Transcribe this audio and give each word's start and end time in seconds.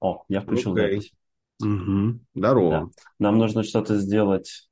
О, 0.00 0.24
я 0.28 0.40
включил 0.40 0.72
Окей. 0.72 0.96
запись. 0.96 1.12
Угу. 1.60 2.20
Да. 2.34 2.50
Здорово. 2.50 2.90
Нам 3.18 3.38
нужно 3.38 3.62
что-то 3.62 3.98
сделать 3.98 4.68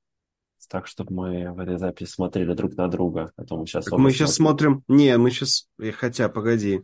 так, 0.68 0.86
чтобы 0.86 1.14
мы 1.14 1.52
в 1.52 1.58
этой 1.58 1.78
записи 1.78 2.10
смотрели 2.10 2.52
друг 2.54 2.74
на 2.76 2.88
друга. 2.88 3.32
А 3.36 3.44
то 3.44 3.56
мы 3.56 3.66
сейчас 3.66 3.86
Так 3.86 3.98
мы 3.98 4.10
сейчас 4.10 4.34
смотрим. 4.34 4.82
смотрим... 4.82 4.96
Не, 4.96 5.16
мы 5.16 5.30
сейчас... 5.30 5.68
э, 5.78 5.92
Хотя, 5.92 6.28
погоди. 6.28 6.82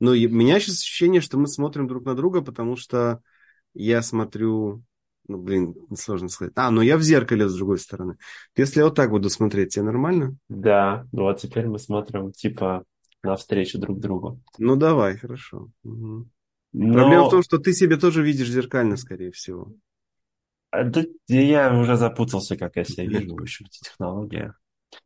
Ну, 0.00 0.12
и- 0.14 0.26
у 0.26 0.30
меня 0.30 0.58
сейчас 0.58 0.80
ощущение, 0.80 1.20
что 1.20 1.38
мы 1.38 1.46
смотрим 1.46 1.86
друг 1.86 2.04
на 2.04 2.14
друга, 2.14 2.42
потому 2.42 2.76
что 2.76 3.20
я 3.74 4.02
смотрю... 4.02 4.82
Ну, 5.28 5.38
блин, 5.38 5.76
сложно 5.96 6.28
сказать. 6.28 6.52
А, 6.56 6.72
ну 6.72 6.80
я 6.80 6.96
в 6.96 7.02
зеркале 7.02 7.48
с 7.48 7.54
другой 7.54 7.78
стороны. 7.78 8.16
Если 8.56 8.80
я 8.80 8.86
вот 8.86 8.96
так 8.96 9.10
буду 9.10 9.30
смотреть, 9.30 9.74
тебе 9.74 9.84
нормально? 9.84 10.36
Да, 10.48 11.06
ну 11.12 11.22
вот 11.22 11.38
теперь 11.38 11.68
мы 11.68 11.78
смотрим 11.78 12.32
типа 12.32 12.84
навстречу 13.22 13.78
друг 13.78 14.00
другу. 14.00 14.40
Ну, 14.58 14.74
давай, 14.74 15.16
хорошо. 15.16 15.68
Мгм. 15.84 16.30
Но 16.72 16.94
Проблема 16.94 17.26
в 17.26 17.30
том, 17.30 17.42
что 17.42 17.58
ты 17.58 17.72
себе 17.72 17.96
тоже 17.96 18.22
видишь 18.22 18.48
зеркально, 18.50 18.96
скорее 18.96 19.32
всего. 19.32 19.72
а, 20.70 20.84
да, 20.84 21.02
я 21.28 21.76
уже 21.76 21.96
запутался, 21.96 22.56
как 22.56 22.76
я 22.76 22.84
себя 22.84 23.04
вижу, 23.06 23.34
в 23.34 23.42
общем, 23.42 23.66
эти 23.66 23.80
технологии. 23.80 24.52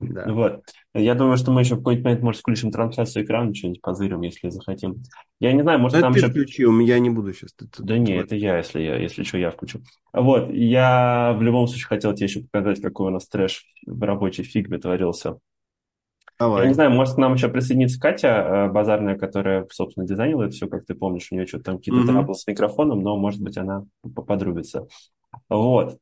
Да. 0.01 0.24
Вот. 0.33 0.62
Я 0.95 1.15
думаю, 1.15 1.37
что 1.37 1.52
мы 1.52 1.61
еще 1.61 1.74
в 1.74 1.79
какой-то 1.79 2.02
момент, 2.05 2.23
может, 2.23 2.41
включим 2.41 2.71
трансляцию 2.71 3.24
экрана, 3.24 3.55
что-нибудь 3.55 3.83
позырим, 3.83 4.23
если 4.23 4.48
захотим. 4.48 5.02
Я 5.41 5.52
не 5.52 5.61
знаю, 5.62 5.79
может, 5.79 5.97
Ну, 5.97 6.02
нам 6.02 6.12
ты 6.15 6.21
еще... 6.21 6.30
включи, 6.30 6.65
у 6.65 6.73
меня 6.73 6.98
не 6.98 7.11
буду 7.11 7.35
сейчас. 7.35 7.52
Ты- 7.52 7.66
ты- 7.69 7.83
Да 7.83 7.99
не, 7.99 8.07
твой. 8.07 8.19
это 8.24 8.35
я, 8.35 8.57
если 8.59 8.80
я, 8.80 8.96
если 8.96 9.24
что, 9.24 9.37
я 9.37 9.51
включу. 9.51 9.80
Вот, 10.15 10.51
я 10.52 11.35
в 11.38 11.43
любом 11.43 11.66
случае 11.66 11.87
хотел 11.87 12.15
тебе 12.15 12.27
еще 12.29 12.41
показать, 12.41 12.80
какой 12.80 13.09
у 13.09 13.10
нас 13.10 13.29
трэш 13.29 13.66
в 13.87 14.02
рабочей 14.02 14.43
фигме 14.43 14.79
творился. 14.79 15.38
Я 16.41 16.47
Давай. 16.47 16.69
не 16.69 16.74
знаю, 16.74 16.91
может, 16.91 17.15
к 17.15 17.19
нам 17.19 17.34
еще 17.34 17.48
присоединится 17.48 18.01
Катя 18.01 18.29
э, 18.29 18.69
Базарная, 18.73 19.16
которая, 19.16 19.66
собственно, 19.70 20.06
дизайнила 20.06 20.45
это 20.45 20.52
все, 20.52 20.66
как 20.69 20.84
ты 20.84 20.95
помнишь, 20.95 21.29
у 21.30 21.34
нее 21.34 21.47
что-то 21.47 21.65
там 21.65 21.79
какие-то 21.79 22.01
Мгм. 22.01 22.12
траблы 22.12 22.34
с 22.34 22.47
микрофоном, 22.47 23.02
но, 23.02 23.16
может 23.16 23.41
быть, 23.41 23.57
она 23.57 23.84
подрубится. 24.15 24.87
Вот. 25.49 25.99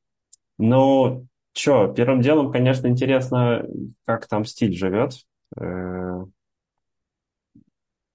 Ну, 0.58 1.26
что, 1.54 1.88
первым 1.88 2.20
делом, 2.22 2.52
конечно, 2.52 2.86
интересно, 2.86 3.66
как 4.06 4.26
там 4.28 4.44
стиль 4.44 4.74
живет. 4.74 5.14
Э, 5.56 6.24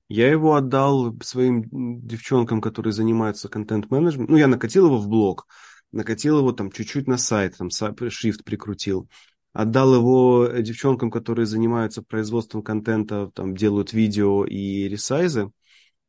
Я 0.10 0.30
его 0.32 0.56
отдал 0.56 1.16
своим 1.22 1.66
девчонкам, 2.08 2.62
которые 2.62 2.94
занимаются 2.94 3.50
контент-менеджментом. 3.50 4.36
Ну, 4.36 4.40
я 4.40 4.48
накатил 4.48 4.86
его 4.86 4.98
в 4.98 5.10
блог, 5.10 5.48
накатил 5.92 6.40
его 6.40 6.54
там 6.54 6.72
чуть-чуть 6.72 7.08
на 7.08 7.18
сайт, 7.18 7.58
там 7.58 7.70
шрифт 7.70 8.44
прикрутил. 8.45 9.10
Отдал 9.53 9.95
его 9.95 10.48
девчонкам, 10.59 11.09
которые 11.09 11.45
занимаются 11.45 12.03
производством 12.03 12.62
контента, 12.62 13.31
там 13.34 13.56
делают 13.56 13.94
видео 13.94 14.45
и 14.45 14.88
ресайзы. 14.88 15.52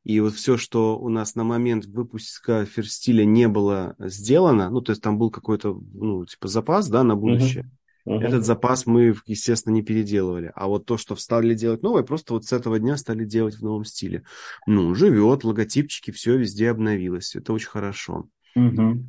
И 0.05 0.20
вот 0.20 0.34
все, 0.34 0.56
что 0.56 0.98
у 0.98 1.08
нас 1.08 1.34
на 1.34 1.45
момент 1.45 1.84
выпуска 1.86 2.64
ферстиля 2.64 3.25
не 3.25 3.47
было 3.48 3.95
сделано, 3.98 4.70
ну, 4.70 4.80
то 4.80 4.92
есть 4.92 5.03
там 5.03 5.19
был 5.19 5.30
какой-то, 5.30 5.78
ну, 5.92 6.25
типа 6.25 6.48
запас, 6.48 6.89
да, 6.89 7.03
на 7.05 7.14
будущее. 7.14 7.70
мгм. 8.06 8.25
Этот 8.25 8.45
запас 8.47 8.86
мы, 8.86 9.14
естественно, 9.27 9.75
не 9.75 9.83
переделывали. 9.83 10.50
А 10.55 10.67
вот 10.67 10.86
то, 10.86 10.97
что 10.97 11.14
стали 11.14 11.55
делать 11.55 11.83
новое, 11.83 12.05
просто 12.05 12.33
вот 12.33 12.47
с 12.47 12.52
этого 12.52 12.78
дня 12.78 12.97
стали 12.97 13.25
делать 13.25 13.56
в 13.56 13.62
новом 13.62 13.84
стиле. 13.84 14.25
Ну, 14.67 14.95
живет, 14.95 15.45
логотипчики, 15.45 16.11
все 16.11 16.39
везде 16.39 16.70
обновилось. 16.70 17.36
Это 17.36 17.52
очень 17.52 17.69
хорошо. 17.69 18.28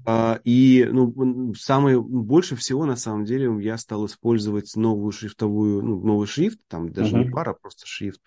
А, 0.05 0.39
И 0.43 0.85
ну, 0.91 1.53
самое 1.55 2.01
больше 2.01 2.55
всего, 2.55 2.85
на 2.85 2.95
самом 2.95 3.25
деле, 3.25 3.49
я 3.63 3.77
стал 3.77 4.05
использовать 4.07 4.75
новую 4.75 5.11
шрифтовую, 5.11 5.83
ну, 5.83 6.01
новый 6.01 6.27
шрифт, 6.27 6.59
там 6.67 6.91
даже 6.91 7.15
не 7.15 7.25
Мгм. 7.25 7.25
пара, 7.25 7.53
просто 7.53 7.85
шрифт. 7.85 8.21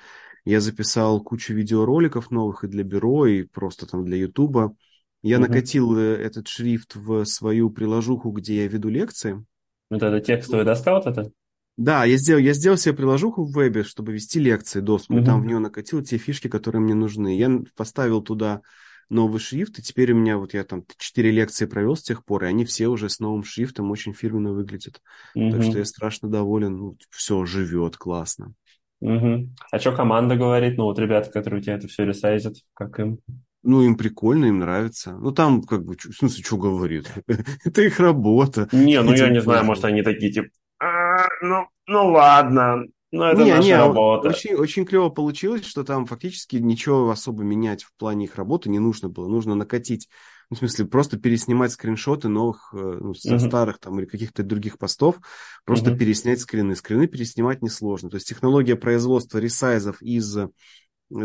Я 0.45 0.61
записал 0.61 1.21
кучу 1.23 1.55
видеороликов 1.55 2.31
новых 2.31 2.65
и 2.65 2.69
для 2.69 2.85
бюро, 2.85 3.27
и 3.27 3.43
просто 3.45 3.87
там 3.87 4.05
для 4.05 4.17
Ютуба. 4.19 4.77
Я 5.23 5.39
Мгм. 5.39 5.41
накатил 5.41 5.97
э, 5.97 6.17
этот 6.17 6.49
шрифт 6.49 6.95
в 6.97 7.25
свою 7.25 7.71
приложуху, 7.71 8.31
где 8.33 8.57
я 8.63 8.69
веду 8.69 8.89
лекции. 8.89 9.45
Вот 9.91 10.03
это 10.03 10.21
текстовый 10.21 10.65
достал 10.65 10.97
вот 10.97 11.07
это? 11.07 11.31
Да, 11.79 12.05
я 12.05 12.17
сделал, 12.19 12.41
я 12.41 12.53
сделал 12.53 12.77
себе 12.77 12.95
приложуху 12.95 13.45
в 13.45 13.53
вебе, 13.53 13.83
чтобы 13.83 14.13
вести 14.13 14.39
лекции, 14.39 14.81
доску, 14.81 15.19
и 15.19 15.23
там 15.23 15.43
в 15.43 15.47
нее 15.47 15.59
накатил 15.59 16.03
те 16.03 16.19
фишки, 16.19 16.49
которые 16.49 16.83
мне 16.83 16.95
нужны. 16.95 17.37
Я 17.37 17.51
поставил 17.77 18.21
туда 18.23 18.61
новый 19.09 19.41
шрифт, 19.41 19.79
и 19.79 19.83
теперь 19.83 20.13
у 20.13 20.17
меня, 20.17 20.39
вот 20.39 20.55
я 20.55 20.65
там 20.65 20.85
четыре 20.99 21.31
лекции 21.31 21.67
провел 21.67 21.97
с 21.97 22.03
тех 22.03 22.25
пор, 22.25 22.45
и 22.45 22.49
они 22.49 22.65
все 22.65 22.89
уже 22.89 23.09
с 23.09 23.21
новым 23.21 23.45
шрифтом 23.45 23.91
очень 23.91 24.15
фирменно 24.15 24.53
выглядят. 24.53 25.01
Так 25.35 25.63
что 25.63 25.79
я 25.79 25.85
страшно 25.85 26.29
доволен, 26.29 26.77
ну, 26.77 26.97
все 27.11 27.45
живет, 27.45 27.97
классно. 27.97 28.55
Мгм. 29.01 29.55
А 29.71 29.79
что 29.81 29.93
команда 29.93 30.37
говорит? 30.37 30.79
Ну, 30.79 30.85
вот 30.85 30.99
ребята, 30.99 31.31
которые 31.31 31.61
у 31.61 31.63
тебя 31.63 31.75
это 31.75 31.89
все 31.89 32.05
ресайзят, 32.05 32.55
как 32.73 33.01
им? 33.01 33.19
Ну, 33.65 33.83
им 33.83 33.97
прикольно, 33.97 34.47
им 34.47 34.59
нравится. 34.59 35.13
Ну, 35.13 35.33
там, 35.33 35.63
как 35.63 35.85
бы, 35.85 35.97
в 35.97 36.17
смысле, 36.17 36.43
что 36.43 36.57
говорит? 36.57 37.13
Это 37.65 37.83
их 37.83 38.01
работа. 38.01 38.69
Не, 38.73 39.01
ну 39.03 39.13
я 39.13 39.27
Этим 39.27 39.35
не 39.35 39.41
знаю, 39.41 39.65
может, 39.65 39.85
они 39.85 40.03
такие, 40.03 40.33
типа, 40.33 40.49
«А, 40.81 41.27
ну, 41.43 41.69
ну 41.87 42.09
ладно, 42.09 42.85
ну 43.13 43.25
это 43.25 43.45
Не, 43.45 43.47
наша 43.47 43.77
не, 43.77 43.79
работа. 43.79 44.43
очень, 44.43 44.55
очень 44.55 44.85
клево 44.85 45.09
получилось, 45.09 45.65
что 45.65 45.85
там 45.85 46.05
фактически 46.07 46.57
ничего 46.57 47.11
особо 47.11 47.43
менять 47.43 47.83
в 47.85 47.93
плане 47.97 48.27
их 48.27 48.37
работы 48.37 48.69
не 48.69 48.79
нужно 48.79 49.09
было. 49.09 49.27
Нужно 49.29 49.55
накатить, 49.55 50.09
ну, 50.51 50.57
в 50.57 50.59
смысле, 50.59 50.85
просто 50.85 51.19
переснимать 51.19 51.73
скриншоты 51.73 52.29
новых, 52.29 52.75
э, 52.75 52.77
ну, 52.77 53.15
со 53.15 53.39
Мгм. 53.39 53.39
старых 53.39 53.79
там 53.79 53.99
или 53.99 54.07
каких-то 54.07 54.43
других 54.43 54.77
постов, 54.79 55.17
просто 55.65 55.91
Мгм. 55.91 55.93
переснять 55.93 56.41
скрины. 56.41 56.77
Скрины 56.77 57.07
переснимать 57.07 57.63
несложно. 57.63 58.11
То 58.11 58.17
есть 58.17 58.29
технология 58.29 58.77
производства 58.77 59.39
ресайзов 59.39 60.03
из 60.03 60.37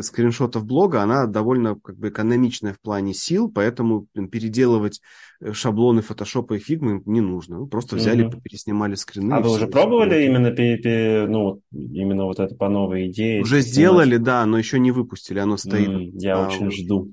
скриншотов 0.02 0.66
блога, 0.66 1.02
она 1.02 1.26
довольно 1.28 1.76
как 1.76 1.98
бы 1.98 2.10
экономичная 2.10 2.74
в 2.74 2.80
плане 2.80 3.14
сил, 3.14 3.50
поэтому 3.50 4.08
переделывать 4.32 5.02
э, 5.40 5.54
шаблоны 5.54 6.02
фотошопа 6.02 6.56
и 6.56 6.60
фигмы 6.60 7.02
не 7.06 7.22
нужно. 7.22 7.60
Ну, 7.60 7.68
просто 7.68 7.96
взяли, 7.96 8.24
Мгм. 8.24 8.42
переснимали 8.42 8.96
скрины. 8.96 9.34
А 9.34 9.40
вы 9.40 9.52
уже 9.52 9.68
пробовали 9.68 10.12
всё. 10.12 10.26
именно, 10.26 10.52
пе- 10.52 11.26
ну, 11.28 11.62
именно 11.72 12.26
вот 12.26 12.40
это 12.40 12.56
по 12.56 12.70
новой 12.70 13.10
идее? 13.10 13.42
Уже 13.42 13.62
снимать? 13.62 13.68
сделали, 13.72 14.18
да, 14.18 14.46
но 14.46 14.58
еще 14.58 14.80
не 14.80 14.92
выпустили, 14.92 15.40
оно 15.40 15.58
стоит. 15.58 15.90
М, 15.90 16.12
Я 16.18 16.40
очень 16.48 16.72
жду. 16.72 17.12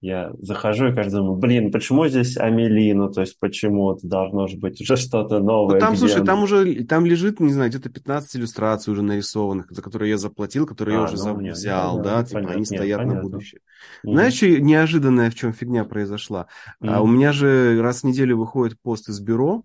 Я 0.00 0.32
захожу 0.40 0.88
и 0.88 0.94
каждый 0.94 1.16
думаю, 1.16 1.36
блин, 1.36 1.70
почему 1.70 2.08
здесь 2.08 2.36
Амели? 2.36 2.92
Ну, 2.92 3.10
то 3.10 3.20
есть, 3.20 3.38
почему 3.38 3.92
это 3.92 4.06
должно 4.08 4.46
же 4.46 4.56
быть 4.56 4.80
уже 4.80 4.96
что-то 4.96 5.38
Ну, 5.38 5.44
новое? 5.44 5.78
там, 5.78 5.90
где 5.90 5.98
слушай, 5.98 6.24
там 6.24 6.42
уже, 6.42 6.84
там 6.84 7.04
лежит, 7.06 7.38
не 7.38 7.52
знаю, 7.52 7.70
где-то 7.70 7.90
15 7.90 8.36
иллюстраций 8.36 8.92
уже 8.92 9.02
нарисованных, 9.02 9.70
за 9.70 9.82
которые 9.82 10.10
я 10.10 10.18
заплатил, 10.18 10.66
которые 10.66 10.94
я 10.96 11.00
А, 11.02 11.04
уже 11.04 11.16
ну, 11.16 11.22
за- 11.22 11.30
нет, 11.32 11.40
ну, 11.42 11.52
взял, 11.52 11.96
понятно, 11.96 12.02
да, 12.02 12.24
типа 12.24 12.40
понятно, 12.40 12.54
они 12.56 12.64
нет, 12.64 12.78
стоят 12.78 12.98
на 13.00 13.06
понятно. 13.06 13.22
будущее. 13.30 13.60
Мгм. 14.02 14.14
Знаешь, 14.14 14.34
что 14.34 14.48
неожиданная 14.60 15.30
в 15.30 15.34
чем 15.34 15.52
фигня 15.52 15.84
произошла? 15.84 16.46
А, 16.80 17.02
у 17.02 17.06
меня 17.06 17.32
же 17.32 17.80
раз 17.80 18.00
в 18.00 18.04
неделю 18.04 18.38
выходит 18.38 18.78
пост 18.80 19.08
из 19.08 19.20
бюро, 19.20 19.64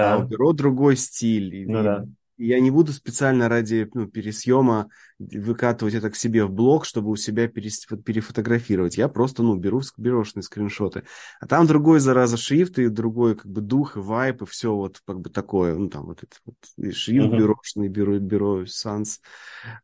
а 0.00 0.16
у 0.16 0.22
Да, 0.22 0.26
бюро 0.28 0.52
другой 0.52 0.96
стиль. 0.96 1.54
И, 1.54 1.66
ну 1.66 1.80
и 1.80 1.84
да. 1.84 2.04
я 2.36 2.60
не 2.60 2.70
буду 2.70 2.92
специально 2.92 3.48
ради 3.48 3.88
ну, 3.94 4.06
пересъема 4.06 4.88
выкатывать 5.18 5.94
это 5.94 6.10
к 6.10 6.16
себе 6.16 6.44
в 6.44 6.50
блог, 6.50 6.84
чтобы 6.84 7.10
у 7.10 7.16
себя 7.16 7.48
перефотографировать. 7.48 8.96
Я 8.96 9.08
просто, 9.08 9.42
ну, 9.42 9.56
беру 9.56 9.80
бюрошные 9.96 10.42
скриншоты. 10.42 11.04
А 11.40 11.46
там 11.46 11.66
другой, 11.66 12.00
зараза, 12.00 12.36
шрифт, 12.36 12.78
и 12.78 12.88
другой, 12.88 13.34
как 13.36 13.46
бы, 13.50 13.60
дух, 13.60 13.96
и 13.96 14.00
вайп, 14.00 14.42
и 14.42 14.46
все 14.46 14.74
вот, 14.74 15.00
как 15.06 15.20
бы, 15.20 15.30
такое. 15.30 15.74
Ну, 15.76 15.88
там 15.88 16.06
вот 16.06 16.18
этот 16.22 16.40
вот 16.46 16.54
и 16.76 16.90
шрифт 16.92 17.28
Мгм. 17.28 17.38
бюрошный, 17.38 17.88
бюро, 17.88 18.18
бюро 18.18 18.62
Sans. 18.64 19.18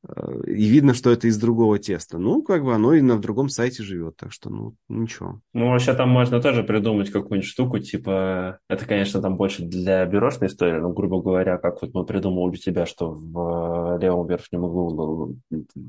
Э, 0.07 0.43
И 0.47 0.65
видно, 0.67 0.95
что 0.95 1.11
это 1.11 1.29
из 1.29 1.39
другого 1.39 1.79
теста. 1.79 2.19
Ну, 2.19 2.43
как 2.43 2.65
бы, 2.65 2.75
оно 2.75 2.95
и 2.95 3.01
на 3.01 3.19
другом 3.19 3.49
сайте 3.49 3.83
живет, 3.83 4.17
так 4.17 4.33
что, 4.33 4.51
ну, 4.51 4.75
ничего. 4.89 5.41
Ну, 5.53 5.69
вообще 5.71 5.95
там 5.95 6.09
можно 6.11 6.41
тоже 6.41 6.63
придумать 6.63 7.11
какую-нибудь 7.11 7.49
штуку, 7.49 7.79
типа, 7.79 8.59
это, 8.69 8.87
конечно, 8.87 9.21
там 9.21 9.37
больше 9.37 9.63
для 9.65 10.05
бюрошной 10.07 10.49
истории, 10.49 10.81
но, 10.81 10.91
грубо 10.91 11.21
говоря, 11.23 11.59
как 11.59 11.83
вот 11.83 11.95
мы 11.95 12.05
придумали 12.05 12.55
у 12.55 12.57
тебя, 12.57 12.87
что 12.87 13.11
в 13.13 13.97
э, 13.97 14.01
левом 14.03 14.27
верхнем 14.27 14.65
углу, 14.65 15.24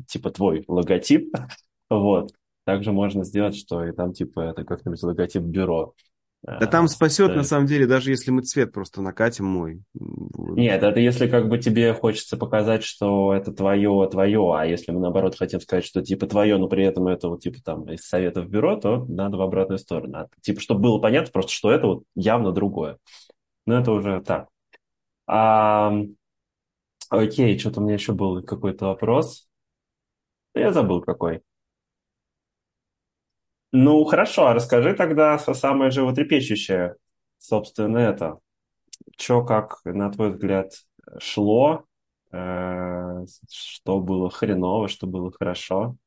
типа, 0.07 0.31
твой 0.31 0.63
логотип, 0.67 1.33
вот, 1.89 2.31
также 2.65 2.91
можно 2.91 3.23
сделать, 3.23 3.55
что 3.55 3.83
и 3.85 3.91
там, 3.91 4.13
типа, 4.13 4.39
это 4.41 4.63
как-нибудь 4.63 5.01
логотип 5.03 5.43
бюро. 5.43 5.93
Да 6.59 6.67
там 6.67 6.85
э, 6.85 6.87
спасет, 6.87 7.35
на 7.35 7.43
стоит. 7.43 7.49
самом 7.49 7.65
деле, 7.65 7.87
даже 7.87 8.11
если 8.11 8.29
мы 8.31 8.43
цвет 8.43 8.71
просто 8.71 9.01
накатим 9.01 9.45
мой. 9.45 9.81
Нет, 9.93 10.83
это 10.83 10.99
если 10.99 11.27
как 11.27 11.49
бы 11.49 11.57
тебе 11.57 11.93
хочется 11.93 12.37
показать, 12.37 12.83
что 12.83 13.33
это 13.33 13.51
твое, 13.51 14.07
твое, 14.11 14.53
а 14.55 14.65
если 14.65 14.91
мы 14.91 14.99
наоборот 14.99 15.35
хотим 15.35 15.59
сказать, 15.59 15.85
что 15.85 16.03
типа 16.03 16.27
твое, 16.27 16.57
но 16.57 16.67
при 16.67 16.85
этом 16.85 17.07
это 17.07 17.29
вот 17.29 17.41
типа 17.41 17.57
там 17.63 17.91
из 17.91 18.07
советов 18.07 18.47
бюро, 18.47 18.75
то 18.75 19.05
надо 19.05 19.37
в 19.37 19.41
обратную 19.41 19.79
сторону. 19.79 20.17
А, 20.19 20.27
Типа, 20.41 20.61
чтобы 20.61 20.81
было 20.81 20.99
понятно 20.99 21.31
просто, 21.31 21.51
что 21.51 21.71
это 21.71 21.87
вот 21.87 22.03
явно 22.15 22.51
другое. 22.51 22.99
Но 23.65 23.79
это 23.79 23.91
уже 23.91 24.21
так. 24.21 24.47
А, 25.25 25.93
окей, 27.09 27.57
что-то 27.59 27.81
у 27.81 27.83
меня 27.83 27.95
еще 27.95 28.13
был 28.13 28.43
какой-то 28.43 28.87
вопрос. 28.87 29.47
Я 30.55 30.71
забыл 30.73 31.01
какой. 31.01 31.43
Ну, 33.71 34.03
хорошо, 34.05 34.47
а 34.47 34.53
расскажи 34.53 34.93
тогда 34.93 35.37
самое 35.37 35.91
животрепещущее, 35.91 36.95
собственно, 37.37 37.97
это. 37.97 38.39
Че, 39.17 39.43
как, 39.45 39.81
на 39.85 40.11
твой 40.11 40.31
взгляд, 40.31 40.71
шло, 41.19 41.85
э, 42.31 43.25
что 43.49 43.99
было 44.01 44.29
хреново, 44.29 44.87
что 44.87 45.07
было 45.07 45.31
хорошо, 45.31 45.97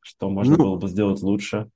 что 0.00 0.30
можно 0.30 0.56
Ну, 0.56 0.64
было 0.64 0.76
бы 0.76 0.88
сделать 0.88 1.20
лучше? 1.20 1.70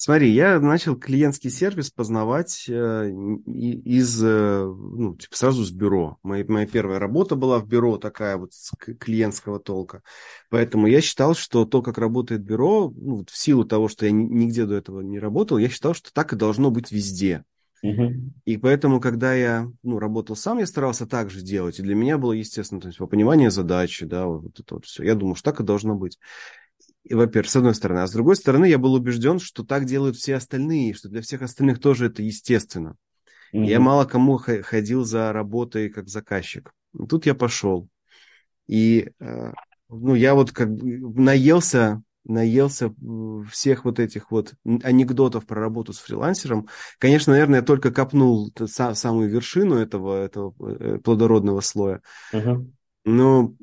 Смотри, 0.00 0.30
я 0.30 0.60
начал 0.60 0.94
клиентский 0.94 1.50
сервис 1.50 1.90
познавать 1.90 2.66
э, 2.68 3.10
из, 3.44 4.22
э, 4.22 4.62
ну, 4.64 5.16
типа 5.16 5.36
сразу 5.36 5.64
с 5.64 5.72
бюро. 5.72 6.18
Моя, 6.22 6.44
моя 6.46 6.68
первая 6.68 7.00
работа 7.00 7.34
была 7.34 7.58
в 7.58 7.66
бюро 7.66 7.98
такая 7.98 8.36
вот 8.36 8.52
с 8.52 8.70
клиентского 8.76 9.58
толка. 9.58 10.04
Поэтому 10.50 10.86
я 10.86 11.00
считал, 11.00 11.34
что 11.34 11.64
то, 11.64 11.82
как 11.82 11.98
работает 11.98 12.42
бюро, 12.42 12.92
ну, 12.94 13.24
в 13.28 13.36
силу 13.36 13.64
того, 13.64 13.88
что 13.88 14.06
я 14.06 14.12
нигде 14.12 14.66
до 14.66 14.76
этого 14.76 15.00
не 15.00 15.18
работал, 15.18 15.58
я 15.58 15.68
считал, 15.68 15.94
что 15.94 16.12
так 16.12 16.32
и 16.32 16.36
должно 16.36 16.70
быть 16.70 16.92
везде. 16.92 17.42
И 18.44 18.56
поэтому, 18.56 19.00
когда 19.00 19.34
я 19.34 19.68
ну, 19.82 19.98
работал 19.98 20.36
сам, 20.36 20.58
я 20.58 20.66
старался 20.66 21.08
так 21.08 21.28
же 21.30 21.40
делать. 21.40 21.80
И 21.80 21.82
для 21.82 21.96
меня 21.96 22.18
было, 22.18 22.34
естественно, 22.34 22.80
то 22.80 22.86
есть, 22.86 22.98
понимание 22.98 23.50
задачи, 23.50 24.06
да, 24.06 24.26
вот 24.26 24.60
это 24.60 24.76
вот 24.76 24.84
все. 24.84 25.02
Я 25.02 25.16
думал, 25.16 25.34
что 25.34 25.50
так 25.50 25.60
и 25.60 25.64
должно 25.64 25.96
быть 25.96 26.20
во-первых, 27.14 27.50
с 27.50 27.56
одной 27.56 27.74
стороны. 27.74 28.00
А 28.00 28.06
с 28.06 28.12
другой 28.12 28.36
стороны, 28.36 28.66
я 28.66 28.78
был 28.78 28.94
убежден, 28.94 29.38
что 29.38 29.64
так 29.64 29.84
делают 29.84 30.16
все 30.16 30.36
остальные, 30.36 30.94
что 30.94 31.08
для 31.08 31.22
всех 31.22 31.42
остальных 31.42 31.80
тоже 31.80 32.06
это 32.06 32.22
естественно. 32.22 32.96
Mm-hmm. 33.54 33.66
Я 33.66 33.80
мало 33.80 34.04
кому 34.04 34.38
ходил 34.38 35.04
за 35.04 35.32
работой 35.32 35.88
как 35.88 36.08
заказчик. 36.08 36.72
Тут 37.08 37.26
я 37.26 37.34
пошел. 37.34 37.88
И 38.66 39.10
э, 39.20 39.52
ну, 39.88 40.14
я 40.14 40.34
вот 40.34 40.52
как 40.52 40.70
бы 40.70 41.20
наелся, 41.20 42.02
наелся 42.24 42.94
всех 43.50 43.84
вот 43.84 43.98
этих 43.98 44.30
вот 44.30 44.54
анекдотов 44.64 45.46
про 45.46 45.60
работу 45.60 45.92
с 45.92 45.98
фрилансером. 45.98 46.68
Конечно, 46.98 47.32
наверное, 47.32 47.60
я 47.60 47.64
только 47.64 47.90
копнул 47.90 48.52
самую 48.66 49.30
вершину 49.30 49.76
этого, 49.76 50.24
этого 50.24 50.54
э, 50.60 50.98
плодородного 50.98 51.60
слоя. 51.60 52.02
Uh-huh. 52.32 52.70
Но 53.04 53.54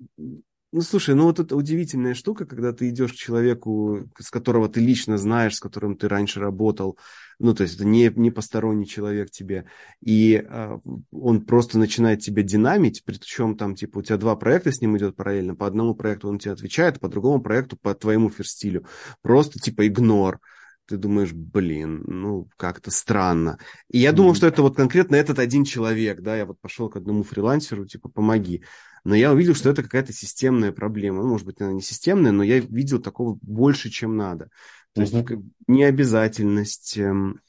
ну, 0.76 0.82
слушай, 0.82 1.16
ну 1.16 1.24
вот 1.24 1.40
это 1.40 1.56
удивительная 1.56 2.14
штука, 2.14 2.46
когда 2.46 2.74
ты 2.74 2.90
идешь 2.90 3.14
к 3.14 3.16
человеку, 3.16 4.10
с 4.20 4.30
которого 4.30 4.68
ты 4.68 4.82
лично 4.82 5.18
знаешь, 5.18 5.56
с 5.56 5.62
которым 5.62 5.96
ты 5.96 6.10
раньше 6.10 6.42
работал, 6.42 7.00
ну, 7.40 7.54
то 7.56 7.64
есть 7.64 7.76
это 7.76 7.86
не, 7.86 8.12
не 8.14 8.30
посторонний 8.30 8.86
человек 8.86 9.32
тебе, 9.32 9.68
и 10.02 10.36
а, 10.36 10.82
он 11.14 11.46
просто 11.46 11.80
начинает 11.80 12.20
тебя 12.20 12.44
динамить, 12.44 13.04
причем 13.06 13.56
там, 13.56 13.76
типа, 13.76 14.00
у 14.00 14.02
тебя 14.02 14.18
два 14.18 14.36
проекта 14.36 14.74
с 14.74 14.82
ним 14.82 14.98
идет 14.98 15.16
параллельно, 15.16 15.56
по 15.56 15.66
одному 15.66 15.96
проекту 15.96 16.28
он 16.28 16.40
тебе 16.40 16.52
отвечает, 16.52 17.00
по 17.00 17.08
другому 17.08 17.42
проекту 17.42 17.78
по 17.82 17.96
твоему 17.96 18.30
ферстилю. 18.30 18.86
Просто, 19.22 19.60
типа, 19.60 19.88
игнор 19.88 20.42
ты 20.88 20.98
думаешь, 20.98 21.32
блин, 21.32 22.04
ну, 22.06 22.50
как-то 22.58 22.92
странно. 22.92 23.60
И 23.90 23.98
я 23.98 24.10
mm-hmm. 24.10 24.14
думал, 24.14 24.36
что 24.36 24.46
это 24.46 24.62
вот 24.62 24.76
конкретно 24.76 25.16
этот 25.16 25.40
один 25.40 25.64
человек, 25.64 26.20
да, 26.20 26.36
я 26.36 26.46
вот 26.46 26.60
пошел 26.60 26.90
к 26.90 26.98
одному 26.98 27.24
фрилансеру, 27.24 27.86
типа, 27.86 28.10
помоги 28.10 28.62
но 29.06 29.16
я 29.16 29.32
увидел, 29.32 29.54
что 29.54 29.70
это 29.70 29.84
какая-то 29.84 30.12
системная 30.12 30.72
проблема. 30.72 31.22
Ну, 31.22 31.30
может 31.30 31.46
быть, 31.46 31.62
она 31.62 31.72
не 31.72 31.82
системная, 31.82 32.32
но 32.32 32.44
я 32.44 32.60
видел 32.60 33.00
такого 33.00 33.38
больше, 33.42 33.90
чем 33.90 34.18
надо. 34.18 34.50
То 34.94 35.04
uh-huh. 35.04 35.30
есть 35.30 35.44
необязательность, 35.68 36.98
эм, 36.98 37.40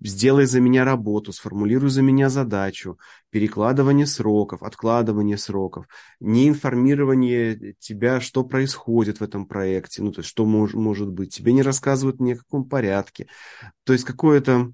сделай 0.00 0.46
за 0.46 0.60
меня 0.60 0.86
работу, 0.86 1.30
сформулируй 1.32 1.90
за 1.90 2.00
меня 2.00 2.30
задачу, 2.30 2.98
перекладывание 3.28 4.06
сроков, 4.06 4.62
откладывание 4.62 5.36
сроков, 5.36 5.86
неинформирование 6.20 7.74
тебя, 7.78 8.20
что 8.20 8.42
происходит 8.42 9.20
в 9.20 9.22
этом 9.24 9.46
проекте, 9.46 10.02
ну, 10.02 10.10
то 10.10 10.20
есть 10.20 10.30
что 10.30 10.46
мож, 10.46 10.72
может 10.72 11.10
быть, 11.10 11.34
тебе 11.34 11.52
не 11.52 11.62
рассказывают 11.62 12.18
ни 12.18 12.32
о 12.32 12.38
каком 12.38 12.66
порядке. 12.66 13.28
То 13.84 13.92
есть 13.92 14.06
какое-то 14.06 14.72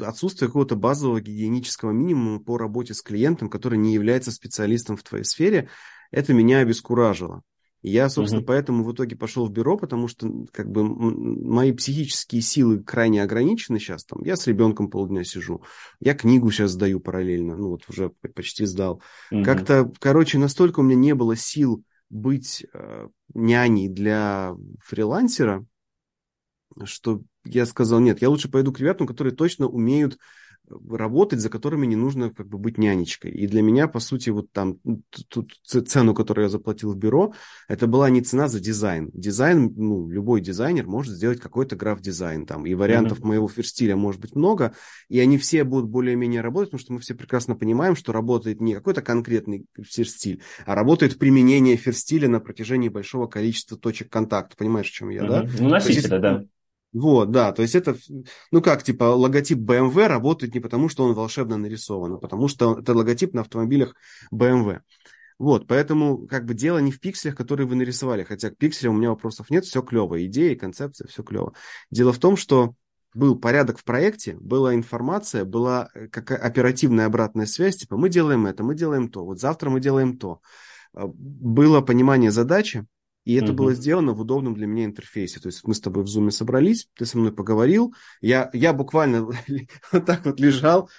отсутствие 0.00 0.48
какого-то 0.48 0.76
базового 0.76 1.20
гигиенического 1.20 1.90
минимума 1.90 2.40
по 2.40 2.58
работе 2.58 2.94
с 2.94 3.02
клиентом, 3.02 3.48
который 3.48 3.78
не 3.78 3.94
является 3.94 4.30
специалистом 4.30 4.96
в 4.96 5.02
твоей 5.02 5.24
сфере, 5.24 5.68
это 6.10 6.34
меня 6.34 6.58
обескуражило. 6.58 7.42
И 7.82 7.90
я, 7.90 8.08
собственно, 8.08 8.40
угу. 8.40 8.46
поэтому 8.46 8.84
в 8.84 8.92
итоге 8.92 9.16
пошел 9.16 9.46
в 9.46 9.50
бюро, 9.50 9.76
потому 9.76 10.06
что 10.06 10.46
как 10.52 10.70
бы 10.70 10.84
мои 10.84 11.72
психические 11.72 12.40
силы 12.40 12.82
крайне 12.82 13.22
ограничены 13.22 13.80
сейчас. 13.80 14.04
Там, 14.04 14.22
я 14.22 14.36
с 14.36 14.46
ребенком 14.46 14.88
полдня 14.88 15.24
сижу, 15.24 15.62
я 15.98 16.14
книгу 16.14 16.50
сейчас 16.50 16.72
сдаю 16.72 17.00
параллельно, 17.00 17.56
ну 17.56 17.70
вот 17.70 17.88
уже 17.88 18.10
почти 18.34 18.66
сдал. 18.66 19.02
Угу. 19.32 19.42
Как-то, 19.42 19.92
короче, 19.98 20.38
настолько 20.38 20.80
у 20.80 20.82
меня 20.84 20.96
не 20.96 21.14
было 21.14 21.34
сил 21.34 21.82
быть 22.08 22.64
э, 22.72 23.08
няней 23.34 23.88
для 23.88 24.54
фрилансера, 24.84 25.66
что 26.84 27.22
я 27.44 27.66
сказал, 27.66 28.00
нет, 28.00 28.22
я 28.22 28.28
лучше 28.28 28.50
пойду 28.50 28.72
к 28.72 28.80
ребятам, 28.80 29.06
которые 29.06 29.34
точно 29.34 29.66
умеют 29.66 30.14
э, 30.14 30.74
работать, 30.90 31.40
за 31.40 31.50
которыми 31.50 31.86
не 31.86 31.96
нужно 31.96 32.30
как 32.30 32.46
бы 32.48 32.56
быть 32.56 32.78
нянечкой. 32.78 33.32
И 33.32 33.46
для 33.48 33.62
меня, 33.62 33.88
по 33.88 33.98
сути, 33.98 34.30
вот 34.30 34.52
там 34.52 34.78
тут 35.28 35.52
цену, 35.64 36.14
которую 36.14 36.44
я 36.44 36.48
заплатил 36.48 36.92
в 36.92 36.96
бюро, 36.96 37.34
это 37.68 37.86
была 37.86 38.10
не 38.10 38.22
цена 38.22 38.48
за 38.48 38.60
дизайн. 38.60 39.10
Дизайн, 39.12 39.72
ну, 39.76 40.08
любой 40.08 40.40
дизайнер 40.40 40.86
может 40.86 41.14
сделать 41.14 41.40
какой-то 41.40 41.74
граф-дизайн 41.74 42.46
там, 42.46 42.64
и 42.64 42.74
вариантов 42.74 43.20
mm-hmm. 43.20 43.26
моего 43.26 43.48
ферстиля 43.48 43.96
может 43.96 44.20
быть 44.20 44.36
много, 44.36 44.74
и 45.08 45.18
они 45.18 45.38
все 45.38 45.64
будут 45.64 45.90
более-менее 45.90 46.42
работать, 46.42 46.70
потому 46.70 46.80
что 46.80 46.92
мы 46.92 47.00
все 47.00 47.14
прекрасно 47.14 47.56
понимаем, 47.56 47.96
что 47.96 48.12
работает 48.12 48.60
не 48.60 48.74
какой-то 48.74 49.02
конкретный 49.02 49.66
ферстиль, 49.82 50.42
а 50.64 50.76
работает 50.76 51.18
применение 51.18 51.76
ферстиля 51.76 52.28
на 52.28 52.38
протяжении 52.38 52.88
большого 52.88 53.26
количества 53.26 53.76
точек 53.76 54.10
контакта. 54.10 54.56
Понимаешь, 54.56 54.88
в 54.88 54.92
чем 54.92 55.08
я, 55.10 55.22
mm-hmm. 55.22 55.28
да? 55.28 55.48
Ну, 55.58 55.68
носителя, 55.68 56.18
да. 56.20 56.44
Вот, 56.92 57.30
да, 57.30 57.52
то 57.52 57.62
есть 57.62 57.74
это, 57.74 57.96
ну 58.50 58.60
как, 58.60 58.82
типа, 58.82 59.04
логотип 59.04 59.58
BMW 59.58 60.08
работает 60.08 60.54
не 60.54 60.60
потому, 60.60 60.90
что 60.90 61.04
он 61.04 61.14
волшебно 61.14 61.56
нарисован, 61.56 62.14
а 62.14 62.18
потому 62.18 62.48
что 62.48 62.78
это 62.78 62.92
логотип 62.92 63.32
на 63.32 63.40
автомобилях 63.40 63.94
BMW. 64.30 64.80
Вот, 65.38 65.66
поэтому 65.66 66.26
как 66.26 66.44
бы 66.44 66.54
дело 66.54 66.78
не 66.78 66.92
в 66.92 67.00
пикселях, 67.00 67.34
которые 67.34 67.66
вы 67.66 67.76
нарисовали, 67.76 68.24
хотя 68.24 68.50
к 68.50 68.58
пикселям 68.58 68.94
у 68.94 68.98
меня 68.98 69.08
вопросов 69.08 69.48
нет, 69.48 69.64
все 69.64 69.82
клево, 69.82 70.24
идея, 70.26 70.54
концепция, 70.54 71.08
все 71.08 71.22
клево. 71.22 71.54
Дело 71.90 72.12
в 72.12 72.18
том, 72.18 72.36
что 72.36 72.74
был 73.14 73.36
порядок 73.36 73.78
в 73.78 73.84
проекте, 73.84 74.36
была 74.38 74.74
информация, 74.74 75.44
была 75.44 75.88
э, 75.94 76.08
какая 76.08 76.38
оперативная 76.38 77.06
обратная 77.06 77.46
связь, 77.46 77.76
типа 77.76 77.96
мы 77.96 78.08
делаем 78.08 78.46
это, 78.46 78.62
мы 78.62 78.74
делаем 78.74 79.08
то, 79.08 79.24
вот 79.24 79.40
завтра 79.40 79.70
мы 79.70 79.80
делаем 79.80 80.18
то. 80.18 80.40
А, 80.94 81.06
было 81.06 81.80
понимание 81.80 82.30
задачи, 82.30 82.86
и 83.24 83.34
это 83.34 83.52
mm-hmm. 83.52 83.54
было 83.54 83.74
сделано 83.74 84.12
в 84.12 84.20
удобном 84.20 84.54
для 84.54 84.66
меня 84.66 84.86
интерфейсе. 84.86 85.38
То 85.38 85.46
есть 85.46 85.60
мы 85.64 85.74
с 85.74 85.80
тобой 85.80 86.02
в 86.02 86.08
зуме 86.08 86.32
собрались, 86.32 86.88
ты 86.96 87.06
со 87.06 87.18
мной 87.18 87.32
поговорил, 87.32 87.94
я, 88.20 88.50
я 88.52 88.72
буквально 88.72 89.28
вот 89.92 90.06
так 90.06 90.26
вот 90.26 90.40
лежал, 90.40 90.90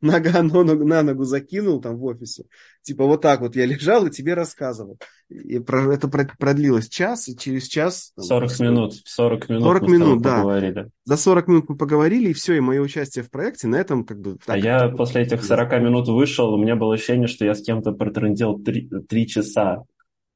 нога 0.00 0.42
на 0.42 1.02
ногу, 1.02 1.24
закинул 1.24 1.80
там 1.80 1.96
в 1.96 2.04
офисе. 2.04 2.44
Типа 2.82 3.04
вот 3.04 3.20
так 3.20 3.40
вот 3.40 3.56
я 3.56 3.66
лежал 3.66 4.06
и 4.06 4.10
тебе 4.10 4.34
рассказывал. 4.34 4.96
И 5.28 5.58
про, 5.58 5.92
это 5.92 6.06
продлилось 6.08 6.88
час, 6.88 7.28
и 7.28 7.36
через 7.36 7.66
час... 7.66 8.12
Там, 8.14 8.24
40 8.24 8.60
минут. 8.60 8.94
40 9.04 9.48
минут 9.48 9.64
40 9.64 9.88
минут, 9.88 10.22
да. 10.22 10.36
Поговорили. 10.36 10.90
За 11.04 11.16
40 11.16 11.48
минут 11.48 11.68
мы 11.68 11.76
поговорили, 11.76 12.30
и 12.30 12.32
все, 12.32 12.54
и 12.54 12.60
мое 12.60 12.80
участие 12.80 13.24
в 13.24 13.30
проекте 13.30 13.66
на 13.66 13.74
этом 13.74 14.04
как 14.04 14.20
бы... 14.20 14.36
Так, 14.46 14.54
а 14.54 14.58
я 14.58 14.88
после 14.88 15.22
этих 15.22 15.42
40 15.42 15.82
минут 15.82 16.06
вышел, 16.06 16.54
у 16.54 16.62
меня 16.62 16.76
было 16.76 16.94
ощущение, 16.94 17.26
что 17.26 17.44
я 17.44 17.54
с 17.54 17.62
кем-то 17.62 17.90
протрындел 17.90 18.56
3, 18.56 18.90
3 19.08 19.26
часа. 19.26 19.82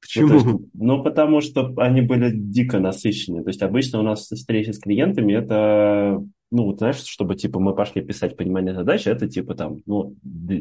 Почему? 0.01 0.29
Ну, 0.29 0.35
есть, 0.35 0.47
ну, 0.75 1.03
потому 1.03 1.41
что 1.41 1.73
они 1.77 2.01
были 2.01 2.31
дико 2.35 2.81
насыщенные. 2.81 3.43
То 3.43 3.51
есть 3.51 3.63
обычно 3.63 4.01
у 4.01 4.03
нас 4.03 4.27
встречи 4.27 4.71
с 4.71 4.79
клиентами 4.79 5.35
это, 5.35 6.25
ну, 6.51 6.65
вот 6.65 6.79
знаешь, 6.79 7.03
чтобы 7.05 7.37
типа 7.37 7.61
мы 7.61 7.75
пошли 7.75 8.03
писать 8.03 8.37
понимание 8.37 8.75
задачи, 8.75 9.09
это 9.09 9.29
типа 9.29 9.55
там, 9.55 9.79
ну, 9.87 10.17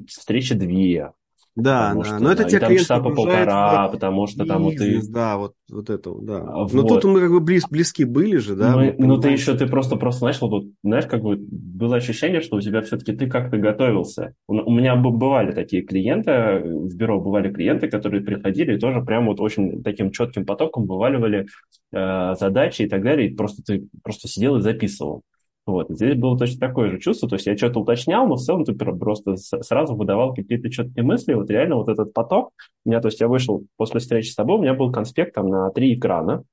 встреча 0.07 0.55
две, 0.55 1.13
да, 1.55 1.89
потому 1.89 2.03
да. 2.03 2.09
Что, 2.09 2.19
но 2.19 2.31
это 2.31 2.43
да, 2.43 2.49
те 2.49 2.59
там 2.59 2.73
часа 2.73 2.99
по 2.99 3.13
полтора, 3.13 3.87
потому 3.89 4.27
что 4.27 4.45
там 4.45 4.63
вот 4.63 4.75
ты... 4.75 5.01
Да, 5.09 5.37
вот, 5.37 5.53
вот 5.69 5.89
это, 5.89 6.13
да. 6.21 6.43
Вот. 6.43 6.73
Но 6.73 6.83
тут 6.83 7.03
мы 7.05 7.19
как 7.19 7.31
бы 7.31 7.39
близ, 7.39 7.63
близки 7.69 8.05
были 8.05 8.37
же, 8.37 8.55
да? 8.55 8.75
Мы, 8.75 8.95
ну, 8.97 9.17
ты 9.17 9.29
еще, 9.29 9.57
ты 9.57 9.67
просто, 9.67 9.95
просто 9.95 10.25
начал 10.25 10.49
тут, 10.49 10.71
знаешь, 10.83 11.05
как 11.05 11.21
бы 11.21 11.37
было 11.37 11.97
ощущение, 11.97 12.41
что 12.41 12.57
у 12.57 12.61
тебя 12.61 12.81
все-таки 12.81 13.13
ты 13.13 13.27
как-то 13.27 13.57
готовился. 13.57 14.33
У, 14.47 14.55
у 14.55 14.71
меня 14.71 14.95
бывали 14.95 15.51
такие 15.51 15.83
клиенты, 15.83 16.61
в 16.63 16.95
бюро 16.95 17.19
бывали 17.19 17.51
клиенты, 17.51 17.89
которые 17.89 18.23
приходили 18.23 18.75
и 18.75 18.79
тоже 18.79 19.01
прям 19.01 19.25
вот 19.25 19.39
очень 19.39 19.83
таким 19.83 20.11
четким 20.11 20.45
потоком 20.45 20.85
вываливали 20.85 21.47
э, 21.91 22.35
задачи 22.39 22.83
и 22.83 22.89
так 22.89 23.03
далее, 23.03 23.29
и 23.29 23.35
просто 23.35 23.63
ты 23.63 23.87
просто 24.03 24.27
сидел 24.27 24.57
и 24.57 24.61
записывал. 24.61 25.23
Вот. 25.65 25.89
Здесь 25.89 26.17
было 26.17 26.37
точно 26.37 26.59
такое 26.59 26.89
же 26.89 26.99
чувство, 26.99 27.29
то 27.29 27.35
есть 27.35 27.45
я 27.45 27.55
что-то 27.55 27.81
уточнял, 27.81 28.27
но 28.27 28.35
в 28.35 28.41
целом 28.41 28.65
ты 28.65 28.73
просто 28.73 29.35
сразу 29.35 29.95
выдавал 29.95 30.33
какие-то 30.33 30.69
четкие 30.71 31.03
мысли, 31.03 31.33
вот 31.33 31.49
реально 31.49 31.75
вот 31.75 31.89
этот 31.89 32.11
поток, 32.13 32.51
у 32.85 32.89
меня, 32.89 33.01
то 33.01 33.07
есть 33.07 33.19
я 33.19 33.27
вышел 33.27 33.65
после 33.77 33.99
встречи 33.99 34.29
с 34.29 34.35
тобой, 34.35 34.57
у 34.57 34.61
меня 34.61 34.73
был 34.73 34.91
конспект 34.91 35.35
там 35.35 35.47
на 35.49 35.69
три 35.69 35.93
экрана, 35.93 36.43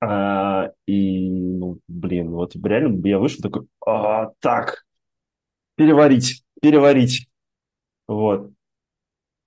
а, 0.00 0.72
и, 0.86 1.30
ну, 1.30 1.78
блин, 1.88 2.30
вот 2.30 2.54
реально 2.54 3.06
я 3.06 3.18
вышел 3.18 3.40
такой, 3.40 3.66
а, 3.86 4.30
так, 4.40 4.84
переварить, 5.76 6.42
переварить, 6.60 7.28
вот. 8.06 8.50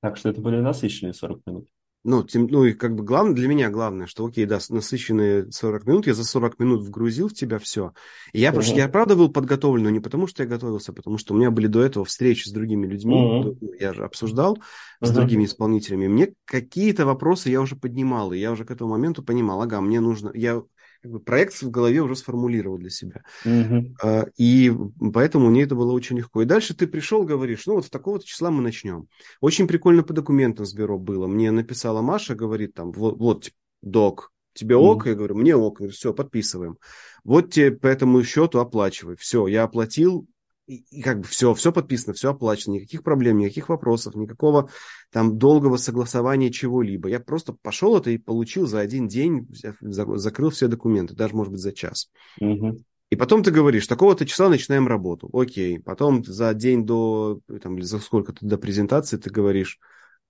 Так 0.01 0.17
что 0.17 0.29
это 0.29 0.41
были 0.41 0.59
насыщенные 0.59 1.13
40 1.13 1.41
минут. 1.45 1.67
Ну, 2.03 2.23
тем, 2.23 2.47
ну 2.47 2.65
и 2.65 2.73
как 2.73 2.95
бы 2.95 3.03
главное 3.03 3.35
для 3.35 3.47
меня 3.47 3.69
главное, 3.69 4.07
что 4.07 4.25
окей, 4.25 4.45
да, 4.45 4.57
насыщенные 4.69 5.51
40 5.51 5.85
минут, 5.85 6.07
я 6.07 6.15
за 6.15 6.23
40 6.23 6.57
минут 6.57 6.81
вгрузил 6.81 7.27
в 7.27 7.33
тебя 7.33 7.59
все. 7.59 7.93
И 8.33 8.39
я, 8.39 8.51
uh-huh. 8.51 8.75
я 8.75 8.89
правда 8.89 9.15
был 9.15 9.31
подготовлен, 9.31 9.83
но 9.83 9.89
не 9.91 9.99
потому, 9.99 10.25
что 10.25 10.41
я 10.41 10.49
готовился, 10.49 10.91
а 10.91 10.95
потому 10.95 11.19
что 11.19 11.33
у 11.33 11.37
меня 11.37 11.51
были 11.51 11.67
до 11.67 11.83
этого 11.83 12.03
встречи 12.03 12.47
с 12.47 12.51
другими 12.51 12.87
людьми, 12.87 13.15
uh-huh. 13.15 13.75
я 13.79 13.93
же 13.93 14.03
обсуждал 14.03 14.55
uh-huh. 14.55 15.05
с 15.05 15.11
другими 15.11 15.45
исполнителями. 15.45 16.07
Мне 16.07 16.33
какие-то 16.45 17.05
вопросы 17.05 17.49
я 17.49 17.61
уже 17.61 17.75
поднимал, 17.75 18.33
и 18.33 18.39
я 18.39 18.51
уже 18.51 18.65
к 18.65 18.71
этому 18.71 18.91
моменту 18.91 19.21
понимал, 19.21 19.61
ага, 19.61 19.79
мне 19.79 19.99
нужно, 19.99 20.31
я 20.33 20.63
как 21.01 21.11
бы 21.11 21.19
проект 21.19 21.61
в 21.61 21.69
голове 21.69 22.01
уже 22.01 22.15
сформулировал 22.15 22.77
для 22.77 22.89
себя. 22.89 23.23
Угу. 23.45 24.31
И 24.37 24.71
поэтому 25.13 25.49
мне 25.49 25.63
это 25.63 25.75
было 25.75 25.91
очень 25.91 26.17
легко. 26.17 26.41
И 26.41 26.45
дальше 26.45 26.75
ты 26.75 26.87
пришел, 26.87 27.23
говоришь, 27.23 27.65
ну 27.65 27.75
вот 27.75 27.85
в 27.85 27.89
такого-то 27.89 28.25
числа 28.25 28.51
мы 28.51 28.61
начнем. 28.61 29.07
Очень 29.39 29.67
прикольно 29.67 30.03
по 30.03 30.13
документам 30.13 30.65
с 30.65 30.73
бюро 30.73 30.97
было. 30.99 31.27
Мне 31.27 31.51
написала 31.51 32.01
Маша, 32.01 32.35
говорит 32.35 32.73
там, 32.73 32.91
вот, 32.91 33.17
вот 33.17 33.51
док, 33.81 34.31
тебе 34.53 34.75
ок? 34.75 35.05
Mm. 35.05 35.09
Я 35.09 35.15
говорю, 35.15 35.35
мне 35.35 35.55
ок. 35.55 35.79
Я 35.79 35.85
говорю, 35.85 35.93
все, 35.93 36.13
подписываем. 36.13 36.77
Вот 37.23 37.51
тебе 37.51 37.71
по 37.71 37.87
этому 37.87 38.23
счету 38.23 38.59
оплачивай. 38.59 39.15
Все, 39.15 39.47
я 39.47 39.63
оплатил, 39.63 40.27
и, 40.71 40.85
и 40.89 41.01
как 41.01 41.19
бы 41.19 41.27
все, 41.27 41.53
все 41.53 41.73
подписано, 41.73 42.13
все 42.13 42.31
оплачено, 42.31 42.75
никаких 42.75 43.03
проблем, 43.03 43.39
никаких 43.39 43.67
вопросов, 43.67 44.15
никакого 44.15 44.69
там 45.11 45.37
долгого 45.37 45.75
согласования 45.75 46.49
чего-либо. 46.49 47.09
Я 47.09 47.19
просто 47.19 47.53
пошел 47.53 47.97
это 47.97 48.09
и 48.11 48.17
получил 48.17 48.67
за 48.67 48.79
один 48.79 49.09
день, 49.09 49.49
закрыл 49.81 50.49
все 50.49 50.67
документы, 50.67 51.13
даже, 51.13 51.35
может 51.35 51.51
быть, 51.51 51.61
за 51.61 51.73
час. 51.73 52.09
Угу. 52.39 52.79
И 53.09 53.15
потом 53.17 53.43
ты 53.43 53.51
говоришь, 53.51 53.87
такого-то 53.87 54.25
числа 54.25 54.47
начинаем 54.47 54.87
работу. 54.87 55.29
Окей. 55.33 55.81
Потом 55.81 56.23
за 56.23 56.53
день 56.53 56.85
до, 56.85 57.41
там, 57.61 57.77
или 57.77 57.83
за 57.83 57.99
сколько-то 57.99 58.45
до 58.45 58.57
презентации 58.57 59.17
ты 59.17 59.29
говоришь, 59.29 59.77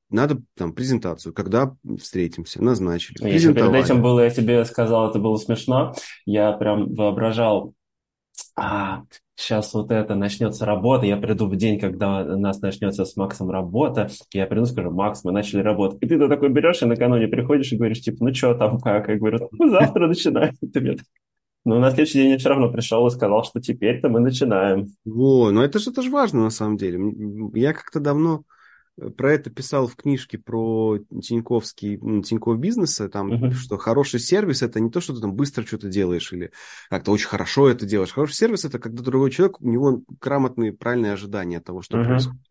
надо 0.10 0.42
там 0.56 0.74
презентацию, 0.74 1.34
когда 1.34 1.76
встретимся, 2.00 2.64
назначили. 2.64 3.30
Если 3.30 3.54
перед 3.54 3.76
этим 3.76 4.02
было, 4.02 4.22
я 4.22 4.32
тебе 4.32 4.66
сказал, 4.66 5.12
это 5.12 5.20
было 5.20 5.38
смешно, 5.38 5.94
я 6.26 6.52
прям 6.54 6.96
воображал, 6.96 7.76
а, 8.56 9.04
сейчас 9.42 9.74
вот 9.74 9.92
это 9.92 10.16
начнется 10.16 10.66
работа, 10.66 11.06
я 11.06 11.18
приду 11.18 11.48
в 11.48 11.56
день, 11.56 11.80
когда 11.80 12.22
у 12.22 12.40
нас 12.40 12.62
начнется 12.62 13.06
с 13.06 13.16
Максом 13.16 13.50
работа, 13.50 14.10
я 14.34 14.46
приду 14.46 14.64
и 14.64 14.68
скажу, 14.68 14.92
Макс, 14.92 15.24
мы 15.24 15.32
начали 15.32 15.62
работать. 15.62 16.02
И 16.02 16.08
ты 16.08 16.18
то 16.18 16.28
такой 16.28 16.50
берешь 16.50 16.82
и 16.82 16.86
накануне 16.86 17.28
приходишь 17.28 17.72
и 17.72 17.78
говоришь, 17.78 18.02
типа, 18.02 18.26
ну 18.26 18.34
что 18.34 18.54
там, 18.54 18.80
как? 18.80 19.10
Я 19.10 19.18
говорю, 19.18 19.50
мы 19.52 19.70
завтра 19.70 20.08
начинаем. 20.08 20.56
Ну, 21.64 21.78
на 21.78 21.92
следующий 21.92 22.24
день 22.24 22.32
я 22.32 22.38
все 22.40 22.50
равно 22.50 22.72
пришел 22.72 23.06
и 23.06 23.12
сказал, 23.12 23.44
что 23.44 23.62
теперь-то 23.62 24.10
мы 24.10 24.20
начинаем. 24.20 24.88
Во, 25.06 25.52
ну 25.52 25.62
это 25.62 25.78
же, 25.78 25.92
это 25.92 26.02
же 26.02 26.10
важно 26.10 26.42
на 26.42 26.50
самом 26.50 26.76
деле. 26.76 27.00
Я 27.54 27.74
как-то 27.74 28.00
давно 28.00 28.46
про 29.18 29.34
это 29.34 29.50
писал 29.50 29.88
в 29.88 29.96
книжке 29.96 30.38
про 30.38 31.00
Тиньковский, 31.22 31.98
ну, 31.98 32.22
Тиньков 32.22 32.60
бизнеса, 32.60 33.10
там, 33.10 33.32
uh-huh. 33.32 33.52
что 33.52 33.78
хороший 33.78 34.20
сервис 34.20 34.62
это 34.62 34.80
не 34.80 34.92
то, 34.92 35.02
что 35.02 35.16
ты 35.16 35.22
там 35.22 35.34
быстро 35.34 35.66
что-то 35.66 35.90
делаешь 35.90 36.32
или 36.34 36.52
как-то 36.90 37.12
очень 37.12 37.28
хорошо 37.28 37.70
это 37.70 37.86
делаешь. 37.86 38.12
Хороший 38.12 38.36
сервис 38.36 38.66
это 38.66 38.80
когда 38.80 39.02
другой 39.02 39.32
человек, 39.32 39.62
у 39.62 39.70
него 39.70 40.04
грамотные, 40.20 40.74
правильные 40.74 41.14
ожидания 41.14 41.62
того, 41.62 41.82
что 41.82 41.98
uh-huh. 41.98 42.06
происходит. 42.06 42.42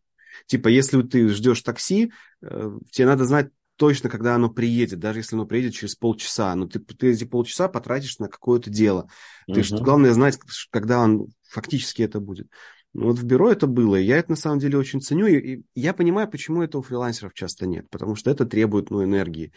Типа, 0.47 0.69
если 0.69 1.03
ты 1.03 1.29
ждешь 1.29 1.61
такси, 1.61 2.13
э, 2.43 2.79
тебе 2.91 3.07
надо 3.07 3.27
знать 3.27 3.51
точно, 3.77 4.11
когда 4.11 4.35
оно 4.35 4.51
приедет, 4.51 4.99
даже 4.99 5.21
если 5.21 5.37
оно 5.37 5.47
приедет 5.47 5.75
через 5.75 5.95
полчаса. 5.95 6.55
Но 6.55 6.67
ты, 6.67 6.79
ты 6.81 7.13
эти 7.13 7.25
полчаса 7.25 7.69
потратишь 7.69 8.19
на 8.19 8.29
какое-то 8.29 8.71
дело. 8.71 9.09
Ты, 9.47 9.61
uh-huh. 9.61 9.83
главное 9.83 10.13
знать, 10.13 10.39
когда 10.71 11.01
он 11.01 11.29
фактически 11.49 12.03
это 12.03 12.21
будет. 12.21 12.49
Ну, 12.93 13.07
вот 13.07 13.19
в 13.19 13.25
бюро 13.25 13.53
это 13.53 13.67
было, 13.67 13.97
и 13.97 14.05
я 14.05 14.19
это 14.19 14.31
на 14.33 14.37
самом 14.37 14.59
деле 14.59 14.77
очень 14.77 15.01
ценю, 15.01 15.27
и 15.27 15.63
я 15.75 15.95
понимаю, 15.95 16.29
почему 16.29 16.63
это 16.63 16.79
у 16.79 16.83
фрилансеров 16.83 17.35
часто 17.35 17.67
нет, 17.67 17.89
потому 17.89 18.17
что 18.17 18.31
это 18.31 18.45
требует 18.47 18.91
ну, 18.91 19.05
энергии 19.05 19.53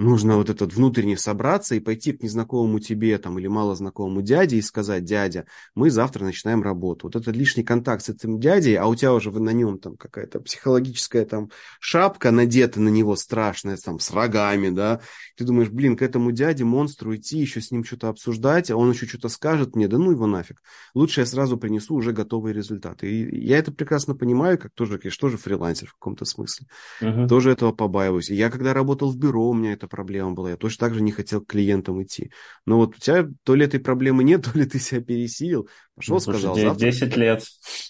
нужно 0.00 0.36
вот 0.36 0.50
этот 0.50 0.74
внутренне 0.74 1.16
собраться 1.16 1.74
и 1.74 1.80
пойти 1.80 2.12
к 2.12 2.22
незнакомому 2.22 2.80
тебе 2.80 3.18
там 3.18 3.38
или 3.38 3.46
малознакомому 3.46 4.22
дяде 4.22 4.56
и 4.56 4.62
сказать, 4.62 5.04
дядя, 5.04 5.46
мы 5.74 5.90
завтра 5.90 6.24
начинаем 6.24 6.62
работу. 6.62 7.06
Вот 7.06 7.16
этот 7.16 7.36
лишний 7.36 7.62
контакт 7.62 8.02
с 8.04 8.08
этим 8.08 8.40
дядей, 8.40 8.74
а 8.76 8.86
у 8.86 8.94
тебя 8.94 9.12
уже 9.12 9.30
на 9.30 9.50
нем 9.50 9.78
там 9.78 9.96
какая-то 9.96 10.40
психологическая 10.40 11.24
там 11.24 11.50
шапка 11.80 12.30
надета 12.30 12.80
на 12.80 12.88
него 12.88 13.14
страшная, 13.14 13.76
там 13.76 13.98
с 14.00 14.10
рогами, 14.10 14.70
да, 14.70 15.00
ты 15.36 15.44
думаешь, 15.44 15.68
блин, 15.68 15.96
к 15.96 16.02
этому 16.02 16.32
дяде, 16.32 16.64
монстру 16.64 17.14
идти, 17.14 17.38
еще 17.38 17.60
с 17.60 17.70
ним 17.70 17.84
что-то 17.84 18.08
обсуждать, 18.08 18.70
а 18.70 18.76
он 18.76 18.90
еще 18.90 19.06
что-то 19.06 19.28
скажет 19.28 19.76
мне, 19.76 19.86
да 19.86 19.98
ну 19.98 20.12
его 20.12 20.26
нафиг. 20.26 20.62
Лучше 20.94 21.20
я 21.20 21.26
сразу 21.26 21.58
принесу 21.58 21.94
уже 21.94 22.12
готовые 22.12 22.54
результаты. 22.54 23.10
И 23.10 23.46
я 23.46 23.58
это 23.58 23.70
прекрасно 23.70 24.14
понимаю, 24.14 24.58
как 24.58 24.72
тоже, 24.72 24.98
конечно, 24.98 25.20
тоже 25.20 25.36
фрилансер 25.36 25.88
в 25.88 25.94
каком-то 25.94 26.24
смысле. 26.24 26.66
Uh-huh. 27.02 27.28
Тоже 27.28 27.50
этого 27.50 27.72
побаиваюсь. 27.72 28.30
И 28.30 28.34
я 28.34 28.50
когда 28.50 28.72
работал 28.72 29.10
в 29.10 29.18
бюро, 29.18 29.48
у 29.48 29.54
меня 29.54 29.72
это 29.72 29.89
проблема 29.90 30.32
была. 30.32 30.50
Я 30.50 30.56
точно 30.56 30.86
так 30.86 30.94
же 30.94 31.02
не 31.02 31.12
хотел 31.12 31.42
к 31.42 31.48
клиентам 31.48 32.02
идти. 32.02 32.30
Но 32.64 32.78
вот 32.78 32.96
у 32.96 32.98
тебя 32.98 33.28
то 33.42 33.54
ли 33.54 33.66
этой 33.66 33.80
проблемы 33.80 34.24
нет, 34.24 34.44
то 34.52 34.58
ли 34.58 34.64
ты 34.64 34.78
себя 34.78 35.02
пересилил. 35.02 35.68
Пошел, 35.94 36.14
ну, 36.16 36.20
сказал, 36.20 36.54
слушай, 36.54 36.68
завтра... 36.68 36.86
10 36.86 37.16
лет. 37.16 37.44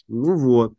Ну 0.09 0.37
вот. 0.37 0.75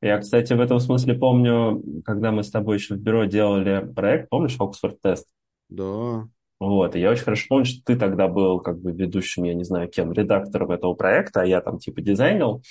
Я, 0.00 0.18
кстати, 0.18 0.52
в 0.52 0.60
этом 0.60 0.80
смысле 0.80 1.14
помню, 1.14 1.82
когда 2.04 2.32
мы 2.32 2.42
с 2.42 2.50
тобой 2.50 2.76
еще 2.76 2.94
в 2.94 2.98
бюро 2.98 3.24
делали 3.24 3.86
проект, 3.94 4.28
помнишь, 4.28 4.56
Оксфорд 4.58 5.00
тест? 5.00 5.28
Да. 5.68 6.28
Вот, 6.58 6.94
и 6.94 7.00
я 7.00 7.10
очень 7.10 7.24
хорошо 7.24 7.46
помню, 7.48 7.64
что 7.64 7.82
ты 7.84 7.96
тогда 7.96 8.28
был 8.28 8.60
как 8.60 8.80
бы 8.80 8.92
ведущим, 8.92 9.44
я 9.44 9.54
не 9.54 9.64
знаю 9.64 9.88
кем, 9.88 10.12
редактором 10.12 10.70
этого 10.70 10.94
проекта, 10.94 11.42
а 11.42 11.44
я 11.44 11.60
там 11.60 11.78
типа 11.78 12.02
дизайнил. 12.02 12.62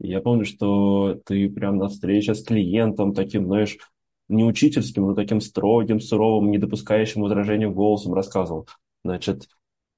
И 0.00 0.08
я 0.08 0.20
помню, 0.20 0.44
что 0.44 1.18
ты 1.24 1.48
прям 1.48 1.78
на 1.78 1.88
встрече 1.88 2.34
с 2.34 2.42
клиентом 2.42 3.14
таким, 3.14 3.46
знаешь, 3.46 3.78
не 4.28 4.44
учительским, 4.44 5.06
но 5.06 5.14
таким 5.14 5.40
строгим, 5.40 6.00
суровым, 6.00 6.50
не 6.50 6.58
допускающим 6.58 7.22
возражений 7.22 7.66
голосом 7.66 8.14
рассказывал. 8.14 8.68
Значит, 9.04 9.48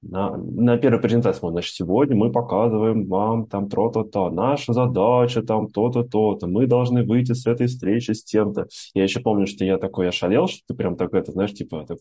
на, 0.01 0.37
на 0.37 0.77
первой 0.77 1.01
презентации, 1.01 1.47
значит, 1.49 1.73
сегодня 1.73 2.15
мы 2.15 2.31
показываем 2.31 3.07
вам 3.07 3.47
там 3.47 3.67
то-то-то, 3.67 4.29
наша 4.29 4.73
задача 4.73 5.41
там 5.41 5.69
то-то, 5.69 6.03
то-то, 6.03 6.47
мы 6.47 6.67
должны 6.67 7.03
выйти 7.03 7.33
с 7.33 7.47
этой 7.47 7.67
встречи 7.67 8.11
с 8.11 8.23
тем-то. 8.23 8.67
Я 8.93 9.03
еще 9.03 9.21
помню, 9.21 9.47
что 9.47 9.65
я 9.65 9.77
такой 9.77 10.09
ошалел, 10.09 10.47
что 10.47 10.59
ты 10.67 10.75
прям 10.75 10.97
так 10.97 11.13
это, 11.13 11.31
знаешь, 11.31 11.53
типа, 11.53 11.85
так, 11.87 11.97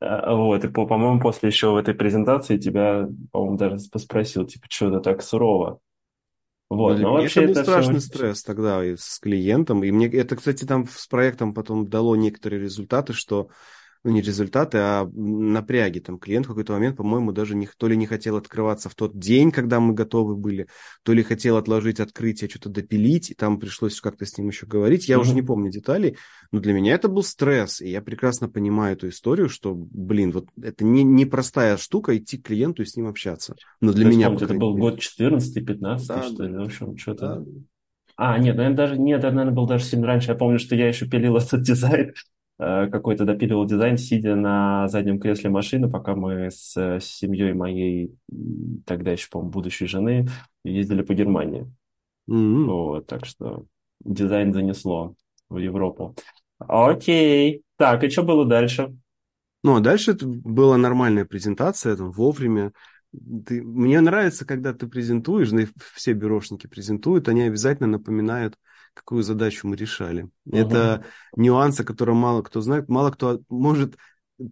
а, 0.00 0.34
вот, 0.34 0.64
и, 0.64 0.68
по-моему, 0.68 1.20
после 1.20 1.48
еще 1.48 1.72
в 1.72 1.76
этой 1.76 1.94
презентации 1.94 2.56
тебя, 2.56 3.08
по-моему, 3.32 3.56
даже 3.56 3.78
спросил, 3.78 4.46
типа, 4.46 4.66
что 4.70 4.88
это 4.88 5.00
так 5.00 5.22
сурово? 5.22 5.80
Вот, 6.70 6.98
но 6.98 7.14
вообще 7.14 7.44
это 7.44 7.52
был 7.52 7.52
это 7.52 7.62
страшный 7.62 8.00
все... 8.00 8.08
стресс 8.14 8.42
тогда 8.42 8.82
с 8.82 9.18
клиентом. 9.18 9.84
И 9.84 9.90
мне 9.90 10.06
это, 10.06 10.36
кстати, 10.36 10.64
там 10.64 10.86
с 10.86 11.06
проектом 11.06 11.54
потом 11.54 11.88
дало 11.88 12.14
некоторые 12.16 12.60
результаты, 12.60 13.12
что 13.14 13.48
ну, 14.04 14.10
не 14.12 14.20
результаты, 14.20 14.78
а 14.78 15.10
напряги. 15.14 15.98
Там 15.98 16.18
клиент 16.18 16.46
в 16.46 16.50
какой-то 16.50 16.72
момент, 16.72 16.96
по-моему, 16.96 17.32
даже 17.32 17.54
не, 17.54 17.68
то 17.76 17.88
ли 17.88 17.96
не 17.96 18.06
хотел 18.06 18.36
открываться 18.36 18.88
в 18.88 18.94
тот 18.94 19.18
день, 19.18 19.50
когда 19.50 19.80
мы 19.80 19.94
готовы 19.94 20.36
были, 20.36 20.68
то 21.02 21.12
ли 21.12 21.22
хотел 21.22 21.56
отложить 21.56 22.00
открытие, 22.00 22.48
что-то 22.48 22.68
допилить, 22.68 23.30
и 23.30 23.34
там 23.34 23.58
пришлось 23.58 24.00
как-то 24.00 24.24
с 24.24 24.38
ним 24.38 24.48
еще 24.48 24.66
говорить. 24.66 25.08
Я 25.08 25.16
mm-hmm. 25.16 25.20
уже 25.20 25.34
не 25.34 25.42
помню 25.42 25.70
деталей, 25.70 26.16
но 26.52 26.60
для 26.60 26.72
меня 26.72 26.94
это 26.94 27.08
был 27.08 27.22
стресс, 27.22 27.80
и 27.80 27.90
я 27.90 28.00
прекрасно 28.00 28.48
понимаю 28.48 28.96
эту 28.96 29.08
историю, 29.08 29.48
что, 29.48 29.74
блин, 29.74 30.32
вот 30.32 30.48
это 30.62 30.84
не, 30.84 31.02
не 31.02 31.26
простая 31.26 31.76
штука 31.76 32.16
идти 32.16 32.38
к 32.38 32.46
клиенту 32.46 32.82
и 32.82 32.86
с 32.86 32.96
ним 32.96 33.08
общаться. 33.08 33.56
Но 33.80 33.92
для 33.92 34.04
То 34.04 34.10
меня... 34.10 34.26
Помните, 34.26 34.44
это 34.44 34.54
был 34.54 34.76
год 34.76 35.00
14-15, 35.00 35.98
да, 36.06 36.22
что 36.22 36.44
ли, 36.44 36.56
в 36.56 36.62
общем, 36.62 36.96
что-то... 36.96 37.40
Да. 37.40 37.44
А, 38.20 38.36
нет, 38.36 38.56
наверное, 38.56 38.76
даже, 38.76 38.98
нет, 38.98 39.20
это, 39.20 39.30
наверное, 39.30 39.54
был 39.54 39.66
даже 39.66 39.84
сильно 39.84 40.08
раньше. 40.08 40.32
Я 40.32 40.34
помню, 40.34 40.58
что 40.58 40.74
я 40.74 40.88
еще 40.88 41.06
пилил 41.06 41.36
этот 41.36 41.62
дизайн 41.62 42.14
какой-то 42.58 43.24
допиливал 43.24 43.66
дизайн, 43.66 43.96
сидя 43.96 44.34
на 44.34 44.88
заднем 44.88 45.20
кресле 45.20 45.48
машины, 45.48 45.88
пока 45.88 46.16
мы 46.16 46.50
с, 46.50 46.76
с 46.76 47.04
семьей 47.04 47.52
моей, 47.52 48.12
тогда 48.84 49.12
еще, 49.12 49.28
по-моему, 49.30 49.52
будущей 49.52 49.86
жены, 49.86 50.26
ездили 50.64 51.02
по 51.02 51.14
Германии. 51.14 51.72
Mm-hmm. 52.28 52.64
Вот, 52.64 53.06
так 53.06 53.24
что 53.24 53.64
дизайн 54.04 54.52
занесло 54.52 55.14
в 55.48 55.58
Европу. 55.58 56.14
Окей. 56.58 57.62
Так, 57.76 58.02
и 58.02 58.10
что 58.10 58.24
было 58.24 58.44
дальше? 58.44 58.96
Ну, 59.62 59.76
а 59.76 59.80
дальше 59.80 60.12
это 60.12 60.26
была 60.26 60.76
нормальная 60.76 61.24
презентация, 61.24 61.96
там, 61.96 62.10
вовремя. 62.10 62.72
Ты, 63.46 63.62
мне 63.62 64.00
нравится, 64.00 64.44
когда 64.44 64.74
ты 64.74 64.86
презентуешь, 64.86 65.50
да 65.50 65.62
и 65.62 65.66
все 65.94 66.12
бюрошники 66.12 66.66
презентуют, 66.66 67.28
они 67.28 67.42
обязательно 67.42 67.88
напоминают 67.88 68.56
какую 68.98 69.22
задачу 69.22 69.66
мы 69.66 69.76
решали. 69.76 70.28
Угу. 70.46 70.56
Это 70.56 71.04
нюансы, 71.36 71.84
которые 71.84 72.16
мало 72.16 72.42
кто 72.42 72.60
знает, 72.60 72.88
мало 72.88 73.10
кто 73.10 73.40
может 73.48 73.96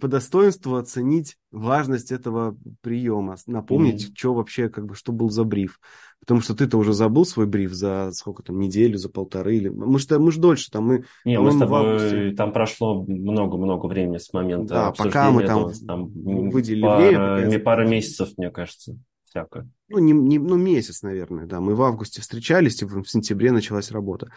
по 0.01 0.09
достоинству 0.09 0.77
оценить 0.77 1.37
важность 1.53 2.11
этого 2.11 2.57
приема, 2.81 3.37
напомнить, 3.47 4.09
mm 4.09 4.17
что 4.17 4.35
вообще, 4.35 4.69
как 4.69 4.87
бы, 4.87 4.95
что 4.95 5.13
был 5.13 5.31
за 5.31 5.45
бриф. 5.45 5.79
Потому 6.21 6.41
что 6.41 6.55
ты-то 6.55 6.77
уже 6.79 6.93
забыл 6.93 7.25
свой 7.25 7.47
бриф 7.47 7.73
за 7.73 8.11
сколько 8.13 8.43
там, 8.43 8.59
неделю, 8.59 8.99
за 8.99 9.09
полторы, 9.09 9.57
или... 9.57 9.69
Мы 9.69 9.99
же, 9.99 10.19
мы 10.19 10.33
же 10.33 10.41
дольше, 10.41 10.71
там 10.71 10.87
мы... 10.87 11.05
Не, 11.25 11.39
мы 11.39 11.53
с 11.53 11.59
тобой, 11.59 12.35
там 12.35 12.53
прошло 12.53 13.05
много-много 13.05 13.87
времени 13.87 14.19
с 14.19 14.33
момента 14.33 14.75
Да, 14.75 14.93
пока 14.93 15.31
мы 15.31 15.45
там, 15.45 15.71
там 15.87 16.09
выделили 16.51 16.83
пара, 16.83 16.99
время. 16.99 17.45
Такая... 17.45 17.61
Пара 17.61 17.87
месяцев, 17.87 18.31
мне 18.37 18.51
кажется 18.51 18.99
всякое. 19.37 19.69
Ну, 19.89 19.99
не, 19.99 20.13
не, 20.13 20.39
ну, 20.39 20.57
месяц, 20.57 21.03
наверное, 21.03 21.47
да. 21.47 21.61
Мы 21.61 21.75
в 21.75 21.83
августе 21.83 22.21
встречались, 22.21 22.83
и 22.83 22.87
в 22.87 23.05
сентябре 23.05 23.53
началась 23.53 23.91
работа. 23.91 24.33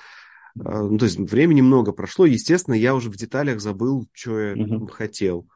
А, 0.63 0.83
ну, 0.83 0.97
то 0.97 1.05
есть 1.05 1.17
времени 1.17 1.61
много 1.61 1.91
прошло. 1.91 2.25
Естественно, 2.25 2.75
я 2.75 2.95
уже 2.95 3.09
в 3.09 3.15
деталях 3.15 3.61
забыл, 3.61 4.07
что 4.13 4.39
я 4.39 4.53
угу. 4.53 4.87
хотел. 4.87 5.47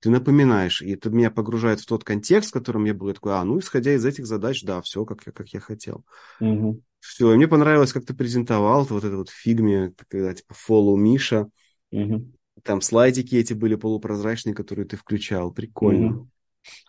Ты 0.00 0.10
напоминаешь, 0.10 0.82
и 0.82 0.92
это 0.92 1.10
меня 1.10 1.30
погружает 1.30 1.80
в 1.80 1.86
тот 1.86 2.04
контекст, 2.04 2.50
в 2.50 2.52
котором 2.52 2.84
я 2.84 2.94
был. 2.94 3.08
Я 3.08 3.14
такой, 3.14 3.32
а, 3.34 3.44
ну, 3.44 3.58
исходя 3.58 3.94
из 3.94 4.04
этих 4.04 4.26
задач, 4.26 4.62
да, 4.62 4.80
все, 4.82 5.04
как 5.04 5.26
я, 5.26 5.32
как 5.32 5.48
я 5.50 5.60
хотел. 5.60 6.04
Угу. 6.40 6.82
Все, 7.00 7.32
и 7.32 7.36
мне 7.36 7.48
понравилось, 7.48 7.92
как 7.92 8.04
ты 8.04 8.14
презентовал 8.14 8.84
вот 8.84 9.04
это 9.04 9.16
вот 9.16 9.28
в 9.28 9.34
фигме, 9.34 9.94
когда, 10.08 10.34
типа, 10.34 10.54
follow 10.54 10.96
Миша. 10.96 11.48
Угу. 11.92 12.32
Там 12.62 12.80
слайдики 12.80 13.36
эти 13.36 13.52
были 13.52 13.74
полупрозрачные, 13.74 14.54
которые 14.54 14.86
ты 14.86 14.96
включал. 14.96 15.52
Прикольно. 15.52 16.16
Угу. 16.16 16.30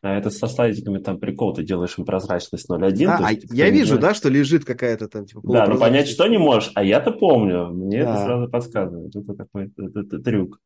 А 0.01 0.17
это 0.17 0.29
со 0.29 0.47
слайдиками 0.47 0.99
там 0.99 1.19
прикол, 1.19 1.53
ты 1.53 1.63
делаешь 1.63 1.97
им 1.97 2.05
прозрачность 2.05 2.69
0.1. 2.69 3.05
Да, 3.05 3.19
а 3.21 3.31
я 3.31 3.69
вижу, 3.69 3.95
не... 3.95 4.01
да, 4.01 4.13
что 4.13 4.29
лежит 4.29 4.65
какая-то 4.65 5.07
там 5.07 5.25
типа 5.25 5.41
Да, 5.43 5.65
но 5.67 5.77
понять 5.77 6.07
что 6.07 6.27
не 6.27 6.37
можешь, 6.37 6.71
а 6.75 6.83
я-то 6.83 7.11
помню, 7.11 7.67
мне 7.67 8.03
Да. 8.03 8.13
это 8.13 8.23
сразу 8.23 8.51
подсказывает. 8.51 9.15
Это 9.15 9.33
такой 9.33 9.71
это, 9.77 9.99
это 9.99 10.19
трюк. 10.19 10.59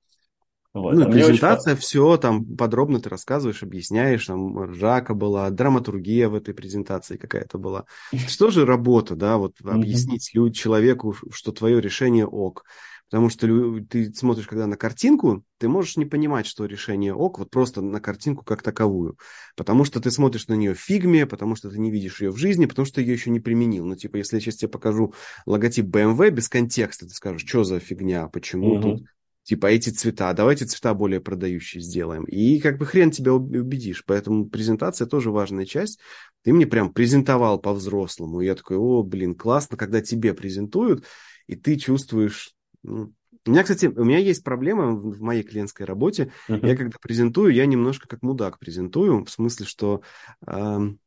Вот. 0.73 0.93
Ну, 0.93 1.03
А 1.03 1.07
мне 1.09 1.17
очень 1.17 1.31
презентация, 1.31 1.75
все, 1.75 2.15
там 2.15 2.45
подробно 2.55 3.01
ты 3.01 3.09
рассказываешь, 3.09 3.61
объясняешь, 3.61 4.25
там 4.25 4.57
ржака 4.71 5.13
была, 5.13 5.49
драматургия 5.49 6.29
в 6.29 6.35
этой 6.35 6.53
презентации 6.53 7.17
какая-то 7.17 7.57
была. 7.57 7.85
Что 8.27 8.51
же 8.51 8.65
работа, 8.65 9.15
да, 9.15 9.37
вот 9.37 9.55
объяснить 9.63 10.31
лю- 10.33 10.49
человеку, 10.51 11.13
что 11.31 11.51
твое 11.51 11.81
решение 11.81 12.25
ок. 12.25 12.63
Потому 13.11 13.29
что 13.29 13.81
ты 13.89 14.13
смотришь, 14.13 14.47
когда 14.47 14.67
на 14.67 14.77
картинку, 14.77 15.43
ты 15.57 15.67
можешь 15.67 15.97
не 15.97 16.05
понимать, 16.05 16.47
что 16.47 16.65
решение 16.65 17.13
ок, 17.13 17.39
вот 17.39 17.49
просто 17.51 17.81
на 17.81 17.99
картинку 17.99 18.45
как 18.45 18.63
таковую. 18.63 19.17
Потому 19.57 19.83
что 19.83 19.99
ты 19.99 20.09
смотришь 20.11 20.47
на 20.47 20.53
нее 20.53 20.73
в 20.73 20.79
фигме, 20.79 21.25
потому 21.25 21.55
что 21.55 21.69
ты 21.69 21.77
не 21.77 21.91
видишь 21.91 22.21
ее 22.21 22.31
в 22.31 22.37
жизни, 22.37 22.67
потому 22.67 22.85
что 22.85 22.95
ты 22.95 23.01
ее 23.01 23.11
еще 23.11 23.29
не 23.29 23.41
применил. 23.41 23.85
Ну, 23.85 23.97
типа, 23.97 24.15
если 24.15 24.37
я 24.37 24.41
сейчас 24.41 24.55
тебе 24.55 24.69
покажу 24.69 25.13
логотип 25.45 25.85
BMW 25.85 26.29
без 26.31 26.47
контекста, 26.47 27.05
ты 27.05 27.13
скажешь, 27.13 27.45
что 27.45 27.65
за 27.65 27.79
фигня, 27.79 28.27
почему 28.29 28.75
Мгм. 28.75 28.81
тут 28.81 29.07
Типа 29.43 29.65
эти 29.67 29.89
цвета, 29.89 30.31
давайте 30.33 30.65
цвета 30.65 30.93
более 30.93 31.19
продающие 31.19 31.81
сделаем. 31.81 32.25
И 32.25 32.59
как 32.59 32.77
бы 32.77 32.85
хрен 32.85 33.09
тебя 33.09 33.33
уб- 33.33 33.51
убедишь. 33.51 34.03
Поэтому 34.05 34.45
презентация 34.45 35.07
тоже 35.07 35.31
важная 35.31 35.65
часть. 35.65 35.99
Ты 36.43 36.53
мне 36.53 36.67
прям 36.67 36.93
презентовал 36.93 37.59
по-взрослому. 37.59 38.41
И 38.41 38.45
я 38.45 38.53
такой, 38.53 38.77
о, 38.77 39.01
блин, 39.01 39.33
классно, 39.33 39.77
когда 39.77 39.99
тебе 40.01 40.33
презентуют, 40.33 41.05
и 41.47 41.55
ты 41.55 41.75
чувствуешь... 41.75 42.53
У 42.83 43.49
меня, 43.49 43.63
кстати, 43.63 43.87
у 43.87 44.03
меня 44.03 44.19
есть 44.19 44.43
проблема 44.43 44.91
в 44.91 45.21
моей 45.21 45.43
клиентской 45.43 45.85
работе. 45.85 46.31
Мгм. 46.47 46.67
Я 46.67 46.75
когда 46.75 46.97
презентую, 47.01 47.53
я 47.53 47.65
немножко 47.65 48.07
как 48.07 48.21
мудак 48.21 48.59
презентую, 48.59 49.25
в 49.25 49.31
смысле, 49.31 49.65
что 49.65 50.01
эм, 50.45 50.99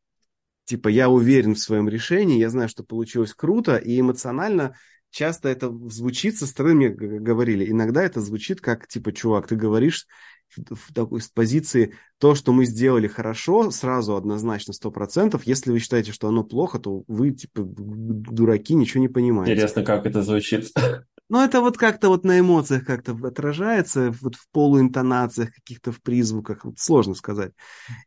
типа 0.64 0.88
я 0.88 1.08
уверен 1.08 1.54
в 1.54 1.60
своем 1.60 1.88
решении, 1.88 2.38
я 2.38 2.50
знаю, 2.50 2.68
что 2.68 2.82
получилось 2.82 3.34
круто, 3.34 3.76
и 3.76 4.00
эмоционально 4.00 4.74
часто 5.10 5.48
это 5.48 5.70
звучит 5.88 6.36
со 6.36 6.46
стороны, 6.46 6.74
мне 6.74 6.88
говорили, 6.90 7.70
иногда 7.70 8.02
это 8.02 8.20
звучит 8.20 8.60
как, 8.60 8.88
типа, 8.88 9.12
чувак, 9.12 9.46
ты 9.46 9.54
говоришь 9.54 10.06
в, 10.48 10.74
в 10.74 10.92
такой 10.92 11.20
с 11.20 11.28
позиции, 11.28 11.94
то, 12.18 12.34
что 12.34 12.52
мы 12.52 12.64
сделали 12.64 13.06
хорошо, 13.06 13.70
сразу 13.70 14.16
однозначно 14.16 14.72
100%, 14.72 15.40
если 15.44 15.70
вы 15.70 15.78
считаете, 15.78 16.10
что 16.10 16.28
оно 16.28 16.42
плохо, 16.42 16.80
то 16.80 17.04
вы, 17.06 17.30
типа, 17.30 17.62
дураки, 17.62 18.74
ничего 18.74 19.00
не 19.00 19.08
понимаете. 19.08 19.52
Интересно, 19.52 19.84
как 19.84 20.04
это 20.06 20.22
звучит. 20.22 20.72
Ну, 21.34 21.40
это 21.40 21.60
вот 21.60 21.76
как-то 21.76 22.10
вот 22.10 22.22
на 22.22 22.38
эмоциях 22.38 22.84
как-то 22.84 23.18
отражается, 23.26 24.14
вот 24.22 24.36
в 24.36 24.48
полуинтонациях, 24.52 25.52
каких-то 25.52 25.90
в 25.90 26.00
призвуках, 26.00 26.64
вот 26.64 26.78
сложно 26.78 27.16
сказать. 27.16 27.50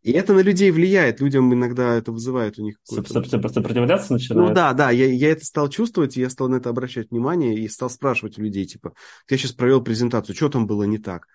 И 0.01 0.13
это 0.13 0.33
на 0.33 0.39
людей 0.39 0.71
влияет, 0.71 1.19
людям 1.19 1.53
иногда 1.53 1.95
это 1.95 2.13
вызывает 2.13 2.57
у 2.57 2.61
них 2.61 2.77
сопротивляться 2.85 4.13
Ну 4.13 4.15
начинает. 4.15 4.53
да, 4.53 4.71
да, 4.71 4.91
я, 4.91 5.11
я 5.11 5.29
это 5.29 5.43
стал 5.43 5.67
чувствовать, 5.67 6.15
я 6.15 6.29
стал 6.29 6.47
на 6.47 6.55
это 6.55 6.69
обращать 6.69 7.11
внимание, 7.11 7.53
и 7.53 7.67
стал 7.67 7.89
спрашивать 7.89 8.39
у 8.39 8.43
людей, 8.43 8.65
типа, 8.65 8.93
я 9.29 9.37
сейчас 9.37 9.51
провел 9.51 9.81
презентацию, 9.81 10.33
что 10.33 10.47
там 10.47 10.65
было 10.65 10.83
не 10.83 10.97
так? 10.97 11.27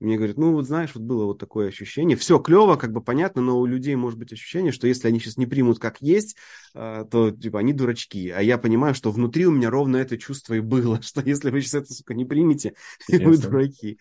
Мне 0.00 0.16
говорят, 0.16 0.38
ну 0.38 0.52
вот 0.52 0.66
знаешь, 0.66 0.92
вот 0.94 1.04
было 1.04 1.26
вот 1.26 1.38
такое 1.38 1.68
ощущение, 1.68 2.16
все 2.16 2.38
клево, 2.38 2.76
как 2.76 2.92
бы 2.92 3.02
понятно, 3.02 3.42
но 3.42 3.60
у 3.60 3.66
людей 3.66 3.94
может 3.96 4.18
быть 4.18 4.32
ощущение, 4.32 4.72
что 4.72 4.86
если 4.86 5.08
они 5.08 5.20
сейчас 5.20 5.36
не 5.36 5.46
примут 5.46 5.78
как 5.78 6.00
есть, 6.00 6.36
а, 6.74 7.04
то 7.04 7.30
типа 7.30 7.58
они 7.58 7.74
дурачки, 7.74 8.30
а 8.30 8.40
я 8.40 8.56
понимаю, 8.56 8.94
что 8.94 9.10
внутри 9.10 9.46
у 9.46 9.50
меня 9.50 9.68
ровно 9.68 9.98
это 9.98 10.16
чувство 10.16 10.54
и 10.54 10.60
было, 10.60 11.00
что 11.02 11.20
если 11.20 11.50
вы 11.50 11.60
сейчас 11.60 11.82
это, 11.82 11.92
сука, 11.92 12.14
не 12.14 12.24
примете, 12.24 12.74
вы 13.08 13.36
дураки. 13.36 13.98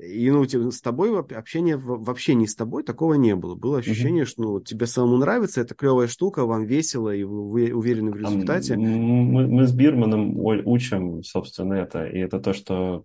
И 0.00 0.30
ну, 0.30 0.46
типа, 0.46 0.70
с 0.70 0.80
тобой 0.80 1.18
общение 1.18 1.76
в 1.76 2.08
общении 2.08 2.46
с 2.46 2.54
тобой 2.54 2.84
такого 2.84 3.14
не 3.14 3.34
было. 3.34 3.56
Было 3.56 3.78
ощущение, 3.78 4.24
что 4.24 4.42
ну, 4.42 4.60
тебе 4.60 4.86
самому 4.86 5.16
нравится, 5.16 5.60
это 5.60 5.74
клевая 5.74 6.06
штука, 6.06 6.46
вам 6.46 6.66
весело, 6.66 7.14
и 7.14 7.24
вы 7.24 7.72
уверены 7.72 8.12
в 8.12 8.16
результате. 8.16 8.76
Мы, 8.76 9.48
мы 9.48 9.66
с 9.66 9.72
Бирманом 9.72 10.38
учим, 10.38 11.22
собственно, 11.24 11.74
это. 11.74 12.06
И 12.06 12.18
это 12.18 12.38
то, 12.38 12.52
что, 12.52 13.04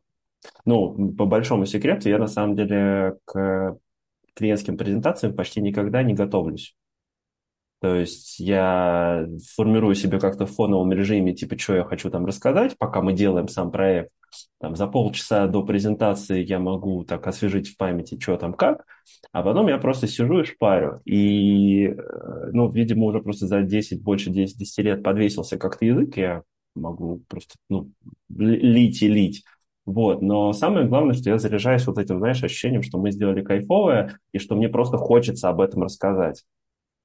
ну, 0.66 1.14
по 1.14 1.26
большому 1.26 1.66
секрету, 1.66 2.10
я 2.10 2.18
на 2.20 2.28
самом 2.28 2.56
деле 2.56 3.18
к 3.26 3.78
клиентским 4.36 4.78
презентациям 4.78 5.36
почти 5.36 5.62
никогда 5.62 6.04
не 6.04 6.14
готовлюсь. 6.14 6.76
То 7.82 7.96
есть 7.96 8.40
я 8.40 9.26
формирую 9.56 9.94
себе 9.96 10.18
как-то 10.20 10.46
в 10.46 10.52
фоновом 10.52 10.94
режиме, 10.94 11.34
типа, 11.34 11.58
что 11.60 11.76
я 11.76 11.84
хочу 11.84 12.10
там 12.10 12.26
рассказать, 12.26 12.78
пока 12.78 13.02
мы 13.02 13.12
делаем 13.14 13.50
сам 13.50 13.72
проект. 13.72 14.10
Там, 14.60 14.76
за 14.76 14.88
полчаса 14.88 15.48
до 15.48 15.64
презентации 15.64 16.44
я 16.44 16.60
могу 16.60 17.04
так 17.04 17.28
освежить 17.28 17.68
в 17.70 17.78
памяти, 17.78 18.18
что 18.20 18.38
там 18.38 18.54
как, 18.54 18.86
а 19.32 19.44
потом 19.44 19.68
я 19.68 19.78
просто 19.78 20.08
сижу 20.08 20.40
и 20.42 20.46
шпарю. 20.46 21.02
И, 21.06 21.88
э, 21.88 22.50
ну, 22.54 22.72
видимо, 22.72 23.06
уже 23.06 23.20
просто 23.22 23.48
за 23.48 23.62
10, 23.62 24.02
больше 24.02 24.30
10, 24.32 24.58
10 24.58 24.80
лет 24.82 25.04
подвесился 25.04 25.58
как-то 25.58 25.86
язык, 25.86 26.16
я 26.18 26.44
могу 26.76 27.22
просто, 27.28 27.56
ну, 27.70 27.92
ли- 28.30 28.60
лить 28.60 29.02
и 29.04 29.08
лить. 29.10 29.44
Вот, 29.86 30.22
но 30.22 30.54
самое 30.54 30.88
главное, 30.88 31.14
что 31.14 31.30
я 31.30 31.38
заряжаюсь 31.38 31.86
вот 31.86 31.98
этим, 31.98 32.20
знаешь, 32.20 32.42
ощущением, 32.42 32.84
что 32.84 32.98
мы 32.98 33.12
сделали 33.12 33.42
кайфовое, 33.42 34.18
и 34.32 34.40
что 34.40 34.56
мне 34.56 34.70
просто 34.70 34.98
хочется 34.98 35.50
об 35.50 35.60
этом 35.60 35.84
рассказать. 35.84 36.44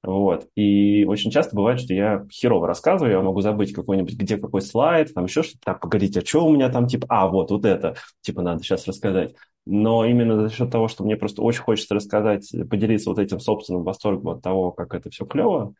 Вот. 0.01 0.47
И 0.55 1.03
очень 1.05 1.29
часто 1.29 1.55
бывает, 1.57 1.81
что 1.81 1.93
я 1.93 2.25
херово 2.31 2.67
рассказываю, 2.67 3.11
я 3.13 3.21
могу 3.21 3.41
забыть 3.41 3.73
какой-нибудь, 3.73 4.15
где 4.15 4.37
какой 4.37 4.61
слайд, 4.61 5.13
там 5.13 5.25
еще 5.25 5.43
что-то. 5.43 5.59
Так, 5.65 5.81
погодите, 5.81 6.21
а 6.21 6.25
что 6.25 6.45
у 6.45 6.53
меня 6.53 6.69
там, 6.69 6.87
типа, 6.87 7.05
а, 7.09 7.27
вот, 7.27 7.51
вот 7.51 7.65
это, 7.65 7.95
типа, 8.21 8.41
надо 8.41 8.63
сейчас 8.63 8.87
рассказать. 8.87 9.35
Но 9.65 10.05
именно 10.05 10.47
за 10.47 10.55
счет 10.55 10.71
того, 10.71 10.87
что 10.87 11.03
мне 11.03 11.17
просто 11.17 11.41
очень 11.41 11.61
хочется 11.61 11.95
рассказать, 11.95 12.49
поделиться 12.69 13.09
вот 13.09 13.19
этим 13.19 13.41
собственным 13.41 13.83
восторгом 13.83 14.29
от 14.29 14.41
того, 14.41 14.71
как 14.71 14.93
это 14.93 15.09
все 15.09 15.25
клево, 15.25 15.73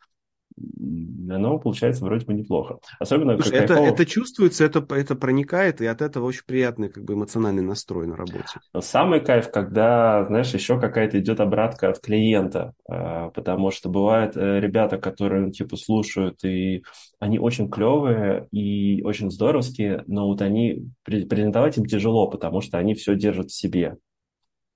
оно 1.30 1.60
получается 1.60 2.04
вроде 2.04 2.26
бы 2.26 2.34
неплохо. 2.34 2.80
Особенно 3.00 3.36
Слушай, 3.36 3.52
как 3.52 3.66
это, 3.66 3.74
кайфово- 3.74 3.88
это 3.88 4.06
чувствуется, 4.06 4.66
это, 4.66 4.86
это 4.96 5.16
проникает, 5.16 5.82
и 5.82 5.86
от 5.86 6.02
этого 6.02 6.26
очень 6.26 6.44
приятный 6.46 6.90
как 6.90 7.04
бы 7.04 7.14
эмоциональный 7.14 7.64
настрой 7.64 8.08
на 8.08 8.16
работе. 8.16 8.60
Но 8.74 8.82
самый 8.82 9.20
кайф, 9.20 9.52
когда, 9.52 10.26
знаешь, 10.26 10.54
еще 10.54 10.80
какая-то 10.80 11.20
идет 11.20 11.40
обратка 11.40 11.90
от 11.90 12.00
клиента, 12.00 12.74
а, 12.90 13.30
потому 13.30 13.72
что 13.72 13.90
бывают 13.90 14.36
э, 14.36 14.60
ребята, 14.60 14.98
которые, 14.98 15.44
ну, 15.46 15.52
типа, 15.52 15.78
слушают, 15.78 16.44
и 16.44 16.84
они 17.20 17.40
очень 17.40 17.70
клевые 17.70 18.48
и 18.52 19.02
очень 19.04 19.32
здоровские, 19.32 20.04
но 20.08 20.28
вот 20.28 20.42
они, 20.42 20.88
пре- 21.08 21.26
презентовать 21.26 21.78
им 21.78 21.86
тяжело, 21.86 22.30
потому 22.30 22.62
что 22.62 22.78
они 22.78 22.94
все 22.94 23.16
держат 23.16 23.52
в 23.52 23.56
себе. 23.56 23.98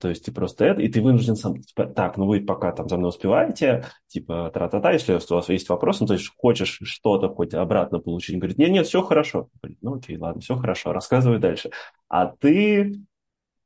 То 0.00 0.08
есть 0.08 0.24
ты 0.24 0.32
просто 0.32 0.64
это, 0.64 0.82
и 0.82 0.88
ты 0.88 1.00
вынужден 1.00 1.36
сам, 1.36 1.60
типа, 1.60 1.86
так, 1.86 2.16
ну 2.16 2.26
вы 2.26 2.40
пока 2.40 2.72
там 2.72 2.88
за 2.88 2.96
мной 2.96 3.10
успеваете, 3.10 3.84
типа, 4.08 4.50
тра-та-та, 4.52 4.92
если 4.92 5.12
у 5.12 5.34
вас 5.34 5.48
есть 5.48 5.68
вопросы, 5.68 6.02
ну, 6.02 6.08
то 6.08 6.14
есть 6.14 6.30
хочешь 6.36 6.80
что-то 6.82 7.28
хоть 7.28 7.54
обратно 7.54 8.00
получить, 8.00 8.36
говорит, 8.38 8.58
нет, 8.58 8.70
нет, 8.70 8.86
все 8.86 9.02
хорошо. 9.02 9.48
Говорит, 9.62 9.78
ну 9.82 9.94
окей, 9.96 10.18
ладно, 10.18 10.40
все 10.40 10.56
хорошо, 10.56 10.92
рассказывай 10.92 11.38
дальше. 11.38 11.70
А 12.08 12.26
ты 12.26 13.00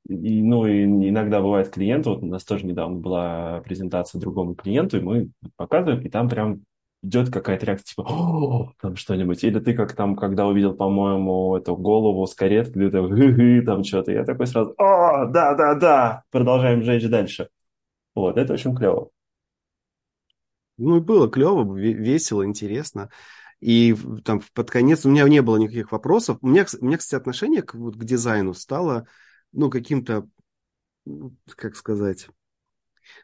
и, 0.08 0.42
ну, 0.42 0.66
и 0.66 0.84
иногда 0.84 1.40
бывает 1.40 1.68
клиент, 1.68 2.06
вот 2.06 2.22
у 2.22 2.26
нас 2.26 2.44
тоже 2.44 2.64
недавно 2.64 2.98
была 2.98 3.60
презентация 3.60 4.18
другому 4.18 4.54
клиенту, 4.54 4.96
и 4.96 5.02
мы 5.02 5.30
показываем, 5.56 6.00
и 6.00 6.08
там 6.08 6.28
прям 6.28 6.62
идет 7.02 7.30
какая-то 7.30 7.66
реакция, 7.66 7.94
типа, 7.94 8.74
там 8.80 8.96
что-нибудь. 8.96 9.42
Или 9.44 9.61
ты 9.61 9.74
как 9.74 9.94
там, 9.94 10.16
когда 10.16 10.46
увидел, 10.46 10.74
по-моему, 10.74 11.56
эту 11.56 11.76
голову 11.76 12.26
с 12.26 12.34
кареткой, 12.34 12.88
где-то 12.88 13.06
«Гы-гы», 13.06 13.62
там 13.64 13.84
что-то, 13.84 14.12
я 14.12 14.24
такой 14.24 14.46
сразу, 14.46 14.74
о, 14.78 15.26
да-да-да, 15.26 16.24
продолжаем 16.30 16.82
жечь 16.82 17.08
дальше. 17.08 17.48
Вот, 18.14 18.37
это 18.37 18.54
очень 18.54 18.74
клево. 18.74 19.11
Ну 20.76 20.96
и 20.96 21.00
было 21.00 21.28
клево, 21.28 21.64
ве- 21.64 21.92
весело, 21.92 22.44
интересно. 22.44 23.11
И 23.61 23.96
там 24.24 24.40
под 24.54 24.70
конец 24.70 25.04
у 25.04 25.11
меня 25.11 25.28
не 25.28 25.42
было 25.42 25.56
никаких 25.56 25.90
вопросов. 25.90 26.38
У 26.40 26.48
меня, 26.48 26.64
у 26.80 26.84
меня 26.84 26.98
кстати, 26.98 27.20
отношение 27.20 27.62
к, 27.62 27.74
вот, 27.74 27.96
к 27.96 28.04
дизайну 28.04 28.54
стало, 28.54 29.06
ну, 29.52 29.70
каким-то, 29.70 30.28
как 31.56 31.76
сказать... 31.76 32.28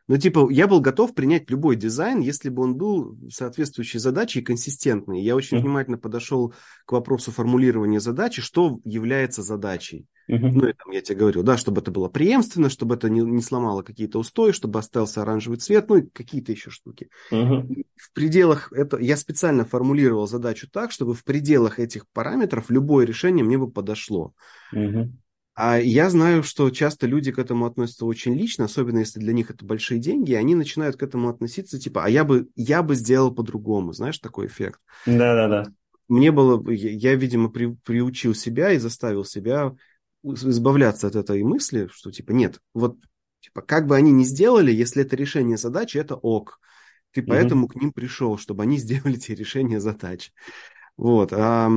Ну, 0.07 0.16
типа, 0.18 0.49
я 0.51 0.66
был 0.66 0.81
готов 0.81 1.14
принять 1.14 1.51
любой 1.51 1.77
дизайн, 1.77 2.20
если 2.20 2.49
бы 2.49 2.62
он 2.62 2.77
был 2.77 3.16
соответствующей 3.31 3.99
задачей 3.99 4.40
и 4.40 4.42
консистентный. 4.42 5.23
Я 5.23 5.35
очень 5.37 5.59
Мгм. 5.59 5.66
внимательно 5.66 5.99
подошел 5.99 6.55
к 6.85 6.92
вопросу 6.92 7.33
формулирования 7.33 8.01
задачи, 8.01 8.42
что 8.42 8.81
является 8.85 9.42
задачей. 9.42 10.07
Мгм. 10.29 10.59
Ну, 10.59 10.68
и 10.68 10.73
там 10.73 10.92
я 10.92 11.01
тебе 11.03 11.18
говорил, 11.18 11.42
да, 11.42 11.57
чтобы 11.57 11.81
это 11.81 11.90
было 11.90 12.09
преемственно, 12.09 12.70
чтобы 12.70 12.94
это 12.94 13.11
не, 13.11 13.20
не 13.20 13.42
сломало 13.42 13.83
какие-то 13.83 14.18
устои, 14.18 14.53
чтобы 14.53 14.79
остался 14.79 15.23
оранжевый 15.23 15.59
цвет, 15.59 15.88
ну 15.88 15.97
и 15.97 16.03
какие-то 16.03 16.53
еще 16.53 16.70
штуки. 16.70 17.09
Мгм. 17.31 17.75
В 17.97 18.12
пределах 18.12 18.73
это 18.73 18.99
я 18.99 19.16
специально 19.16 19.64
формулировал 19.64 20.27
задачу 20.27 20.68
так, 20.70 20.92
чтобы 20.92 21.14
в 21.14 21.25
пределах 21.25 21.79
этих 21.79 22.07
параметров 22.12 22.70
любое 22.70 23.05
решение 23.05 23.44
мне 23.44 23.59
бы 23.59 23.70
подошло. 23.70 24.33
Мгм. 24.73 25.18
А 25.54 25.78
я 25.78 26.10
знаю, 26.10 26.42
что 26.42 26.68
часто 26.70 27.06
люди 27.06 27.30
к 27.30 27.38
этому 27.38 27.66
относятся 27.66 28.06
очень 28.06 28.34
лично, 28.34 28.64
особенно 28.64 28.98
если 28.98 29.20
для 29.20 29.32
них 29.32 29.50
это 29.50 29.64
большие 29.64 30.00
деньги, 30.00 30.32
и 30.32 30.36
они 30.36 30.54
начинают 30.54 30.96
к 30.96 31.02
этому 31.02 31.28
относиться 31.28 31.78
типа, 31.78 32.04
а 32.04 32.08
я 32.08 32.24
бы, 32.24 32.48
я 32.56 32.82
бы 32.82 32.96
сделал 32.96 33.32
по-другому, 33.32 33.92
знаешь, 33.92 34.18
такой 34.18 34.46
эффект. 34.46 34.80
Да-да-да. 35.06 35.66
Мне 36.08 36.32
было, 36.32 36.68
я, 36.70 37.14
видимо, 37.14 37.50
при- 37.50 37.76
приучил 37.84 38.34
себя 38.34 38.72
и 38.72 38.78
заставил 38.78 39.24
себя 39.24 39.74
избавляться 40.22 41.06
от 41.06 41.16
этой 41.16 41.42
мысли, 41.44 41.88
что 41.92 42.10
типа 42.10 42.32
нет, 42.32 42.58
вот 42.72 42.96
Типа, 43.44 43.60
как 43.60 43.86
бы 43.86 43.94
они 43.94 44.10
ни 44.10 44.24
сделали, 44.24 44.72
если 44.72 45.02
это 45.02 45.16
решение 45.16 45.58
задачи, 45.58 45.98
это 45.98 46.14
ок. 46.14 46.60
Ты 47.12 47.22
поэтому 47.22 47.66
mm-hmm. 47.66 47.70
к 47.70 47.74
ним 47.76 47.92
пришел, 47.92 48.38
чтобы 48.38 48.62
они 48.62 48.78
сделали 48.78 49.16
те 49.16 49.34
решения 49.34 49.80
задач. 49.80 50.32
Вот, 50.96 51.33
а, 51.33 51.68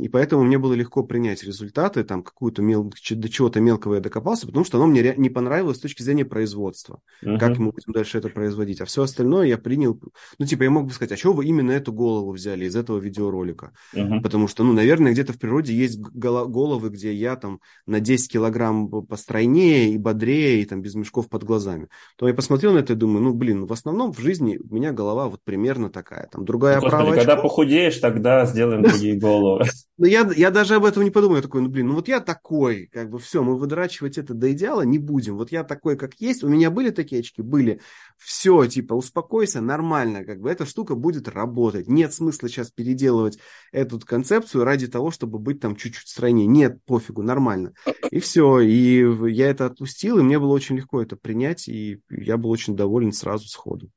и 0.00 0.08
поэтому 0.08 0.42
мне 0.42 0.58
было 0.58 0.74
легко 0.74 1.04
принять 1.04 1.44
результаты, 1.44 2.02
там 2.02 2.24
какую-то 2.24 2.60
мел... 2.60 2.90
до 3.10 3.28
чего-то 3.28 3.60
мелкого 3.60 3.94
я 3.94 4.00
докопался, 4.00 4.46
потому 4.46 4.64
что 4.64 4.78
оно 4.78 4.88
мне 4.88 5.14
не 5.16 5.30
понравилось 5.30 5.76
с 5.76 5.80
точки 5.80 6.02
зрения 6.02 6.24
производства, 6.24 7.00
uh-huh. 7.22 7.38
как 7.38 7.58
мы 7.58 7.70
будем 7.70 7.92
дальше 7.92 8.18
это 8.18 8.30
производить. 8.30 8.80
А 8.80 8.84
все 8.84 9.04
остальное 9.04 9.46
я 9.46 9.58
принял, 9.58 10.00
ну, 10.38 10.46
типа, 10.46 10.64
я 10.64 10.70
мог 10.70 10.86
бы 10.86 10.92
сказать, 10.92 11.12
а 11.12 11.16
чего 11.16 11.34
вы 11.34 11.44
именно 11.44 11.70
эту 11.70 11.92
голову 11.92 12.32
взяли 12.32 12.64
из 12.64 12.74
этого 12.74 12.98
видеоролика? 12.98 13.72
Uh-huh. 13.94 14.20
Потому 14.20 14.48
что, 14.48 14.64
ну, 14.64 14.72
наверное, 14.72 15.12
где-то 15.12 15.32
в 15.32 15.38
природе 15.38 15.72
есть 15.72 16.00
головы, 16.00 16.88
где 16.90 17.14
я 17.14 17.36
там 17.36 17.60
на 17.86 18.00
10 18.00 18.32
килограмм 18.32 18.88
постройнее 19.06 19.90
и 19.90 19.98
бодрее, 19.98 20.62
и 20.62 20.64
там 20.64 20.82
без 20.82 20.96
мешков 20.96 21.28
под 21.28 21.44
глазами. 21.44 21.86
То 22.16 22.26
я 22.26 22.34
посмотрел 22.34 22.72
на 22.72 22.78
это 22.78 22.94
и 22.94 22.96
думаю, 22.96 23.22
ну, 23.22 23.34
блин, 23.34 23.66
в 23.66 23.72
основном 23.72 24.12
в 24.12 24.18
жизни 24.18 24.58
у 24.58 24.74
меня 24.74 24.92
голова 24.92 25.28
вот 25.28 25.40
примерно 25.44 25.90
такая, 25.90 26.28
там 26.32 26.44
другая 26.44 26.80
Господи, 26.80 26.90
права 26.90 27.14
когда 27.14 27.36
похудеешь, 27.36 27.98
тогда 27.98 28.44
сделай 28.46 28.63
сделаем 28.64 28.82
другие 28.82 29.16
головы. 29.16 29.66
Ну, 29.96 30.06
я, 30.06 30.28
я 30.34 30.50
даже 30.50 30.74
об 30.74 30.84
этом 30.84 31.04
не 31.04 31.12
подумал. 31.12 31.36
Я 31.36 31.42
такой, 31.42 31.60
ну, 31.60 31.68
блин, 31.68 31.86
ну 31.86 31.94
вот 31.94 32.08
я 32.08 32.18
такой, 32.18 32.88
как 32.92 33.10
бы 33.10 33.20
все, 33.20 33.44
мы 33.44 33.56
выдрачивать 33.56 34.18
это 34.18 34.34
до 34.34 34.50
идеала 34.50 34.82
не 34.82 34.98
будем. 34.98 35.36
Вот 35.36 35.52
я 35.52 35.62
такой, 35.62 35.96
как 35.96 36.14
есть. 36.18 36.42
У 36.42 36.48
меня 36.48 36.72
были 36.72 36.90
такие 36.90 37.20
очки? 37.20 37.42
Были. 37.42 37.80
Все, 38.16 38.66
типа, 38.66 38.94
успокойся, 38.94 39.60
нормально, 39.60 40.24
как 40.24 40.40
бы 40.40 40.50
эта 40.50 40.66
штука 40.66 40.96
будет 40.96 41.28
работать. 41.28 41.86
Нет 41.86 42.12
смысла 42.12 42.48
сейчас 42.48 42.72
переделывать 42.72 43.38
эту 43.70 44.00
концепцию 44.00 44.64
ради 44.64 44.88
того, 44.88 45.12
чтобы 45.12 45.38
быть 45.38 45.60
там 45.60 45.76
чуть-чуть 45.76 46.08
стройнее. 46.08 46.48
Нет, 46.48 46.78
пофигу, 46.86 47.22
нормально. 47.22 47.72
И 48.10 48.18
все, 48.18 48.58
и 48.58 49.30
я 49.30 49.48
это 49.48 49.66
отпустил, 49.66 50.18
и 50.18 50.22
мне 50.22 50.40
было 50.40 50.54
очень 50.54 50.76
легко 50.76 51.02
это 51.02 51.14
принять, 51.14 51.68
и 51.68 52.00
я 52.10 52.36
был 52.36 52.50
очень 52.50 52.74
доволен 52.74 53.12
сразу 53.12 53.46
сходу. 53.46 53.92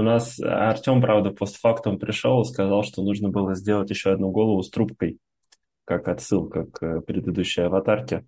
У 0.00 0.02
нас 0.02 0.40
Артем, 0.40 1.02
правда, 1.02 1.30
постфактум 1.30 1.98
пришел 1.98 2.40
и 2.40 2.46
сказал, 2.46 2.84
что 2.84 3.02
нужно 3.02 3.28
было 3.28 3.54
сделать 3.54 3.90
еще 3.90 4.12
одну 4.12 4.30
голову 4.30 4.62
с 4.62 4.70
трубкой, 4.70 5.18
как 5.84 6.08
отсылка 6.08 6.64
к 6.64 7.02
предыдущей 7.02 7.60
аватарке. 7.60 8.24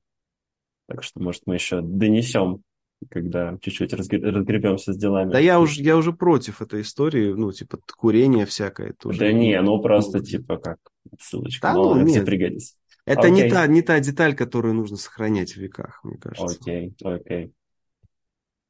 Так 0.86 1.02
что, 1.02 1.22
может, 1.22 1.44
мы 1.46 1.54
еще 1.54 1.80
донесем, 1.80 2.60
когда 3.08 3.56
чуть-чуть 3.62 3.94
разгребемся 3.94 4.92
с 4.92 4.98
делами. 4.98 5.32
Да 5.32 5.38
я 5.38 5.58
уже, 5.60 5.80
я 5.82 5.96
уже 5.96 6.12
против 6.12 6.60
этой 6.60 6.82
истории, 6.82 7.32
ну, 7.32 7.50
типа, 7.52 7.78
курение 7.96 8.44
всякое. 8.44 8.90
Это 8.90 9.08
уже... 9.08 9.20
Да 9.20 9.32
не, 9.32 9.58
ну, 9.62 9.80
просто, 9.80 10.20
типа, 10.20 10.58
как 10.58 10.76
ссылочка. 11.18 11.68
Да, 11.68 11.72
ну, 11.72 12.02
нет. 12.02 12.26
пригодится. 12.26 12.74
Это 13.06 13.30
не 13.30 13.48
та, 13.48 13.66
не 13.66 13.80
та 13.80 13.98
деталь, 13.98 14.36
которую 14.36 14.74
нужно 14.74 14.98
сохранять 14.98 15.52
в 15.52 15.56
веках, 15.56 16.04
мне 16.04 16.18
кажется. 16.18 16.54
Окей, 16.60 16.94
окей. 17.02 17.54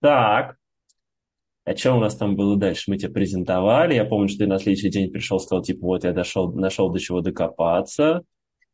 Так, 0.00 0.56
о 1.64 1.74
чем 1.74 1.96
у 1.96 2.00
нас 2.00 2.16
там 2.16 2.34
было 2.34 2.56
дальше? 2.56 2.90
Мы 2.90 2.98
тебя 2.98 3.12
презентовали. 3.12 3.94
Я 3.94 4.04
помню, 4.04 4.28
что 4.28 4.38
ты 4.38 4.46
на 4.46 4.58
следующий 4.58 4.90
день 4.90 5.10
пришел, 5.12 5.38
сказал, 5.38 5.62
типа, 5.62 5.86
вот 5.86 6.04
я 6.04 6.12
дошел, 6.12 6.52
нашел 6.52 6.90
до 6.90 6.98
чего 6.98 7.20
докопаться. 7.20 8.22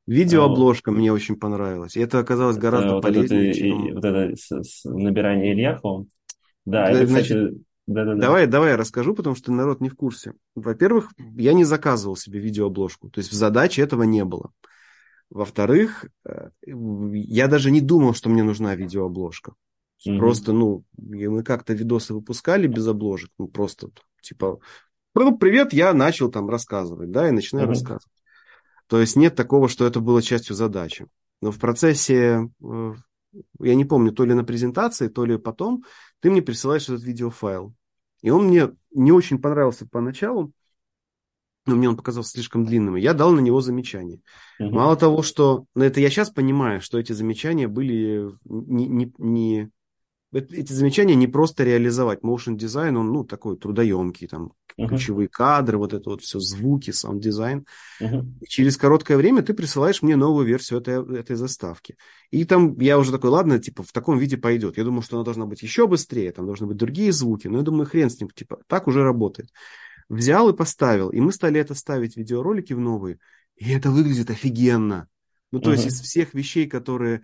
Видеообложка 0.06 0.90
вот. 0.90 0.98
мне 0.98 1.12
очень 1.12 1.36
понравилась. 1.36 1.96
И 1.96 2.00
это 2.00 2.18
оказалось 2.18 2.56
гораздо 2.56 2.94
вот 2.94 3.02
полезнее, 3.02 3.50
это, 3.50 3.58
чем... 3.58 3.88
И, 3.88 3.92
вот 3.92 4.04
это 4.04 4.36
с, 4.36 4.62
с 4.62 4.84
набирание 4.84 5.52
Ильяхова. 5.52 6.06
Да, 6.64 6.86
да 6.86 6.90
это, 6.92 7.06
значит, 7.06 7.36
кстати... 7.36 7.64
Да, 7.86 8.04
да, 8.04 8.14
да. 8.14 8.20
Давай, 8.20 8.46
давай 8.46 8.70
я 8.70 8.76
расскажу, 8.76 9.14
потому 9.14 9.36
что 9.36 9.52
народ 9.52 9.80
не 9.80 9.88
в 9.88 9.94
курсе. 9.94 10.32
Во-первых, 10.54 11.12
я 11.36 11.52
не 11.52 11.64
заказывал 11.64 12.16
себе 12.16 12.38
видеообложку. 12.38 13.10
То 13.10 13.18
есть 13.18 13.30
в 13.30 13.34
задаче 13.34 13.82
этого 13.82 14.02
не 14.02 14.24
было. 14.24 14.50
Во-вторых, 15.30 16.06
э, 16.26 16.50
я 16.66 17.48
даже 17.48 17.70
не 17.70 17.82
думал, 17.82 18.14
что 18.14 18.30
мне 18.30 18.42
нужна 18.42 18.74
видеообложка. 18.74 19.52
Mm-hmm. 20.06 20.18
Просто, 20.18 20.52
ну, 20.52 20.84
мы 20.96 21.42
как-то 21.42 21.72
видосы 21.74 22.14
выпускали 22.14 22.66
без 22.66 22.86
обложек, 22.86 23.30
ну, 23.38 23.48
просто, 23.48 23.90
типа, 24.20 24.60
ну, 25.14 25.36
привет, 25.36 25.72
я 25.72 25.92
начал 25.92 26.30
там 26.30 26.48
рассказывать, 26.48 27.10
да, 27.10 27.28
и 27.28 27.32
начинаю 27.32 27.66
mm-hmm. 27.66 27.70
рассказывать. 27.70 28.22
То 28.86 29.00
есть 29.00 29.16
нет 29.16 29.34
такого, 29.34 29.68
что 29.68 29.86
это 29.86 30.00
было 30.00 30.22
частью 30.22 30.54
задачи. 30.54 31.06
Но 31.42 31.50
в 31.50 31.58
процессе, 31.58 32.48
э, 32.62 32.94
я 33.60 33.74
не 33.74 33.84
помню, 33.84 34.12
то 34.12 34.24
ли 34.24 34.34
на 34.34 34.44
презентации, 34.44 35.08
то 35.08 35.24
ли 35.24 35.36
потом, 35.36 35.84
ты 36.20 36.30
мне 36.30 36.42
присылаешь 36.42 36.88
этот 36.88 37.02
видеофайл. 37.02 37.74
И 38.22 38.30
он 38.30 38.46
мне 38.46 38.70
не 38.92 39.12
очень 39.12 39.40
понравился 39.40 39.86
поначалу, 39.86 40.52
но 41.66 41.76
мне 41.76 41.88
он 41.88 41.96
показался 41.96 42.30
слишком 42.30 42.64
длинным, 42.64 42.96
и 42.96 43.00
я 43.00 43.12
дал 43.12 43.30
на 43.32 43.40
него 43.40 43.60
замечание. 43.60 44.20
Uh-huh. 44.60 44.70
Мало 44.70 44.96
того, 44.96 45.22
что... 45.22 45.66
Но 45.74 45.84
это 45.84 46.00
я 46.00 46.08
сейчас 46.08 46.30
понимаю, 46.30 46.80
что 46.80 46.98
эти 46.98 47.12
замечания 47.12 47.68
были 47.68 48.30
не, 48.44 48.88
не, 48.88 49.12
не 49.18 49.70
эти 50.32 50.72
замечания 50.72 51.14
не 51.14 51.26
просто 51.26 51.64
реализовать. 51.64 52.20
Motion 52.20 52.56
дизайн, 52.56 52.96
он, 52.96 53.12
ну, 53.12 53.24
такой 53.24 53.56
трудоемкий, 53.56 54.26
там, 54.26 54.52
uh-huh. 54.78 54.88
ключевые 54.88 55.28
кадры, 55.28 55.78
вот 55.78 55.92
это 55.94 56.10
вот 56.10 56.22
все, 56.22 56.38
звуки, 56.38 56.90
сам 56.90 57.18
дизайн. 57.18 57.66
Uh-huh. 58.00 58.26
И 58.40 58.46
через 58.46 58.76
короткое 58.76 59.16
время 59.16 59.42
ты 59.42 59.54
присылаешь 59.54 60.02
мне 60.02 60.16
новую 60.16 60.46
версию 60.46 60.80
этой, 60.80 61.18
этой 61.18 61.36
заставки. 61.36 61.96
И 62.30 62.44
там 62.44 62.78
я 62.78 62.98
уже 62.98 63.10
такой, 63.10 63.30
ладно, 63.30 63.58
типа, 63.58 63.82
в 63.82 63.92
таком 63.92 64.18
виде 64.18 64.36
пойдет. 64.36 64.76
Я 64.76 64.84
думаю, 64.84 65.02
что 65.02 65.16
она 65.16 65.24
должна 65.24 65.46
быть 65.46 65.62
еще 65.62 65.86
быстрее, 65.86 66.32
там 66.32 66.46
должны 66.46 66.66
быть 66.66 66.76
другие 66.76 67.12
звуки. 67.12 67.48
Но 67.48 67.58
я 67.58 67.64
думаю, 67.64 67.86
хрен 67.86 68.10
с 68.10 68.20
ним, 68.20 68.28
типа, 68.28 68.58
так 68.66 68.86
уже 68.86 69.02
работает. 69.02 69.50
Взял 70.08 70.48
и 70.50 70.56
поставил. 70.56 71.08
И 71.10 71.20
мы 71.20 71.32
стали 71.32 71.60
это 71.60 71.74
ставить 71.74 72.16
видеоролики 72.16 72.74
в 72.74 72.80
новые. 72.80 73.18
И 73.56 73.70
это 73.70 73.90
выглядит 73.90 74.30
офигенно. 74.30 75.08
Ну, 75.50 75.60
то 75.60 75.70
uh-huh. 75.70 75.74
есть 75.74 75.86
из 75.86 76.00
всех 76.00 76.34
вещей, 76.34 76.68
которые 76.68 77.22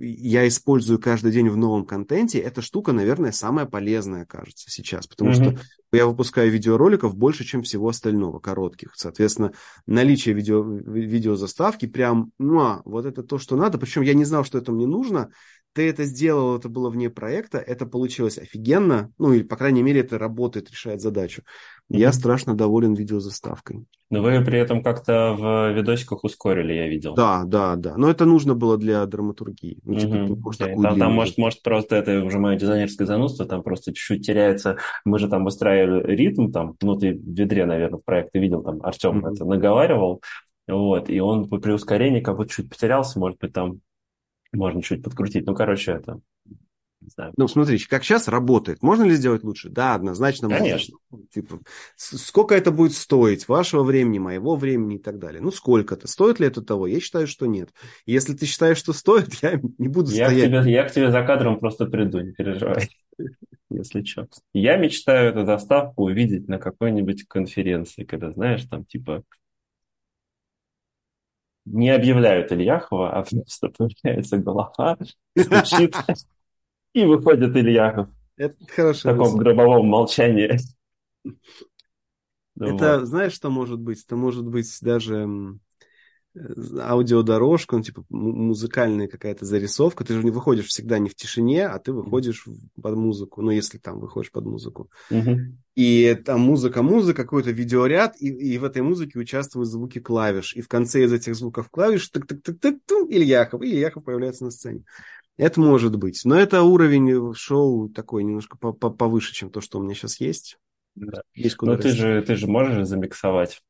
я 0.00 0.46
использую 0.46 0.98
каждый 0.98 1.32
день 1.32 1.48
в 1.48 1.56
новом 1.56 1.86
контенте, 1.86 2.38
эта 2.38 2.60
штука, 2.60 2.92
наверное, 2.92 3.32
самая 3.32 3.64
полезная, 3.64 4.26
кажется, 4.26 4.70
сейчас, 4.70 5.06
потому 5.06 5.30
mm-hmm. 5.30 5.56
что 5.56 5.60
я 5.92 6.06
выпускаю 6.06 6.50
видеороликов 6.50 7.16
больше, 7.16 7.44
чем 7.44 7.62
всего 7.62 7.88
остального, 7.88 8.38
коротких. 8.38 8.92
Соответственно, 8.94 9.52
наличие 9.86 10.34
видео, 10.34 10.62
видеозаставки 10.62 11.86
прям, 11.86 12.32
ну, 12.38 12.82
вот 12.84 13.06
это 13.06 13.22
то, 13.22 13.38
что 13.38 13.56
надо. 13.56 13.78
Причем 13.78 14.02
я 14.02 14.14
не 14.14 14.24
знал, 14.24 14.44
что 14.44 14.58
это 14.58 14.72
мне 14.72 14.86
нужно, 14.86 15.30
ты 15.74 15.88
это 15.90 16.04
сделал, 16.04 16.56
это 16.56 16.68
было 16.68 16.88
вне 16.88 17.10
проекта, 17.10 17.58
это 17.58 17.84
получилось 17.84 18.38
офигенно, 18.38 19.12
ну 19.18 19.32
или, 19.32 19.42
по 19.42 19.56
крайней 19.56 19.82
мере, 19.82 20.00
это 20.00 20.18
работает, 20.18 20.70
решает 20.70 21.00
задачу. 21.00 21.42
Mm-hmm. 21.42 21.98
Я 21.98 22.12
страшно 22.12 22.54
доволен 22.54 22.94
видеозаставкой. 22.94 23.84
Но 24.08 24.22
вы 24.22 24.42
при 24.44 24.58
этом 24.58 24.82
как-то 24.82 25.34
в 25.36 25.72
видосиках 25.72 26.22
ускорили, 26.22 26.72
я 26.72 26.88
видел. 26.88 27.14
Да, 27.14 27.42
да, 27.44 27.74
да. 27.74 27.96
Но 27.96 28.08
это 28.08 28.24
нужно 28.24 28.54
было 28.54 28.78
для 28.78 29.04
драматургии. 29.04 29.80
Ну, 29.82 29.98
типа, 29.98 30.14
mm-hmm. 30.14 30.36
может, 30.36 30.60
okay. 30.62 30.80
Там, 30.80 30.98
там 30.98 31.12
может, 31.12 31.36
может, 31.36 31.62
просто 31.62 31.96
это 31.96 32.22
уже 32.22 32.38
мое 32.38 32.56
дизайнерское 32.56 33.06
занудство, 33.06 33.44
там 33.44 33.62
просто 33.62 33.92
чуть-чуть 33.92 34.24
теряется. 34.24 34.78
Мы 35.04 35.18
же 35.18 35.28
там 35.28 35.44
выстраивали 35.44 36.14
ритм, 36.14 36.52
там, 36.52 36.76
ну, 36.80 36.96
ты 36.96 37.12
в 37.12 37.34
ведре, 37.34 37.66
наверное, 37.66 37.98
в 37.98 38.04
проекте 38.04 38.38
видел, 38.38 38.62
там 38.62 38.80
Артем 38.82 39.24
mm-hmm. 39.24 39.32
это 39.34 39.44
наговаривал, 39.44 40.22
вот, 40.66 41.10
и 41.10 41.20
он 41.20 41.48
при 41.48 41.72
ускорении 41.72 42.20
как 42.20 42.36
будто 42.36 42.50
чуть 42.50 42.70
потерялся, 42.70 43.18
может 43.18 43.38
быть, 43.38 43.52
там 43.52 43.80
можно 44.56 44.82
чуть 44.82 45.02
подкрутить. 45.02 45.46
Ну, 45.46 45.54
короче, 45.54 45.92
это... 45.92 46.20
Знаю. 47.06 47.32
Ну, 47.36 47.48
смотри, 47.48 47.78
как 47.78 48.02
сейчас 48.02 48.28
работает. 48.28 48.82
Можно 48.82 49.04
ли 49.04 49.14
сделать 49.14 49.44
лучше? 49.44 49.68
Да, 49.68 49.94
однозначно 49.94 50.48
Конечно. 50.48 50.96
можно. 51.10 51.26
Типа, 51.28 51.60
сколько 51.96 52.54
это 52.54 52.70
будет 52.70 52.94
стоить? 52.94 53.46
Вашего 53.46 53.82
времени, 53.82 54.18
моего 54.18 54.56
времени 54.56 54.96
и 54.96 54.98
так 54.98 55.18
далее. 55.18 55.42
Ну, 55.42 55.50
сколько-то. 55.50 56.08
Стоит 56.08 56.40
ли 56.40 56.46
это 56.46 56.62
того? 56.62 56.86
Я 56.86 57.00
считаю, 57.00 57.26
что 57.26 57.46
нет. 57.46 57.70
Если 58.06 58.34
ты 58.34 58.46
считаешь, 58.46 58.78
что 58.78 58.92
стоит, 58.92 59.34
я 59.42 59.60
не 59.78 59.88
буду 59.88 60.10
я 60.12 60.26
стоять. 60.26 60.50
К 60.50 60.62
тебе, 60.62 60.72
я 60.72 60.88
к 60.88 60.92
тебе 60.92 61.10
за 61.10 61.22
кадром 61.22 61.58
просто 61.58 61.86
приду, 61.86 62.20
не 62.20 62.32
переживай. 62.32 62.88
Если 63.70 64.04
что. 64.04 64.28
Я 64.52 64.76
мечтаю 64.76 65.30
эту 65.30 65.44
доставку 65.44 66.04
увидеть 66.04 66.48
на 66.48 66.58
какой-нибудь 66.58 67.24
конференции, 67.24 68.04
когда, 68.04 68.30
знаешь, 68.30 68.64
там 68.64 68.84
типа 68.84 69.24
не 71.64 71.90
объявляют 71.90 72.52
Ильяхова, 72.52 73.12
а 73.12 73.22
просто 73.22 73.68
появляется 73.70 74.38
голова, 74.38 74.98
стучит, 75.38 75.96
и 76.92 77.04
выходит 77.04 77.56
Ильяхов. 77.56 78.08
Это 78.36 78.56
хорошо. 78.68 79.10
В 79.10 79.12
таком 79.12 79.36
гробовом 79.36 79.86
молчании. 79.86 80.58
Это, 82.58 83.04
знаешь, 83.04 83.32
что 83.32 83.50
может 83.50 83.80
быть? 83.80 84.04
Это 84.04 84.16
может 84.16 84.46
быть 84.46 84.78
даже 84.80 85.28
аудиодорожка, 86.36 87.76
ну, 87.76 87.82
типа 87.82 88.04
музыкальная 88.08 89.08
какая-то 89.08 89.44
зарисовка. 89.44 90.04
Ты 90.04 90.14
же 90.14 90.24
не 90.24 90.30
выходишь 90.30 90.66
всегда 90.66 90.98
не 90.98 91.08
в 91.08 91.14
тишине, 91.14 91.66
а 91.66 91.78
ты 91.78 91.92
выходишь 91.92 92.46
под 92.80 92.96
музыку. 92.96 93.42
Ну, 93.42 93.50
если 93.50 93.78
там 93.78 94.00
выходишь 94.00 94.32
под 94.32 94.44
музыку. 94.46 94.90
И 95.74 96.14
там 96.24 96.40
музыка-музыка, 96.40 97.24
какой-то 97.24 97.50
видеоряд, 97.50 98.14
и, 98.20 98.28
и 98.28 98.58
в 98.58 98.64
этой 98.64 98.82
музыке 98.82 99.18
участвуют 99.18 99.68
звуки 99.68 99.98
клавиш. 99.98 100.54
И 100.54 100.60
в 100.60 100.68
конце 100.68 101.02
из 101.04 101.12
этих 101.12 101.34
звуков 101.34 101.68
клавиш 101.68 102.08
тык 102.10 102.26
тык 102.26 102.42
тык 102.42 102.60
тык 102.60 102.78
тык 102.86 103.10
Ильяхов, 103.10 103.62
и 103.62 103.70
Ильяхов 103.70 104.04
появляется 104.04 104.44
на 104.44 104.50
сцене. 104.52 104.84
Это 105.36 105.60
может 105.60 105.96
быть. 105.96 106.20
Но 106.24 106.36
это 106.36 106.62
уровень 106.62 107.34
шоу 107.34 107.88
такой 107.88 108.22
немножко 108.22 108.56
повыше, 108.56 109.34
чем 109.34 109.50
то, 109.50 109.60
что 109.60 109.78
у 109.78 109.82
меня 109.82 109.94
сейчас 109.94 110.20
есть. 110.20 110.58
Да. 110.94 111.22
Есть 111.34 111.56
куда 111.56 111.72
Но 111.72 111.78
ты 111.78 111.88
же, 111.88 112.22
ты 112.22 112.36
же 112.36 112.46
можешь 112.46 112.86
замиксовать 112.86 113.60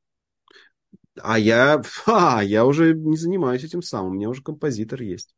а 1.22 1.38
я, 1.38 1.82
а, 2.06 2.42
я 2.42 2.64
уже 2.66 2.94
не 2.94 3.16
занимаюсь 3.16 3.64
этим 3.64 3.82
самым, 3.82 4.12
у 4.12 4.14
меня 4.14 4.28
уже 4.30 4.42
композитор 4.42 5.02
есть. 5.02 5.34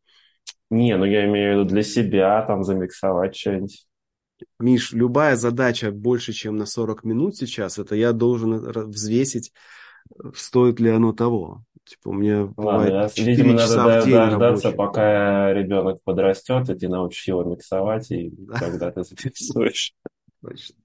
Не, 0.71 0.97
ну 0.97 1.05
я 1.05 1.25
имею 1.27 1.55
в 1.57 1.61
виду 1.61 1.69
для 1.71 1.83
себя, 1.83 2.43
там, 2.47 2.63
замиксовать 2.65 3.37
что-нибудь. 3.37 3.87
Миш, 4.59 4.93
любая 4.93 5.37
задача 5.37 5.91
больше, 5.91 6.33
чем 6.33 6.57
на 6.57 6.67
40 6.67 7.05
минут 7.05 7.37
сейчас, 7.37 7.79
это 7.79 7.95
я 7.95 8.13
должен 8.13 8.59
взвесить, 8.89 9.53
стоит 10.35 10.81
ли 10.81 10.91
оно 10.91 11.13
того. 11.13 11.65
Типа 11.85 12.11
меня 12.11 12.47
Ладно, 12.57 12.87
бывает 12.87 12.93
я, 12.93 13.09
4 13.15 13.35
видимо, 13.37 13.59
часа 13.59 13.85
надо 13.87 14.01
в 14.03 14.05
день 14.05 14.15
дождаться, 14.15 14.69
рабочих. 14.69 14.77
пока 14.77 15.53
ребенок 15.53 16.03
подрастет, 16.05 16.69
и 16.71 16.75
ты 16.75 16.89
научишь 16.89 17.29
его 17.29 17.45
миксовать, 17.45 18.11
и 18.11 18.33
Да, 18.49 18.59
тогда 18.59 18.91
ты 18.91 19.05
записываешь. 19.05 19.95
точно. 20.43 20.77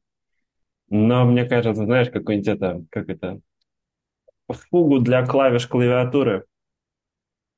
Но 0.90 1.26
мне 1.26 1.46
кажется, 1.46 1.86
знаешь, 1.86 2.10
какой-нибудь 2.10 2.48
это, 2.48 2.86
как 2.92 3.10
это, 3.10 3.40
фугу 4.54 5.00
для 5.00 5.26
клавиш 5.26 5.68
клавиатуры 5.68 6.46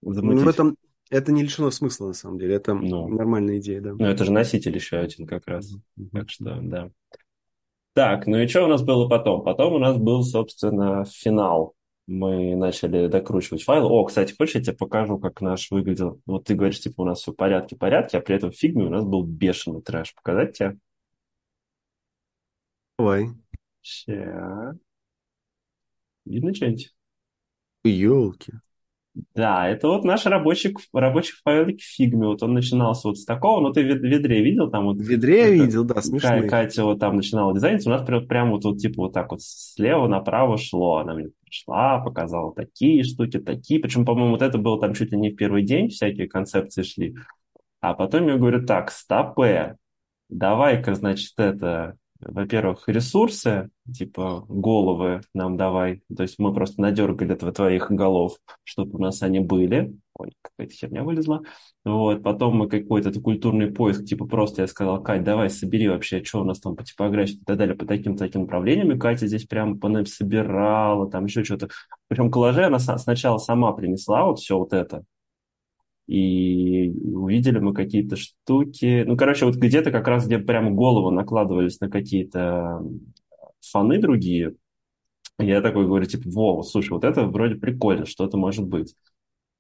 Ну, 0.02 0.12
в 0.12 0.14
замутить. 0.16 0.48
этом 0.48 0.78
это 1.10 1.32
не 1.32 1.44
лишено 1.44 1.70
смысла, 1.72 2.08
на 2.08 2.14
самом 2.14 2.40
деле. 2.40 2.56
Это 2.56 2.74
Ну, 2.74 3.08
нормальная 3.08 3.58
идея, 3.60 3.82
да. 3.82 3.92
ну, 3.94 4.06
это 4.06 4.26
же 4.26 4.32
носитель 4.32 4.76
еще 4.76 4.98
один 4.98 5.28
как 5.28 5.48
раз. 5.48 5.72
Мгм. 5.96 6.10
Так 6.12 6.30
что, 6.30 6.60
да. 6.62 6.90
Так, 7.94 8.26
ну 8.26 8.38
и 8.40 8.48
что 8.48 8.64
у 8.66 8.68
нас 8.68 8.82
было 8.82 9.08
потом? 9.08 9.44
Потом 9.44 9.74
у 9.74 9.78
нас 9.80 9.98
был, 9.98 10.24
собственно, 10.24 11.06
финал. 11.06 11.76
Мы 12.08 12.56
начали 12.56 13.08
докручивать 13.08 13.64
файл. 13.64 13.86
О, 13.86 14.04
кстати, 14.06 14.34
хочешь, 14.36 14.56
я 14.56 14.62
тебе 14.62 14.76
покажу, 14.76 15.20
как 15.20 15.40
наш 15.42 15.70
выглядел? 15.72 16.20
Вот 16.26 16.46
ты 16.46 16.56
говоришь, 16.56 16.82
типа, 16.82 17.02
у 17.02 17.06
нас 17.06 17.20
все 17.20 17.32
в 17.32 17.36
порядке, 17.36 17.76
порядке, 17.78 18.18
а 18.18 18.22
при 18.22 18.36
этом 18.36 18.52
в 18.52 18.56
фигме 18.56 18.86
у 18.86 18.90
нас 18.90 19.06
был 19.06 19.24
бешеный 19.24 19.82
трэш. 19.82 20.14
Показать 20.16 20.58
тебе? 20.58 20.78
Давай. 22.98 23.30
Ща. 23.82 24.74
Видно 26.26 26.54
что-нибудь? 26.54 26.94
Елки. 27.84 28.54
Да, 29.36 29.68
это 29.70 29.90
вот 29.90 30.04
наш 30.04 30.26
рабочий, 30.26 30.76
рабочий 30.92 31.36
файлик 31.44 31.80
в 31.80 31.84
фигме. 31.84 32.26
Вот 32.26 32.42
он 32.42 32.54
начинался 32.54 33.08
вот 33.08 33.20
с 33.20 33.26
такого, 33.26 33.62
ну 33.62 33.72
ты 33.72 33.84
в 33.84 33.86
ведре 33.86 34.42
видел, 34.42 34.72
там 34.72 34.86
вот 34.86 34.98
В 34.98 35.02
ведре 35.02 35.38
я 35.38 35.48
это, 35.56 35.66
видел, 35.66 35.84
да, 35.84 36.02
смешные. 36.02 36.50
Катя 36.50 36.84
вот 36.84 37.00
там 37.00 37.18
начинала 37.18 37.54
дизайнить, 37.54 37.86
у 37.86 37.92
нас 37.92 38.04
прям, 38.04 38.28
прям 38.28 38.52
вот, 38.52 38.64
вот 38.64 38.80
типа 38.80 39.04
вот 39.04 39.14
так 39.14 39.30
вот 39.30 39.42
слева 39.42 40.08
направо 40.08 40.58
шло. 40.58 40.98
Она 40.98 41.14
мне 41.14 41.30
пришла, 41.46 42.00
показала 42.00 42.56
такие 42.56 43.04
штуки, 43.04 43.38
такие. 43.38 43.80
Причем, 43.80 44.04
по-моему, 44.04 44.32
вот 44.32 44.42
это 44.42 44.58
было 44.58 44.80
там 44.82 44.96
чуть 44.96 45.12
ли 45.12 45.18
не 45.20 45.30
в 45.30 45.36
первый 45.36 45.64
день, 45.64 45.90
всякие 45.90 46.28
концепции 46.28 46.82
шли. 46.82 47.16
А 47.82 47.94
потом 47.94 48.28
я 48.28 48.38
говорю, 48.38 48.66
так, 48.66 48.90
стопэ, 48.90 49.76
давай-ка, 50.30 50.96
значит, 50.96 51.34
это, 51.38 51.98
во-первых, 52.28 52.84
ресурсы, 52.88 53.70
типа 53.92 54.46
головы 54.48 55.22
нам 55.34 55.58
давай. 55.58 56.04
То 56.16 56.24
есть 56.24 56.40
мы 56.40 56.54
просто 56.54 56.82
надергали 56.82 57.34
этого 57.34 57.52
твоих 57.52 57.92
голов, 57.92 58.38
чтобы 58.64 58.98
у 58.98 59.02
нас 59.02 59.22
они 59.22 59.40
были. 59.40 59.96
Ой, 60.16 60.34
какая-то 60.42 60.74
херня 60.74 61.04
вылезла. 61.04 61.42
Вот, 61.86 62.22
потом 62.24 62.58
мы 62.58 62.70
какой-то 62.70 63.12
культурный 63.20 63.72
поиск, 63.72 64.06
типа 64.06 64.26
просто 64.26 64.62
я 64.62 64.68
сказал, 64.68 65.02
Кать, 65.02 65.24
давай 65.24 65.50
собери 65.50 65.88
вообще, 65.88 66.24
что 66.24 66.42
у 66.42 66.44
нас 66.44 66.60
там 66.60 66.76
по 66.76 66.84
типографии 66.84 67.34
и 67.34 67.44
так 67.44 67.58
далее, 67.58 67.76
по 67.76 67.86
таким-таким 67.86 68.42
направлениям. 68.42 68.92
И 68.92 69.00
Катя 69.00 69.28
здесь 69.28 69.46
прям 69.46 69.80
по 69.80 70.06
собирала, 70.06 71.10
там 71.10 71.26
еще 71.26 71.44
что-то. 71.44 71.70
Причем 72.08 72.30
коллажи 72.30 72.64
она 72.64 72.80
сначала 72.80 73.38
сама 73.38 73.72
принесла 73.74 74.26
вот 74.26 74.40
все 74.40 74.58
вот 74.58 74.74
это 74.74 75.04
и 76.08 76.90
увидели 76.90 77.60
мы 77.60 77.74
какие-то 77.74 78.16
штуки. 78.16 79.04
Ну, 79.06 79.16
короче, 79.16 79.46
вот 79.46 79.56
где-то 79.56 79.92
как 79.92 80.08
раз, 80.08 80.26
где 80.26 80.38
прямо 80.38 80.72
голову 80.72 81.12
накладывались 81.12 81.80
на 81.80 81.90
какие-то 81.90 82.84
фоны 83.62 84.00
другие, 84.00 84.56
я 85.40 85.62
такой 85.62 85.88
говорю, 85.88 86.06
типа, 86.06 86.30
Вова, 86.30 86.62
слушай, 86.64 86.92
вот 86.92 87.04
это 87.04 87.26
вроде 87.26 87.56
прикольно, 87.56 88.06
что-то 88.06 88.38
может 88.38 88.68
быть. 88.68 88.96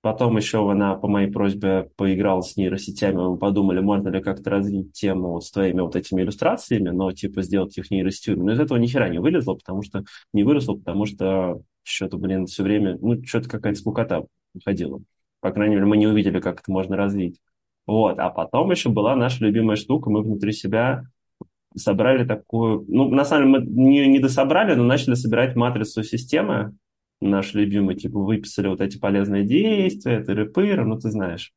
Потом 0.01 0.35
еще 0.35 0.69
она 0.69 0.95
по 0.95 1.07
моей 1.07 1.31
просьбе 1.31 1.89
поиграла 1.95 2.41
с 2.41 2.57
нейросетями, 2.57 3.21
мы 3.21 3.37
подумали, 3.37 3.79
можно 3.79 4.09
ли 4.09 4.21
как-то 4.21 4.49
развить 4.49 4.91
тему 4.91 5.29
вот 5.29 5.45
с 5.45 5.51
твоими 5.51 5.79
вот 5.79 5.95
этими 5.95 6.21
иллюстрациями, 6.21 6.89
но 6.89 7.13
типа 7.13 7.41
сделать 7.41 7.77
их 7.77 7.89
нейросетями. 7.89 8.43
Но 8.43 8.51
из 8.51 8.59
этого 8.59 8.77
ни 8.77 8.87
хера 8.87 9.07
не 9.07 9.19
вылезло, 9.19 9.53
потому 9.55 9.81
что 9.81 10.03
не 10.33 10.43
выросло, 10.43 10.75
потому 10.75 11.05
что 11.05 11.61
что-то, 11.83 12.17
блин, 12.17 12.47
все 12.47 12.63
время, 12.63 12.97
ну, 13.01 13.23
что-то 13.23 13.47
какая-то 13.47 13.79
скукота 13.79 14.25
выходила. 14.53 15.01
По 15.43 15.51
крайней 15.51 15.75
мере, 15.75 15.85
мы 15.85 15.97
не 15.97 16.07
увидели, 16.07 16.39
как 16.39 16.61
это 16.61 16.71
можно 16.71 16.95
развить. 16.95 17.41
Вот, 17.85 18.17
а 18.17 18.29
потом 18.29 18.71
еще 18.71 18.87
была 18.87 19.13
наша 19.13 19.43
любимая 19.43 19.75
штука, 19.75 20.09
мы 20.09 20.21
внутри 20.21 20.53
себя 20.53 21.03
собрали 21.75 22.25
такую, 22.25 22.85
ну, 22.87 23.09
на 23.09 23.25
самом 23.25 23.51
деле 23.51 23.65
мы 23.65 23.83
не, 23.83 24.07
не 24.07 24.19
дособрали, 24.19 24.73
но 24.73 24.85
начали 24.85 25.15
собирать 25.15 25.57
матрицу 25.57 26.01
системы, 26.03 26.77
наш 27.19 27.53
любимый, 27.55 27.95
типа, 27.95 28.19
выписали 28.19 28.69
вот 28.69 28.79
эти 28.79 28.97
полезные 28.97 29.43
действия, 29.43 30.23
тыры-пыры, 30.23 30.85
ну, 30.85 30.97
ты 30.97 31.09
знаешь. 31.09 31.51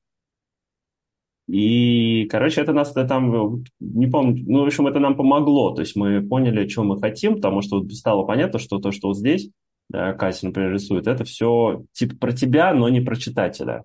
И, 1.46 2.26
короче, 2.28 2.62
это 2.62 2.72
нас 2.72 2.90
это 2.90 3.06
там, 3.06 3.62
не 3.78 4.08
помню, 4.08 4.42
ну, 4.48 4.64
в 4.64 4.66
общем, 4.66 4.88
это 4.88 4.98
нам 4.98 5.14
помогло, 5.14 5.70
то 5.76 5.82
есть 5.82 5.94
мы 5.94 6.26
поняли, 6.26 6.66
что 6.66 6.82
мы 6.82 6.98
хотим, 6.98 7.36
потому 7.36 7.62
что 7.62 7.88
стало 7.90 8.24
понятно, 8.24 8.58
что 8.58 8.80
то, 8.80 8.90
что 8.90 9.08
вот 9.08 9.16
здесь, 9.16 9.48
да, 9.88 10.12
Катя, 10.14 10.46
например, 10.46 10.72
рисует, 10.72 11.06
это 11.06 11.24
все 11.24 11.84
типа 11.92 12.16
про 12.16 12.32
тебя, 12.32 12.74
но 12.74 12.88
не 12.88 13.00
про 13.00 13.16
читателя. 13.16 13.84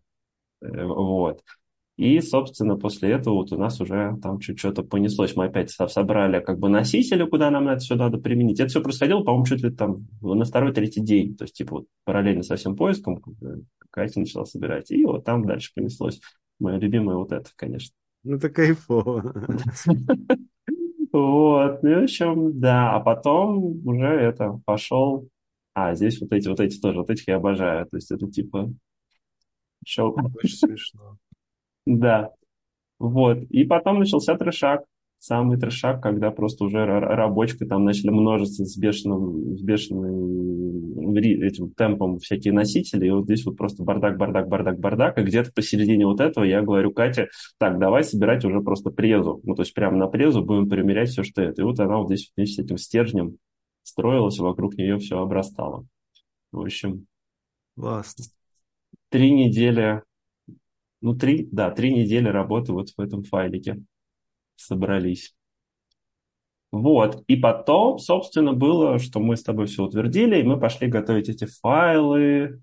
Э, 0.61 0.85
Вот. 0.85 1.41
И, 1.97 2.19
собственно, 2.21 2.77
после 2.77 3.11
этого 3.11 3.35
вот 3.35 3.51
у 3.53 3.57
нас 3.57 3.79
уже 3.81 4.17
там 4.23 4.39
чуть 4.39 4.59
что-то 4.59 4.83
понеслось. 4.83 5.35
Мы 5.35 5.45
опять 5.45 5.71
со- 5.71 5.87
собрали 5.87 6.39
как 6.41 6.59
бы 6.59 6.69
носители, 6.69 7.25
куда 7.25 7.51
нам 7.51 7.67
это 7.69 7.79
все 7.81 7.95
надо 7.95 8.17
применить. 8.17 8.59
Это 8.59 8.69
все 8.69 8.81
происходило, 8.81 9.23
по-моему, 9.23 9.45
чуть 9.45 9.63
ли 9.63 9.71
там 9.71 10.07
на 10.21 10.45
второй-третий 10.45 11.01
день. 11.01 11.35
То 11.37 11.43
есть, 11.45 11.55
типа, 11.55 11.77
вот 11.77 11.85
параллельно 12.05 12.43
со 12.43 12.55
всем 12.55 12.75
поиском 12.75 13.21
Катя 13.91 14.19
начала 14.21 14.45
собирать. 14.45 14.91
И 14.91 15.05
вот 15.05 15.25
там 15.25 15.45
дальше 15.45 15.71
понеслось. 15.75 16.21
Мое 16.59 16.77
любимое 16.79 17.17
вот 17.17 17.31
это, 17.31 17.49
конечно. 17.55 17.93
Ну, 18.23 18.37
это 18.37 18.49
кайфово. 18.49 19.33
Вот, 21.11 21.83
ну, 21.83 21.99
в 21.99 22.03
общем, 22.03 22.59
да. 22.59 22.93
А 22.95 22.99
потом 22.99 23.85
уже 23.87 24.05
это 24.07 24.59
пошел. 24.65 25.27
А, 25.73 25.95
здесь 25.95 26.19
вот 26.19 26.31
эти, 26.33 26.47
вот 26.47 26.59
эти 26.59 26.79
тоже, 26.79 26.99
вот 26.99 27.09
этих 27.09 27.27
я 27.27 27.37
обожаю. 27.37 27.85
То 27.85 27.97
есть 27.97 28.11
это 28.11 28.29
типа 28.29 28.73
шоу. 29.85 30.15
Очень 30.35 30.57
смешно. 30.57 31.17
Да. 31.87 32.29
Вот. 32.99 33.39
И 33.49 33.63
потом 33.63 33.99
начался 33.99 34.37
трешак. 34.37 34.83
Самый 35.17 35.57
трешак, 35.59 36.01
когда 36.01 36.29
просто 36.29 36.65
уже 36.65 36.77
ра- 36.77 36.99
рабочка 36.99 37.65
там 37.65 37.85
начали 37.85 38.09
множиться 38.09 38.65
с 38.65 38.77
бешеным, 38.77 39.57
с 39.57 39.61
бешеным 39.63 41.15
этим 41.17 41.71
темпом 41.71 42.19
всякие 42.19 42.53
носители. 42.53 43.07
И 43.07 43.09
вот 43.09 43.25
здесь 43.25 43.45
вот 43.45 43.57
просто 43.57 43.83
бардак, 43.83 44.17
бардак, 44.17 44.47
бардак, 44.47 44.79
бардак. 44.79 45.17
И 45.17 45.23
где-то 45.23 45.51
посередине 45.53 46.05
вот 46.05 46.21
этого 46.21 46.43
я 46.43 46.61
говорю 46.61 46.91
Кате, 46.91 47.29
так, 47.57 47.79
давай 47.79 48.03
собирать 48.03 48.45
уже 48.45 48.61
просто 48.61 48.91
презу. 48.91 49.41
Ну, 49.43 49.55
то 49.55 49.63
есть 49.63 49.73
прямо 49.73 49.97
на 49.97 50.07
презу 50.07 50.43
будем 50.43 50.69
примерять 50.69 51.09
все, 51.09 51.23
что 51.23 51.41
это. 51.41 51.61
И 51.61 51.65
вот 51.65 51.79
она 51.79 51.97
вот 51.97 52.07
здесь 52.07 52.31
вместе 52.35 52.61
с 52.61 52.65
этим 52.65 52.77
стержнем 52.77 53.37
строилась, 53.91 54.39
и 54.39 54.41
вокруг 54.41 54.75
нее 54.75 54.97
все 54.97 55.19
обрастало. 55.19 55.85
В 56.51 56.61
общем, 56.61 57.05
Классно. 57.75 58.25
три 59.09 59.31
недели, 59.31 60.03
ну, 61.01 61.15
три, 61.15 61.47
да, 61.51 61.71
три 61.71 61.93
недели 61.93 62.27
работы 62.27 62.73
вот 62.73 62.89
в 62.89 62.99
этом 62.99 63.23
файлике 63.23 63.81
собрались. 64.55 65.35
Вот. 66.71 67.23
И 67.27 67.35
потом, 67.35 67.99
собственно, 67.99 68.53
было, 68.53 68.97
что 68.97 69.19
мы 69.19 69.35
с 69.35 69.43
тобой 69.43 69.67
все 69.67 69.83
утвердили, 69.83 70.39
и 70.39 70.43
мы 70.43 70.59
пошли 70.59 70.87
готовить 70.87 71.27
эти 71.29 71.45
файлы. 71.45 72.61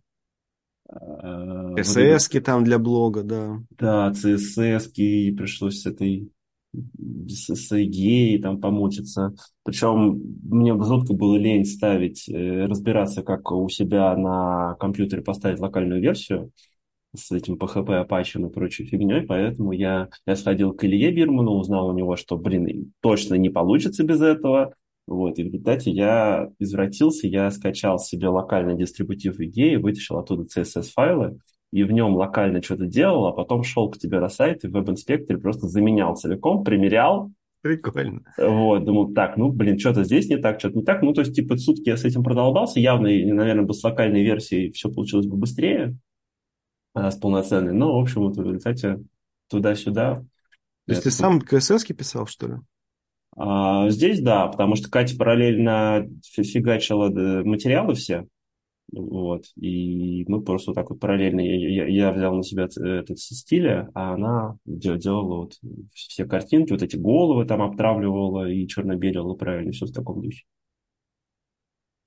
э, 0.91 1.75
CSS-ки 1.77 2.41
там 2.41 2.64
для 2.64 2.79
блога, 2.79 3.23
да. 3.23 3.59
да, 3.71 4.12
CSS, 4.12 4.93
и 4.95 5.33
пришлось 5.33 5.83
с 5.83 5.87
этой 5.87 6.31
с, 6.73 7.55
с 7.55 7.73
EGA 7.73 8.41
там 8.41 8.61
помучиться. 8.61 9.35
Причем 9.65 10.21
мне 10.43 10.75
жутко 10.83 11.15
было 11.15 11.37
лень 11.37 11.65
ставить, 11.65 12.29
э, 12.29 12.67
разбираться, 12.67 13.23
как 13.23 13.51
у 13.51 13.69
себя 13.69 14.17
на 14.17 14.75
компьютере 14.81 15.23
поставить 15.23 15.61
локальную 15.61 16.01
версию 16.01 16.53
с 17.17 17.33
этим 17.33 17.55
PHP, 17.55 18.07
Apache 18.07 18.47
и 18.47 18.53
прочей 18.53 18.85
фигней, 18.85 19.23
поэтому 19.23 19.73
я, 19.73 20.09
я 20.27 20.37
сходил 20.37 20.73
к 20.73 20.85
Илье 20.85 21.11
Бирману, 21.11 21.53
узнал 21.53 21.89
у 21.89 21.97
него, 21.97 22.17
что, 22.17 22.37
блин, 22.37 22.93
точно 23.01 23.35
не 23.35 23.49
получится 23.49 24.05
без 24.05 24.21
этого. 24.21 24.75
Вот, 25.07 25.39
и 25.39 25.43
в 25.43 25.47
результате 25.47 25.91
я 25.91 26.51
извратился, 26.59 27.27
я 27.29 27.51
скачал 27.51 27.99
себе 27.99 28.29
локальный 28.29 28.77
дистрибутив 28.77 29.41
идеи, 29.41 29.77
вытащил 29.77 30.19
оттуда 30.19 30.45
CSS-файлы, 30.45 31.39
и 31.73 31.85
в 31.85 31.93
нем 31.93 32.15
локально 32.15 32.63
что-то 32.63 32.87
делал, 32.87 33.27
а 33.27 33.33
потом 33.33 33.63
шел 33.63 33.91
к 33.91 33.99
тебе 33.99 34.21
на 34.21 34.29
сайт 34.29 34.65
и 34.65 34.69
в 34.69 34.73
веб-инспекторе 34.73 35.39
просто 35.39 35.69
заменял 35.69 36.17
целиком, 36.17 36.65
примерял, 36.65 37.31
Прикольно. 37.61 38.23
вот, 38.39 38.85
думал, 38.85 39.13
так, 39.13 39.37
ну, 39.37 39.51
блин, 39.51 39.79
что-то 39.79 40.05
здесь 40.05 40.29
не 40.29 40.37
так, 40.37 40.61
что-то 40.61 40.77
не 40.77 40.85
так. 40.85 41.03
Ну, 41.03 41.13
то 41.13 41.23
есть, 41.23 41.35
типа, 41.35 41.57
сутки 41.57 41.89
я 41.89 41.97
с 41.97 42.05
этим 42.05 42.23
продолбался. 42.23 42.79
Явно, 42.79 43.09
наверное, 43.09 43.65
бы 43.65 43.75
с 43.75 43.83
локальной 43.83 44.23
версией 44.23 44.71
все 44.73 44.91
получилось 44.91 45.27
бы 45.27 45.37
быстрее, 45.37 45.97
а, 46.95 47.11
с 47.11 47.17
полноценной. 47.17 47.73
Но, 47.73 47.99
в 47.99 48.01
общем, 48.01 48.23
вот 48.23 48.37
в 48.37 48.43
результате 48.43 49.03
туда-сюда. 49.51 50.25
То 50.87 50.93
есть 50.93 51.03
ты 51.03 51.11
сам 51.11 51.41
CSS-ки 51.41 51.93
писал, 51.93 52.27
что 52.27 52.47
ли? 52.47 52.55
А, 53.37 53.91
здесь, 53.91 54.21
да, 54.21 54.47
потому 54.47 54.77
что 54.77 54.89
Катя 54.89 55.17
параллельно 55.17 56.09
фи- 56.25 56.45
фигачила 56.45 57.11
э, 57.11 57.45
материалы 57.45 57.95
все. 57.95 58.27
Вот. 58.92 59.44
И 59.57 60.24
мы 60.29 60.42
просто 60.42 60.72
так 60.72 60.90
вот 60.90 60.98
параллельно, 60.98 61.40
я, 61.40 61.68
я, 61.68 61.87
я 61.87 62.12
взял 62.12 62.35
на 62.35 62.42
себя 62.42 62.64
этот 62.64 63.18
стиль, 63.18 63.68
а 63.68 64.14
она 64.14 64.57
делала 64.64 65.42
вот 65.42 65.55
все 65.92 66.24
картинки, 66.24 66.72
вот 66.72 66.83
эти 66.83 66.96
головы 66.96 67.44
там 67.44 67.61
обтравливала 67.61 68.51
и 68.51 68.66
черно-белила 68.66 69.35
правильно, 69.35 69.72
все 69.72 69.87
в 69.87 69.92
таком 69.92 70.22
духе. 70.22 70.44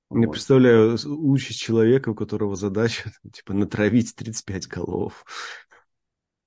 Вот. 0.09 0.31
представляю 0.31 0.97
участь 1.05 1.59
человека, 1.59 2.09
у 2.09 2.15
которого 2.15 2.55
задача 2.55 3.11
типа 3.33 3.53
натравить 3.53 4.13
35 4.15 4.67
голов. 4.67 5.23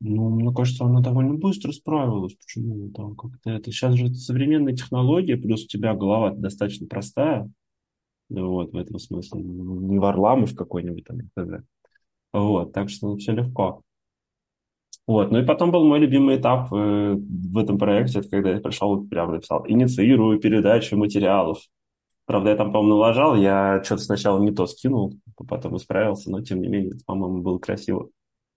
Ну, 0.00 0.28
мне 0.30 0.52
кажется, 0.52 0.84
она 0.84 1.00
довольно 1.00 1.34
быстро 1.34 1.72
справилась. 1.72 2.34
Почему 2.34 2.90
там 2.90 3.16
как-то 3.16 3.50
это? 3.50 3.70
Сейчас 3.70 3.94
же 3.94 4.12
современные 4.12 4.76
технологии, 4.76 5.34
плюс 5.34 5.64
у 5.64 5.68
тебя 5.68 5.94
голова 5.94 6.32
достаточно 6.32 6.86
простая. 6.86 7.50
Вот, 8.28 8.72
в 8.72 8.76
этом 8.76 8.98
смысле. 8.98 9.42
Не 9.42 9.98
Варламов 9.98 10.54
какой-нибудь 10.54 11.04
там. 11.04 11.64
Вот, 12.32 12.72
так 12.72 12.90
что 12.90 13.16
все 13.16 13.32
легко. 13.32 13.82
Вот, 15.06 15.30
ну 15.30 15.38
и 15.38 15.44
потом 15.44 15.70
был 15.70 15.86
мой 15.86 15.98
любимый 15.98 16.36
этап 16.36 16.72
э, 16.72 17.14
в 17.16 17.58
этом 17.58 17.78
проекте, 17.78 18.20
это 18.20 18.28
когда 18.30 18.50
я 18.52 18.60
пришел, 18.60 19.06
прямо 19.06 19.32
написал, 19.34 19.64
инициирую 19.68 20.40
передачу 20.40 20.96
материалов. 20.96 21.58
Правда, 22.24 22.50
я 22.50 22.56
там, 22.56 22.72
по-моему, 22.72 22.96
налажал, 22.96 23.36
я 23.36 23.82
что-то 23.84 24.02
сначала 24.02 24.40
не 24.42 24.50
то 24.50 24.66
скинул, 24.66 25.14
потом 25.46 25.76
исправился, 25.76 26.30
но 26.30 26.40
тем 26.40 26.62
не 26.62 26.68
менее, 26.68 26.94
по-моему, 27.06 27.42
было 27.42 27.58
красиво. 27.58 28.08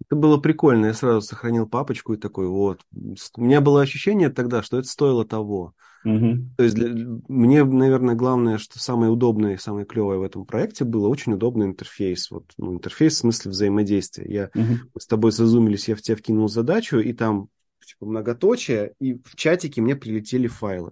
Это 0.06 0.16
было 0.16 0.38
прикольно, 0.38 0.88
я 0.88 0.94
сразу 0.94 1.22
сохранил 1.22 1.68
папочку 1.68 2.14
и 2.14 2.18
такой, 2.18 2.48
вот. 2.48 2.82
У 3.36 3.42
меня 3.42 3.62
было 3.62 3.82
ощущение 3.82 4.30
тогда, 4.30 4.62
что 4.62 4.78
это 4.78 4.88
стоило 4.88 5.26
того. 5.26 5.74
Угу. 6.06 6.38
То 6.58 6.64
есть 6.64 6.76
для, 6.76 6.90
мне, 7.28 7.64
наверное, 7.66 8.16
главное, 8.16 8.58
что 8.60 8.80
самое 8.80 9.12
удобное 9.12 9.56
и 9.56 9.58
самое 9.58 9.86
клевое 9.86 10.20
в 10.20 10.24
этом 10.24 10.46
проекте 10.46 10.86
было 10.86 11.08
очень 11.08 11.34
удобный 11.34 11.66
интерфейс. 11.66 12.32
Вот, 12.32 12.46
ну, 12.58 12.74
интерфейс 12.74 13.16
в 13.16 13.18
смысле 13.18 13.52
взаимодействия. 13.52 14.26
Я, 14.32 14.50
угу. 14.54 15.00
С 15.00 15.08
тобой 15.08 15.32
созумились, 15.32 15.90
я 15.90 15.96
в 15.96 16.02
тебя 16.02 16.16
вкинул 16.16 16.48
задачу, 16.48 17.00
и 17.00 17.12
там 17.14 17.50
типа 17.86 18.06
многоточие, 18.06 18.94
и 19.00 19.14
в 19.24 19.36
чатике 19.36 19.82
мне 19.82 19.96
прилетели 19.96 20.48
файлы 20.48 20.92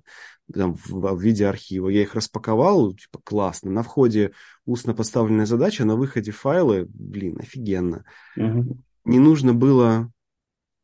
там, 0.53 0.75
в, 0.75 0.91
в 0.91 1.21
виде 1.21 1.47
архива. 1.47 1.89
Я 1.89 2.01
их 2.01 2.15
распаковал, 2.15 2.93
типа, 2.93 3.19
классно. 3.23 3.71
На 3.71 3.83
входе 3.83 4.31
устно 4.65 4.93
поставленная 4.93 5.45
задача, 5.45 5.85
на 5.85 5.95
выходе 5.95 6.31
файлы, 6.31 6.87
блин, 6.89 7.37
офигенно. 7.39 8.05
Угу. 8.37 8.77
Не 9.05 9.19
нужно 9.19 9.53
было 9.53 10.11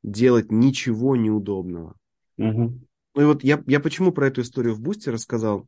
делать 0.03 0.51
ничего 0.51 1.15
неудобного. 1.15 1.95
Угу. 2.38 2.79
Ну 3.15 3.21
и 3.21 3.25
вот 3.25 3.43
я, 3.43 3.62
я 3.67 3.79
почему 3.79 4.12
про 4.12 4.27
эту 4.27 4.41
историю 4.41 4.73
в 4.73 4.81
Бусте 4.81 5.12
рассказал? 5.12 5.67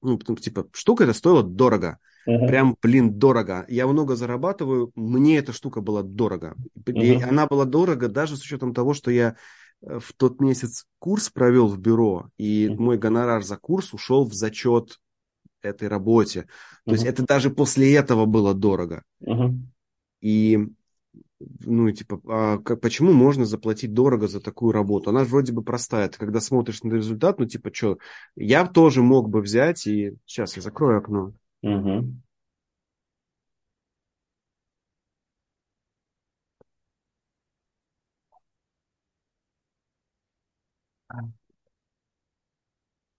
Ну, 0.00 0.18
потому, 0.18 0.38
типа, 0.38 0.68
штука 0.72 1.04
это 1.04 1.12
стоила 1.12 1.42
дорого. 1.42 1.98
Uh-huh. 2.26 2.46
Прям, 2.46 2.76
блин, 2.80 3.18
дорого. 3.18 3.64
Я 3.68 3.86
много 3.86 4.14
зарабатываю, 4.14 4.92
мне 4.94 5.38
эта 5.38 5.52
штука 5.52 5.80
была 5.80 6.02
дорого. 6.02 6.54
Uh-huh. 6.76 7.02
И 7.02 7.20
она 7.20 7.46
была 7.46 7.64
дорого 7.64 8.08
даже 8.08 8.36
с 8.36 8.42
учетом 8.42 8.74
того, 8.74 8.94
что 8.94 9.10
я 9.10 9.36
э, 9.80 9.98
в 9.98 10.12
тот 10.12 10.40
месяц 10.40 10.86
курс 10.98 11.30
провел 11.30 11.66
в 11.66 11.78
бюро, 11.78 12.30
и 12.36 12.68
uh-huh. 12.68 12.76
мой 12.76 12.98
гонорар 12.98 13.42
за 13.42 13.56
курс 13.56 13.92
ушел 13.92 14.24
в 14.24 14.34
зачет 14.34 15.00
этой 15.62 15.88
работе. 15.88 16.42
То 16.42 16.92
uh-huh. 16.92 16.94
есть 16.94 17.04
это 17.04 17.26
даже 17.26 17.50
после 17.50 17.92
этого 17.94 18.26
было 18.26 18.54
дорого. 18.54 19.02
Uh-huh. 19.20 19.54
И 20.20 20.68
ну, 21.40 21.90
типа, 21.90 22.20
а 22.26 22.58
как, 22.58 22.80
почему 22.80 23.12
можно 23.12 23.44
заплатить 23.44 23.92
дорого 23.92 24.26
за 24.26 24.40
такую 24.40 24.72
работу? 24.72 25.10
Она 25.10 25.24
вроде 25.24 25.52
бы 25.52 25.62
простая. 25.62 26.08
Ты 26.08 26.18
когда 26.18 26.40
смотришь 26.40 26.82
на 26.82 26.94
результат, 26.94 27.38
ну, 27.38 27.46
типа, 27.46 27.72
что, 27.72 27.98
я 28.34 28.66
тоже 28.66 29.02
мог 29.02 29.28
бы 29.28 29.40
взять 29.40 29.86
и... 29.86 30.16
Сейчас 30.26 30.56
я 30.56 30.62
закрою 30.62 30.98
окно. 30.98 31.32
Угу. 31.62 32.14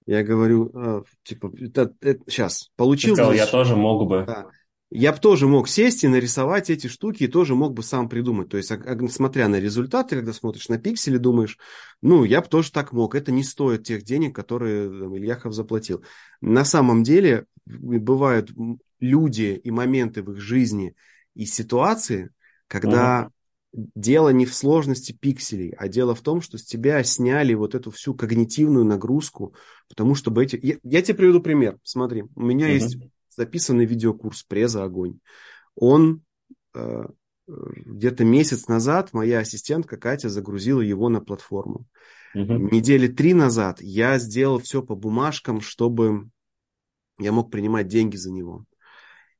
Я 0.06 0.24
говорю, 0.24 0.72
а, 0.74 1.04
типа, 1.24 1.52
это, 1.60 1.94
это, 2.02 2.24
сейчас, 2.28 2.72
получил... 2.76 3.16
Сказал, 3.16 3.34
я 3.34 3.46
тоже 3.46 3.76
мог 3.76 4.08
бы. 4.08 4.26
Да 4.26 4.50
я 4.92 5.14
бы 5.14 5.20
тоже 5.20 5.48
мог 5.48 5.68
сесть 5.68 6.04
и 6.04 6.08
нарисовать 6.08 6.70
эти 6.72 6.88
штуки, 6.88 7.24
и 7.24 7.28
тоже 7.28 7.54
мог 7.54 7.74
бы 7.74 7.84
сам 7.84 8.10
придумать. 8.10 8.50
То 8.50 8.58
есть, 8.58 8.72
смотря 9.12 9.48
на 9.48 9.60
результаты, 9.60 10.16
когда 10.16 10.34
смотришь 10.34 10.68
на 10.68 10.80
пиксели, 10.80 11.18
думаешь, 11.18 11.60
ну, 12.02 12.24
я 12.24 12.42
бы 12.42 12.48
тоже 12.48 12.72
так 12.72 12.92
мог. 12.92 13.14
Это 13.14 13.32
не 13.32 13.44
стоит 13.44 13.84
тех 13.84 14.04
денег, 14.04 14.36
которые 14.36 14.90
там, 14.90 15.16
Ильяхов 15.16 15.54
заплатил. 15.54 16.04
На 16.42 16.66
самом 16.66 17.04
деле, 17.04 17.46
бывают 17.66 18.52
люди 19.00 19.62
и 19.64 19.70
моменты 19.70 20.24
в 20.24 20.32
их 20.32 20.40
жизни 20.40 20.96
и 21.36 21.46
ситуации, 21.46 22.32
когда 22.68 23.26
mm 23.26 23.32
дело 23.72 24.30
не 24.30 24.48
в 24.48 24.56
сложности 24.56 25.12
пикселей, 25.12 25.76
а 25.78 25.88
дело 25.88 26.16
в 26.16 26.22
том, 26.22 26.42
что 26.42 26.58
с 26.58 26.64
тебя 26.64 27.04
сняли 27.04 27.54
вот 27.54 27.76
эту 27.76 27.92
всю 27.92 28.16
когнитивную 28.16 28.84
нагрузку, 28.84 29.54
потому 29.88 30.16
что 30.16 30.34
эти... 30.42 30.60
Я, 30.60 30.78
я 30.82 31.04
тебе 31.04 31.14
приведу 31.14 31.40
пример. 31.40 31.78
Смотри, 31.84 32.24
у 32.34 32.42
меня 32.42 32.68
mm 32.68 32.74
есть 32.74 32.98
записанный 33.40 33.86
видеокурс 33.86 34.44
«Преза 34.44 34.84
огонь». 34.84 35.20
Он 35.74 36.24
э, 36.76 37.06
где-то 37.48 38.26
месяц 38.26 38.68
назад 38.68 39.14
моя 39.14 39.40
ассистентка 39.40 39.96
Катя 39.96 40.28
загрузила 40.28 40.82
его 40.82 41.08
на 41.08 41.22
платформу. 41.22 41.86
Угу. 42.36 42.70
Недели 42.74 43.08
три 43.08 43.34
назад 43.34 43.80
я 43.80 44.20
сделал 44.20 44.60
все 44.60 44.84
по 44.84 44.94
бумажкам, 44.94 45.62
чтобы 45.62 46.30
я 47.18 47.32
мог 47.32 47.50
принимать 47.50 47.88
деньги 47.88 48.18
за 48.18 48.30
него. 48.30 48.66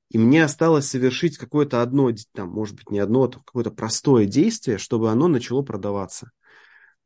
И 0.10 0.18
мне 0.18 0.46
осталось 0.46 0.88
совершить 0.88 1.38
какое-то 1.38 1.82
одно, 1.82 2.10
там, 2.34 2.50
может 2.50 2.78
быть, 2.78 2.92
не 2.92 3.00
одно, 3.00 3.24
а 3.24 3.30
какое-то 3.30 3.72
простое 3.72 4.26
действие, 4.26 4.78
чтобы 4.78 5.12
оно 5.12 5.28
начало 5.28 5.62
продаваться. 5.62 6.32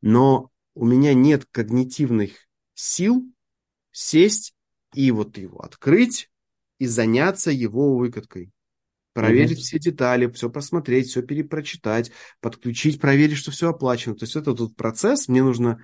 Но 0.00 0.50
у 0.76 0.86
меня 0.86 1.12
нет 1.12 1.44
когнитивных 1.50 2.30
сил 2.74 3.24
сесть 3.90 4.54
и 4.94 5.10
вот 5.10 5.36
его 5.38 5.58
открыть, 5.58 6.30
и 6.78 6.86
заняться 6.86 7.50
его 7.50 7.96
выкаткой. 7.96 8.50
Проверить 9.12 9.58
mm 9.58 9.62
все 9.62 9.78
детали, 9.78 10.30
все 10.32 10.50
просмотреть, 10.50 11.06
все 11.06 11.22
перепрочитать, 11.22 12.10
подключить, 12.40 13.00
проверить, 13.00 13.36
что 13.36 13.52
все 13.52 13.70
оплачено. 13.70 14.16
То 14.16 14.24
есть 14.24 14.34
это 14.34 14.54
тут 14.54 14.74
процесс, 14.74 15.28
мне 15.28 15.42
нужно 15.42 15.78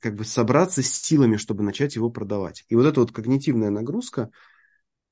как 0.00 0.14
бы 0.14 0.24
собраться 0.24 0.82
с 0.82 0.90
силами, 0.90 1.36
чтобы 1.36 1.62
начать 1.62 1.94
его 1.94 2.10
продавать. 2.10 2.64
И 2.68 2.74
вот 2.74 2.86
эта 2.86 3.00
вот 3.00 3.12
когнитивная 3.12 3.68
нагрузка, 3.68 4.30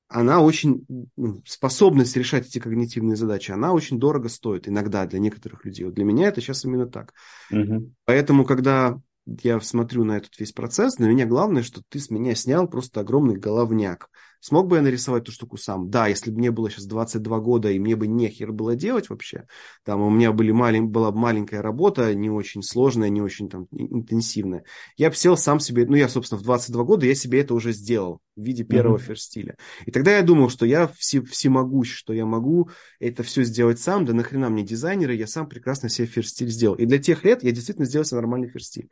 она 0.07 0.41
очень, 0.41 0.85
ну, 1.15 1.43
способность 1.45 2.17
решать 2.17 2.47
эти 2.47 2.57
когнитивные 2.57 3.15
задачи, 3.15 3.51
она 3.51 3.73
очень 3.73 3.99
дорого 3.99 4.27
стоит 4.27 4.67
иногда 4.67 5.05
для 5.05 5.19
некоторых 5.19 5.63
людей. 5.63 5.85
Вот 5.85 5.93
для 5.93 6.03
меня 6.03 6.29
это 6.29 6.41
сейчас 6.41 6.65
именно 6.65 6.87
так. 6.87 7.13
Угу. 7.51 7.93
Поэтому, 8.05 8.45
когда 8.45 8.99
я 9.43 9.59
смотрю 9.61 10.03
на 10.03 10.17
этот 10.17 10.37
весь 10.39 10.51
процесс, 10.51 10.95
для 10.95 11.07
меня 11.07 11.27
главное, 11.27 11.61
что 11.61 11.83
ты 11.87 11.99
с 11.99 12.09
меня 12.09 12.33
снял 12.33 12.67
просто 12.67 13.01
огромный 13.01 13.37
головняк. 13.37 14.09
Смог 14.39 14.67
бы 14.67 14.77
я 14.77 14.81
нарисовать 14.81 15.23
эту 15.23 15.31
штуку 15.31 15.57
сам? 15.57 15.89
Да, 15.89 16.07
если 16.07 16.31
бы 16.31 16.37
мне 16.37 16.51
было 16.51 16.69
сейчас 16.69 16.85
22 16.85 17.39
года, 17.39 17.71
и 17.71 17.79
мне 17.79 17.95
бы 17.95 18.07
нехер 18.07 18.51
было 18.51 18.75
делать 18.75 19.09
вообще, 19.09 19.45
там 19.83 20.01
у 20.01 20.09
меня 20.09 20.31
были 20.31 20.51
малень, 20.51 20.85
была 20.85 21.11
маленькая 21.11 21.61
работа, 21.61 22.13
не 22.15 22.29
очень 22.29 22.63
сложная, 22.63 23.09
не 23.09 23.21
очень 23.21 23.49
там 23.49 23.67
интенсивная, 23.71 24.63
я 24.97 25.09
бы 25.09 25.15
сел 25.15 25.35
сам 25.35 25.59
себе, 25.59 25.85
ну 25.85 25.95
я, 25.95 26.07
собственно, 26.07 26.39
в 26.39 26.43
22 26.43 26.83
года 26.83 27.05
я 27.05 27.15
себе 27.15 27.41
это 27.41 27.53
уже 27.53 27.73
сделал 27.73 28.21
в 28.35 28.43
виде 28.43 28.63
первого 28.63 28.97
mm-hmm. 28.97 29.01
ферстиля. 29.01 29.57
И 29.85 29.91
тогда 29.91 30.15
я 30.15 30.23
думал, 30.23 30.49
что 30.49 30.65
я 30.65 30.87
все, 30.87 31.21
всемогущ, 31.21 31.93
что 31.93 32.13
я 32.13 32.25
могу 32.25 32.69
это 32.99 33.23
все 33.23 33.43
сделать 33.43 33.79
сам, 33.79 34.05
да 34.05 34.13
нахрена 34.13 34.49
мне 34.49 34.63
дизайнеры, 34.63 35.15
я 35.15 35.27
сам 35.27 35.47
прекрасно 35.47 35.89
себе 35.89 36.07
ферстиль 36.07 36.49
сделал. 36.49 36.75
И 36.75 36.85
для 36.85 36.99
тех 36.99 37.23
лет 37.23 37.43
я 37.43 37.51
действительно 37.51 37.85
сделал 37.85 38.05
себе 38.05 38.21
нормальный 38.21 38.47
ферстиль. 38.47 38.89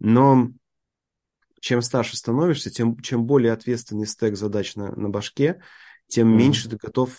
Но 0.00 0.50
чем 1.60 1.82
старше 1.82 2.16
становишься, 2.16 2.70
тем 2.70 2.98
чем 3.00 3.24
более 3.24 3.52
ответственный 3.52 4.06
стек 4.06 4.36
задач 4.36 4.74
на, 4.76 4.94
на 4.94 5.08
башке, 5.08 5.60
тем 6.06 6.28
mm-hmm. 6.28 6.36
меньше 6.36 6.68
ты 6.68 6.76
готов 6.76 7.18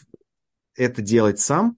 это 0.76 1.02
делать 1.02 1.40
сам, 1.40 1.78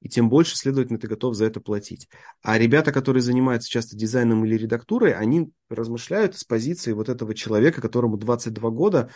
и 0.00 0.08
тем 0.08 0.30
больше, 0.30 0.56
следовательно, 0.56 0.98
ты 0.98 1.06
готов 1.06 1.34
за 1.34 1.44
это 1.44 1.60
платить. 1.60 2.08
А 2.42 2.58
ребята, 2.58 2.90
которые 2.90 3.22
занимаются 3.22 3.70
часто 3.70 3.96
дизайном 3.96 4.44
или 4.44 4.56
редактурой, 4.56 5.12
они 5.12 5.50
размышляют 5.68 6.38
с 6.38 6.44
позиции 6.44 6.92
вот 6.92 7.08
этого 7.08 7.34
человека, 7.34 7.82
которому 7.82 8.16
22 8.16 8.70
года, 8.70 9.10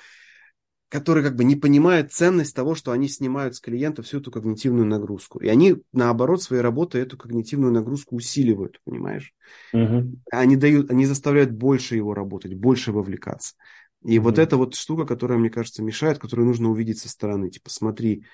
который 0.89 1.22
как 1.24 1.35
бы 1.37 1.45
не 1.45 1.57
понимает 1.57 2.12
ценность 2.12 2.55
того, 2.55 2.74
что 2.74 2.93
они 2.93 3.09
снимают 3.09 3.57
с 3.57 3.61
клиента 3.61 4.03
всю 4.03 4.20
эту 4.20 4.30
когнитивную 4.30 4.87
нагрузку. 4.87 5.41
И 5.41 5.49
они, 5.49 5.76
наоборот, 5.93 6.43
своей 6.43 6.62
работой 6.62 7.03
эту 7.03 7.16
когнитивную 7.16 7.72
нагрузку 7.72 8.16
усиливают, 8.16 8.80
понимаешь? 8.85 9.32
Угу. 9.72 10.20
Они, 10.30 10.57
дают, 10.57 10.91
они 10.91 11.07
заставляют 11.07 11.51
больше 11.51 11.97
его 11.97 12.14
работать, 12.14 12.55
больше 12.55 12.93
вовлекаться. 12.93 13.55
И 14.05 14.18
угу. 14.18 14.24
вот 14.24 14.39
эта 14.39 14.57
вот 14.57 14.74
штука, 14.74 15.05
которая, 15.05 15.39
мне 15.39 15.51
кажется, 15.51 15.82
мешает, 15.82 16.18
которую 16.18 16.47
нужно 16.47 16.70
увидеть 16.70 16.99
со 16.99 17.09
стороны. 17.09 17.51
Типа, 17.51 17.70
смотри, 17.70 18.24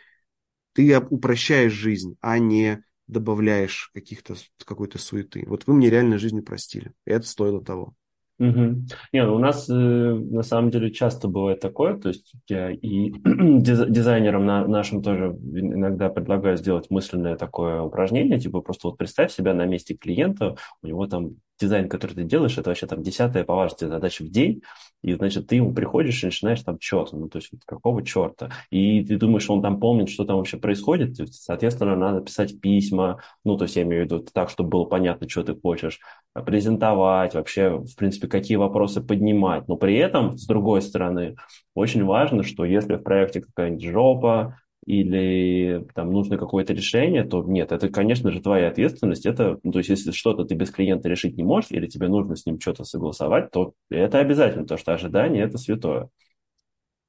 ты 0.73 0.99
упрощаешь 0.99 1.73
жизнь, 1.73 2.17
а 2.21 2.39
не 2.39 2.85
добавляешь 3.07 3.91
каких-то, 3.93 4.37
какой-то 4.65 4.99
суеты. 4.99 5.45
Вот 5.47 5.67
вы 5.67 5.75
мне 5.75 5.91
реально 5.91 6.19
жизнь 6.19 6.39
упростили. 6.39 6.93
И 7.07 7.11
это 7.11 7.27
стоило 7.27 7.63
того. 7.63 7.95
Угу. 8.41 8.87
Не, 9.13 9.27
ну, 9.27 9.35
у 9.35 9.39
нас 9.39 9.69
э, 9.69 9.73
на 9.73 10.43
самом 10.43 10.71
деле 10.71 10.91
часто 10.91 11.29
бывает 11.29 11.61
такое, 11.61 11.99
то 11.99 12.09
есть 12.09 12.33
я 12.49 12.71
и 12.71 13.13
дизайнерам 13.25 14.47
на, 14.47 14.67
нашим 14.67 15.03
тоже 15.03 15.37
иногда 15.53 16.09
предлагаю 16.09 16.57
сделать 16.57 16.89
мысленное 16.89 17.37
такое 17.37 17.83
упражнение, 17.83 18.41
типа 18.41 18.63
просто 18.63 18.89
вот 18.89 18.97
представь 18.97 19.31
себя 19.31 19.53
на 19.53 19.67
месте 19.67 19.95
клиента, 19.95 20.57
у 20.83 20.87
него 20.87 21.07
там 21.07 21.35
дизайн, 21.61 21.89
который 21.89 22.15
ты 22.15 22.25
делаешь, 22.25 22.57
это 22.59 22.71
вообще 22.71 22.87
там 22.87 23.03
десятая 23.03 23.45
по 23.45 23.55
важности 23.55 23.85
задача 23.85 24.25
в 24.25 24.29
день, 24.29 24.63
и, 25.03 25.15
значит, 25.15 25.47
ты 25.47 25.57
ему 25.57 25.73
приходишь 25.73 26.23
и 26.23 26.27
начинаешь 26.27 26.63
там 26.63 26.79
что-то, 26.81 27.17
ну, 27.17 27.29
то 27.29 27.39
есть 27.39 27.51
вот 27.53 27.63
какого 27.65 28.05
черта, 28.05 28.51
и 28.71 29.05
ты 29.05 29.17
думаешь, 29.17 29.49
он 29.49 29.63
там 29.63 29.79
помнит, 29.81 30.09
что 30.09 30.25
там 30.25 30.37
вообще 30.37 30.57
происходит, 30.57 31.17
соответственно, 31.33 31.97
надо 31.97 32.21
писать 32.21 32.61
письма, 32.61 33.21
ну, 33.45 33.57
то 33.57 33.65
есть 33.65 33.77
я 33.77 33.83
имею 33.83 34.03
в 34.03 34.05
виду 34.07 34.27
так, 34.33 34.51
чтобы 34.51 34.71
было 34.71 34.85
понятно, 34.85 35.29
что 35.29 35.43
ты 35.43 35.55
хочешь, 35.55 36.01
презентовать, 36.35 37.35
вообще, 37.35 37.79
в 37.79 37.95
принципе, 37.97 38.29
какие 38.29 38.57
вопросы 38.57 39.01
поднимать, 39.01 39.69
но 39.69 39.77
при 39.77 39.97
этом, 39.97 40.37
с 40.37 40.47
другой 40.47 40.83
стороны, 40.83 41.37
очень 41.75 42.05
важно, 42.05 42.43
что 42.43 42.65
если 42.65 42.97
в 42.97 43.03
проекте 43.03 43.41
какая-нибудь 43.41 43.85
жопа, 43.85 44.59
или 44.87 45.87
там 45.95 46.13
нужно 46.13 46.39
какое-то 46.39 46.73
решение, 46.73 47.25
то 47.25 47.43
нет, 47.43 47.73
это, 47.73 47.89
конечно 47.91 48.31
же, 48.31 48.41
твоя 48.41 48.69
ответственность. 48.69 49.27
Это, 49.27 49.59
ну, 49.63 49.73
то 49.73 49.79
есть, 49.79 49.91
если 49.91 50.11
что-то 50.11 50.45
ты 50.45 50.55
без 50.55 50.71
клиента 50.71 51.09
решить 51.09 51.37
не 51.37 51.43
можешь, 51.43 51.71
или 51.71 51.87
тебе 51.87 52.09
нужно 52.09 52.37
с 52.37 52.47
ним 52.47 52.59
что-то 52.61 52.85
согласовать, 52.85 53.51
то 53.51 53.75
это 53.91 54.19
обязательно, 54.19 54.63
потому 54.63 54.79
что 54.79 54.95
ожидание– 54.95 55.45
это 55.45 55.59
святое. 55.59 56.09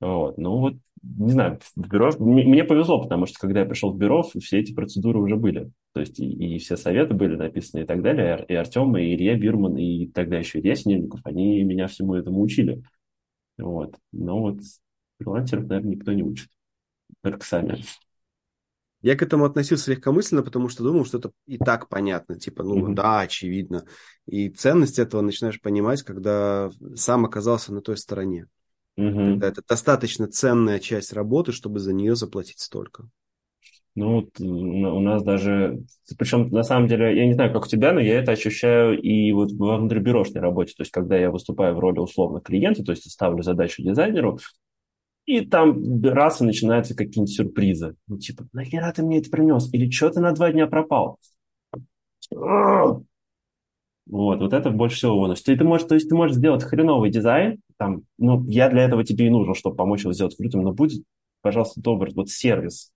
Вот. 0.01 0.37
Ну 0.37 0.57
вот, 0.57 0.73
не 1.03 1.31
знаю, 1.31 1.59
в 1.75 1.87
бюро... 1.87 2.11
Мне 2.19 2.63
повезло, 2.63 3.01
потому 3.01 3.25
что 3.27 3.39
когда 3.39 3.61
я 3.61 3.65
пришел 3.65 3.93
в 3.93 3.97
бюро, 3.97 4.23
все 4.23 4.59
эти 4.59 4.73
процедуры 4.73 5.19
уже 5.19 5.35
были. 5.35 5.71
То 5.93 5.99
есть 6.01 6.19
и, 6.19 6.55
и 6.55 6.57
все 6.57 6.75
советы 6.75 7.13
были 7.13 7.35
написаны 7.35 7.83
и 7.83 7.85
так 7.85 8.01
далее. 8.01 8.43
И 8.47 8.55
Артем, 8.55 8.97
и 8.97 9.13
Илья 9.13 9.37
Бирман, 9.37 9.77
и 9.77 10.07
тогда 10.07 10.39
еще 10.39 10.59
Илья 10.59 10.75
Снежников, 10.75 11.21
они 11.23 11.63
меня 11.63 11.87
всему 11.87 12.15
этому 12.15 12.41
учили. 12.41 12.81
Вот. 13.59 13.95
Но 14.11 14.41
вот 14.41 14.59
фрилансеров, 15.19 15.67
наверное, 15.67 15.95
никто 15.95 16.13
не 16.13 16.23
учит 16.23 16.49
сами. 17.41 17.83
Я 19.01 19.15
к 19.15 19.23
этому 19.23 19.45
относился 19.45 19.91
легкомысленно, 19.91 20.43
потому 20.43 20.69
что 20.69 20.83
думал, 20.83 21.05
что 21.05 21.17
это 21.17 21.31
и 21.47 21.57
так 21.57 21.89
понятно. 21.89 22.39
Типа, 22.39 22.63
ну 22.63 22.91
mm-hmm. 22.91 22.93
да, 22.93 23.21
очевидно. 23.21 23.85
И 24.27 24.49
ценность 24.49 24.99
этого 24.99 25.21
начинаешь 25.21 25.59
понимать, 25.59 26.03
когда 26.03 26.69
сам 26.95 27.25
оказался 27.25 27.73
на 27.73 27.81
той 27.81 27.97
стороне. 27.97 28.45
Mm-hmm. 28.99 29.31
Когда 29.31 29.47
это 29.47 29.63
достаточно 29.67 30.27
ценная 30.27 30.79
часть 30.79 31.13
работы, 31.13 31.51
чтобы 31.51 31.79
за 31.79 31.93
нее 31.93 32.15
заплатить 32.15 32.59
столько. 32.59 33.09
Ну, 33.95 34.29
у 34.39 34.99
нас 35.01 35.23
даже... 35.23 35.79
Причем, 36.17 36.49
на 36.49 36.63
самом 36.63 36.87
деле, 36.87 37.17
я 37.17 37.25
не 37.25 37.33
знаю, 37.33 37.51
как 37.51 37.65
у 37.65 37.67
тебя, 37.67 37.91
но 37.91 37.99
я 37.99 38.19
это 38.19 38.31
ощущаю 38.31 39.01
и 39.01 39.31
вот 39.33 39.51
во 39.51 39.77
внутрибюрошной 39.77 40.41
работе. 40.41 40.73
То 40.77 40.83
есть, 40.83 40.91
когда 40.91 41.17
я 41.17 41.31
выступаю 41.31 41.75
в 41.75 41.79
роли 41.79 41.99
условно 41.99 42.39
клиента, 42.39 42.83
то 42.83 42.91
есть 42.91 43.09
ставлю 43.11 43.43
задачу 43.43 43.81
дизайнеру, 43.81 44.39
и 45.25 45.41
там 45.45 46.01
раз 46.03 46.41
и 46.41 46.45
начинаются 46.45 46.95
какие-нибудь 46.95 47.33
сюрпризы. 47.33 47.95
Ну, 48.07 48.17
типа, 48.17 48.47
нахера 48.53 48.91
ты 48.91 49.03
мне 49.03 49.19
это 49.19 49.29
принес? 49.29 49.71
Или 49.73 49.89
что 49.89 50.09
ты 50.09 50.19
на 50.19 50.31
два 50.31 50.51
дня 50.51 50.67
пропал? 50.67 51.19
Вот, 52.31 53.05
вот 54.39 54.53
это 54.53 54.71
больше 54.71 54.97
всего 54.97 55.19
выносит. 55.19 55.47
И 55.49 55.55
ты 55.55 55.63
можешь, 55.63 55.87
то 55.87 55.95
есть 55.95 56.09
ты 56.09 56.15
можешь 56.15 56.35
сделать 56.35 56.63
хреновый 56.63 57.11
дизайн, 57.11 57.61
там, 57.77 58.03
ну, 58.17 58.43
я 58.47 58.69
для 58.69 58.83
этого 58.83 59.03
тебе 59.03 59.27
и 59.27 59.29
нужен, 59.29 59.53
чтобы 59.53 59.75
помочь 59.75 60.01
его 60.01 60.13
сделать 60.13 60.35
крутым, 60.35 60.63
но 60.63 60.73
будет, 60.73 61.03
пожалуйста, 61.41 61.79
добрый 61.81 62.13
вот 62.13 62.29
сервис. 62.29 62.91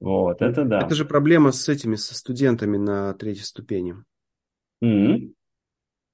Вот, 0.00 0.42
это 0.42 0.64
да. 0.64 0.80
Это 0.80 0.94
же 0.94 1.04
проблема 1.04 1.52
с 1.52 1.68
этими, 1.68 1.94
со 1.94 2.14
студентами 2.14 2.76
на 2.76 3.14
третьей 3.14 3.44
ступени. 3.44 3.94
Mm-hmm 4.82 5.32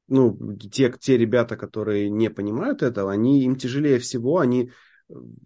ну, 0.09 0.57
те, 0.57 0.93
те 0.99 1.17
ребята, 1.17 1.57
которые 1.57 2.11
не 2.11 2.31
понимают 2.31 2.83
этого, 2.83 3.11
они, 3.11 3.45
им 3.45 3.57
тяжелее 3.57 3.99
всего, 3.99 4.39
они, 4.39 4.71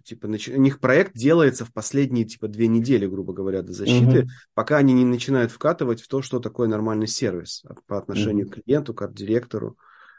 типа, 0.05 0.29
нач... 0.29 0.49
у 0.49 0.61
них 0.61 0.81
проект 0.81 1.15
делается 1.15 1.65
в 1.65 1.73
последние, 1.73 2.25
типа, 2.25 2.49
две 2.49 2.67
недели, 2.67 3.07
грубо 3.07 3.33
говоря, 3.33 3.63
до 3.63 3.73
защиты, 3.73 4.21
угу. 4.21 4.29
пока 4.55 4.79
они 4.79 4.93
не 4.93 5.05
начинают 5.05 5.53
вкатывать 5.53 6.01
в 6.01 6.09
то, 6.09 6.23
что 6.23 6.41
такое 6.41 6.69
нормальный 6.69 7.07
сервис 7.07 7.65
по 7.87 7.99
отношению 7.99 8.47
угу. 8.47 8.55
к 8.55 8.63
клиенту, 8.63 8.95
к 8.95 9.03
арт-директору. 9.03 9.77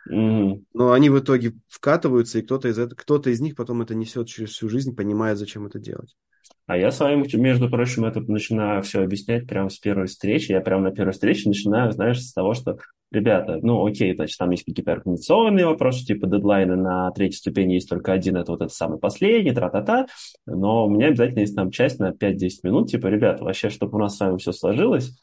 Угу. 0.09 0.65
Но 0.73 0.91
они 0.91 1.09
в 1.09 1.19
итоге 1.19 1.55
вкатываются, 1.67 2.39
и 2.39 2.41
кто-то 2.41 2.69
из, 2.69 2.79
это, 2.79 2.95
кто-то 2.95 3.29
из 3.29 3.41
них 3.41 3.55
потом 3.55 3.81
это 3.81 3.95
несет 3.95 4.27
через 4.27 4.51
всю 4.51 4.69
жизнь, 4.69 4.95
понимая, 4.95 5.35
зачем 5.35 5.65
это 5.65 5.79
делать. 5.79 6.15
А 6.69 6.77
я 6.77 6.91
с 6.91 6.99
вами, 6.99 7.25
между 7.35 7.67
прочим, 7.67 8.05
это 8.05 8.21
начинаю 8.21 8.83
все 8.83 9.01
объяснять 9.01 9.47
прямо 9.47 9.69
с 9.69 9.79
первой 9.79 10.05
встречи. 10.05 10.51
Я 10.51 10.61
прямо 10.61 10.83
на 10.83 10.91
первой 10.91 11.13
встрече 11.13 11.49
начинаю, 11.49 11.91
знаешь, 11.91 12.21
с 12.21 12.31
того, 12.31 12.53
что 12.53 12.77
ребята, 13.11 13.57
ну 13.63 13.83
окей, 13.83 14.13
значит, 14.13 14.37
там 14.37 14.51
есть 14.51 14.65
какие-то 14.65 14.91
организационные 14.91 15.65
вопросы, 15.65 16.05
типа 16.05 16.27
дедлайны 16.27 16.75
на 16.75 17.09
третьей 17.09 17.39
ступени 17.39 17.73
есть 17.73 17.89
только 17.89 18.11
один, 18.11 18.37
это 18.37 18.51
вот 18.51 18.61
этот 18.61 18.75
самый 18.75 18.99
последний, 18.99 19.51
тра-та-та, 19.51 20.05
но 20.45 20.85
у 20.85 20.91
меня 20.91 21.07
обязательно 21.07 21.39
есть 21.39 21.55
там 21.55 21.71
часть 21.71 21.97
на 21.97 22.11
5-10 22.11 22.49
минут, 22.61 22.91
типа, 22.91 23.07
ребята, 23.07 23.43
вообще, 23.43 23.71
чтобы 23.71 23.97
у 23.97 24.01
нас 24.01 24.15
с 24.15 24.19
вами 24.19 24.37
все 24.37 24.51
сложилось, 24.51 25.19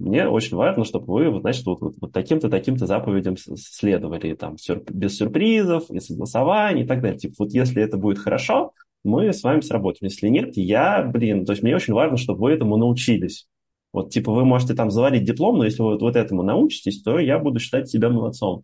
мне 0.00 0.26
очень 0.26 0.56
важно, 0.56 0.82
чтобы 0.82 1.12
вы, 1.12 1.30
вот, 1.30 1.42
значит, 1.42 1.64
вот, 1.64 1.80
вот, 1.80 1.94
вот 2.00 2.12
таким-то, 2.12 2.50
таким-то 2.50 2.86
заповедям 2.86 3.36
следовали, 3.36 4.34
там, 4.34 4.58
сюр, 4.58 4.82
без 4.90 5.16
сюрпризов, 5.16 5.90
и 5.90 6.00
согласований 6.00 6.82
и 6.82 6.86
так 6.88 7.02
далее. 7.02 7.20
Типа, 7.20 7.34
вот 7.38 7.52
если 7.52 7.84
это 7.84 7.98
будет 7.98 8.18
хорошо, 8.18 8.72
мы 9.04 9.32
с 9.32 9.42
вами 9.42 9.60
сработаем. 9.60 10.08
Если 10.10 10.28
нет, 10.28 10.56
я, 10.56 11.02
блин, 11.02 11.44
то 11.44 11.52
есть 11.52 11.62
мне 11.62 11.74
очень 11.76 11.94
важно, 11.94 12.16
чтобы 12.16 12.40
вы 12.42 12.52
этому 12.52 12.76
научились. 12.76 13.48
Вот, 13.92 14.10
типа, 14.10 14.32
вы 14.32 14.44
можете 14.44 14.74
там 14.74 14.90
завалить 14.90 15.24
диплом, 15.24 15.58
но 15.58 15.64
если 15.64 15.82
вы 15.82 15.92
вот, 15.92 16.02
вот 16.02 16.16
этому 16.16 16.42
научитесь, 16.42 17.02
то 17.02 17.18
я 17.18 17.38
буду 17.38 17.58
считать 17.58 17.88
себя 17.88 18.10
молодцом. 18.10 18.62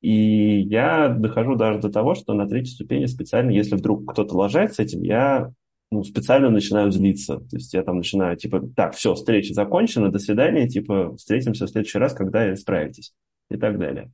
И 0.00 0.60
я 0.60 1.08
дохожу 1.08 1.56
даже 1.56 1.80
до 1.80 1.88
того, 1.90 2.14
что 2.14 2.34
на 2.34 2.46
третьей 2.46 2.74
ступени 2.74 3.06
специально, 3.06 3.50
если 3.50 3.74
вдруг 3.74 4.10
кто-то 4.12 4.36
лажает 4.36 4.74
с 4.74 4.78
этим, 4.78 5.02
я 5.02 5.50
ну, 5.90 6.04
специально 6.04 6.50
начинаю 6.50 6.90
злиться. 6.90 7.38
То 7.38 7.56
есть 7.56 7.72
я 7.72 7.82
там 7.82 7.98
начинаю, 7.98 8.36
типа, 8.36 8.60
так, 8.76 8.94
все, 8.94 9.14
встреча 9.14 9.54
закончена, 9.54 10.10
до 10.10 10.18
свидания, 10.18 10.68
типа, 10.68 11.16
встретимся 11.16 11.66
в 11.66 11.70
следующий 11.70 11.98
раз, 11.98 12.12
когда 12.12 12.54
справитесь. 12.56 13.14
И 13.50 13.56
так 13.56 13.78
далее. 13.78 14.10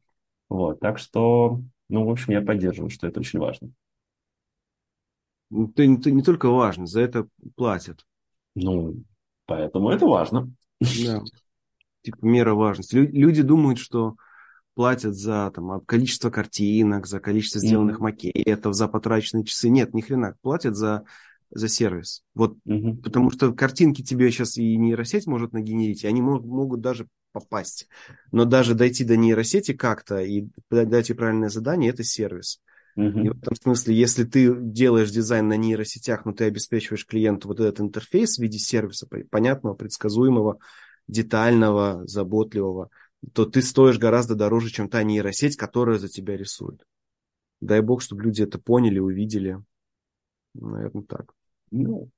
Вот, 0.48 0.80
так 0.80 0.98
что, 0.98 1.60
ну, 1.88 2.04
в 2.04 2.10
общем, 2.10 2.32
я 2.32 2.42
поддерживаю, 2.42 2.90
что 2.90 3.06
это 3.06 3.20
очень 3.20 3.38
важно. 3.38 3.70
Это, 5.50 5.82
это 5.82 6.10
не 6.10 6.22
только 6.22 6.48
важно, 6.48 6.86
за 6.86 7.00
это 7.00 7.26
платят. 7.56 8.04
Ну, 8.54 9.04
Поэтому 9.50 9.90
это 9.90 10.06
важно. 10.06 10.48
Да. 10.80 11.24
Типа 12.02 12.18
мера 12.24 12.54
важности. 12.54 12.94
Люди 12.94 13.42
думают, 13.42 13.80
что 13.80 14.14
платят 14.74 15.16
за 15.16 15.50
там, 15.52 15.80
количество 15.80 16.30
картинок, 16.30 17.08
за 17.08 17.18
количество 17.18 17.60
сделанных 17.60 17.98
mm-hmm. 17.98 18.30
макетов, 18.32 18.74
за 18.76 18.86
потраченные 18.86 19.44
часы. 19.44 19.68
Нет, 19.68 19.92
ни 19.92 20.02
хрена. 20.02 20.36
Платят 20.42 20.76
за, 20.76 21.02
за 21.50 21.66
сервис. 21.66 22.22
Вот, 22.32 22.58
mm-hmm. 22.64 23.02
Потому 23.02 23.32
что 23.32 23.52
картинки 23.52 24.04
тебе 24.04 24.30
сейчас 24.30 24.56
и 24.56 24.76
нейросеть 24.76 25.26
может 25.26 25.52
нагенерить, 25.52 26.04
и 26.04 26.06
они 26.06 26.22
могут, 26.22 26.46
могут 26.46 26.80
даже 26.80 27.08
попасть. 27.32 27.88
Но 28.30 28.44
даже 28.44 28.74
дойти 28.74 29.02
до 29.02 29.16
нейросети 29.16 29.72
как-то 29.72 30.20
и 30.20 30.46
дать 30.70 31.08
ей 31.08 31.16
правильное 31.16 31.48
задание– 31.48 31.90
это 31.92 32.04
сервис. 32.04 32.60
И 32.96 33.28
в 33.28 33.38
этом 33.38 33.54
смысле, 33.54 33.94
если 33.94 34.24
ты 34.24 34.54
делаешь 34.54 35.10
дизайн 35.10 35.48
на 35.48 35.56
нейросетях, 35.56 36.24
но 36.24 36.32
ты 36.32 36.44
обеспечиваешь 36.44 37.06
клиенту 37.06 37.48
вот 37.48 37.60
этот 37.60 37.80
интерфейс 37.80 38.36
в 38.36 38.42
виде 38.42 38.58
сервиса, 38.58 39.06
понятного, 39.30 39.74
предсказуемого, 39.74 40.58
детального, 41.06 42.06
заботливого, 42.06 42.90
то 43.32 43.44
ты 43.44 43.62
стоишь 43.62 43.98
гораздо 43.98 44.34
дороже, 44.34 44.70
чем 44.70 44.88
та 44.88 45.02
нейросеть, 45.02 45.56
которая 45.56 45.98
за 45.98 46.08
тебя 46.08 46.36
рисует. 46.36 46.84
Дай 47.60 47.80
бог, 47.80 48.02
чтобы 48.02 48.22
люди 48.22 48.42
это 48.42 48.58
поняли, 48.58 48.98
увидели. 48.98 49.58
Наверное, 50.54 51.04
так. 51.04 51.32
Ну, 51.70 52.10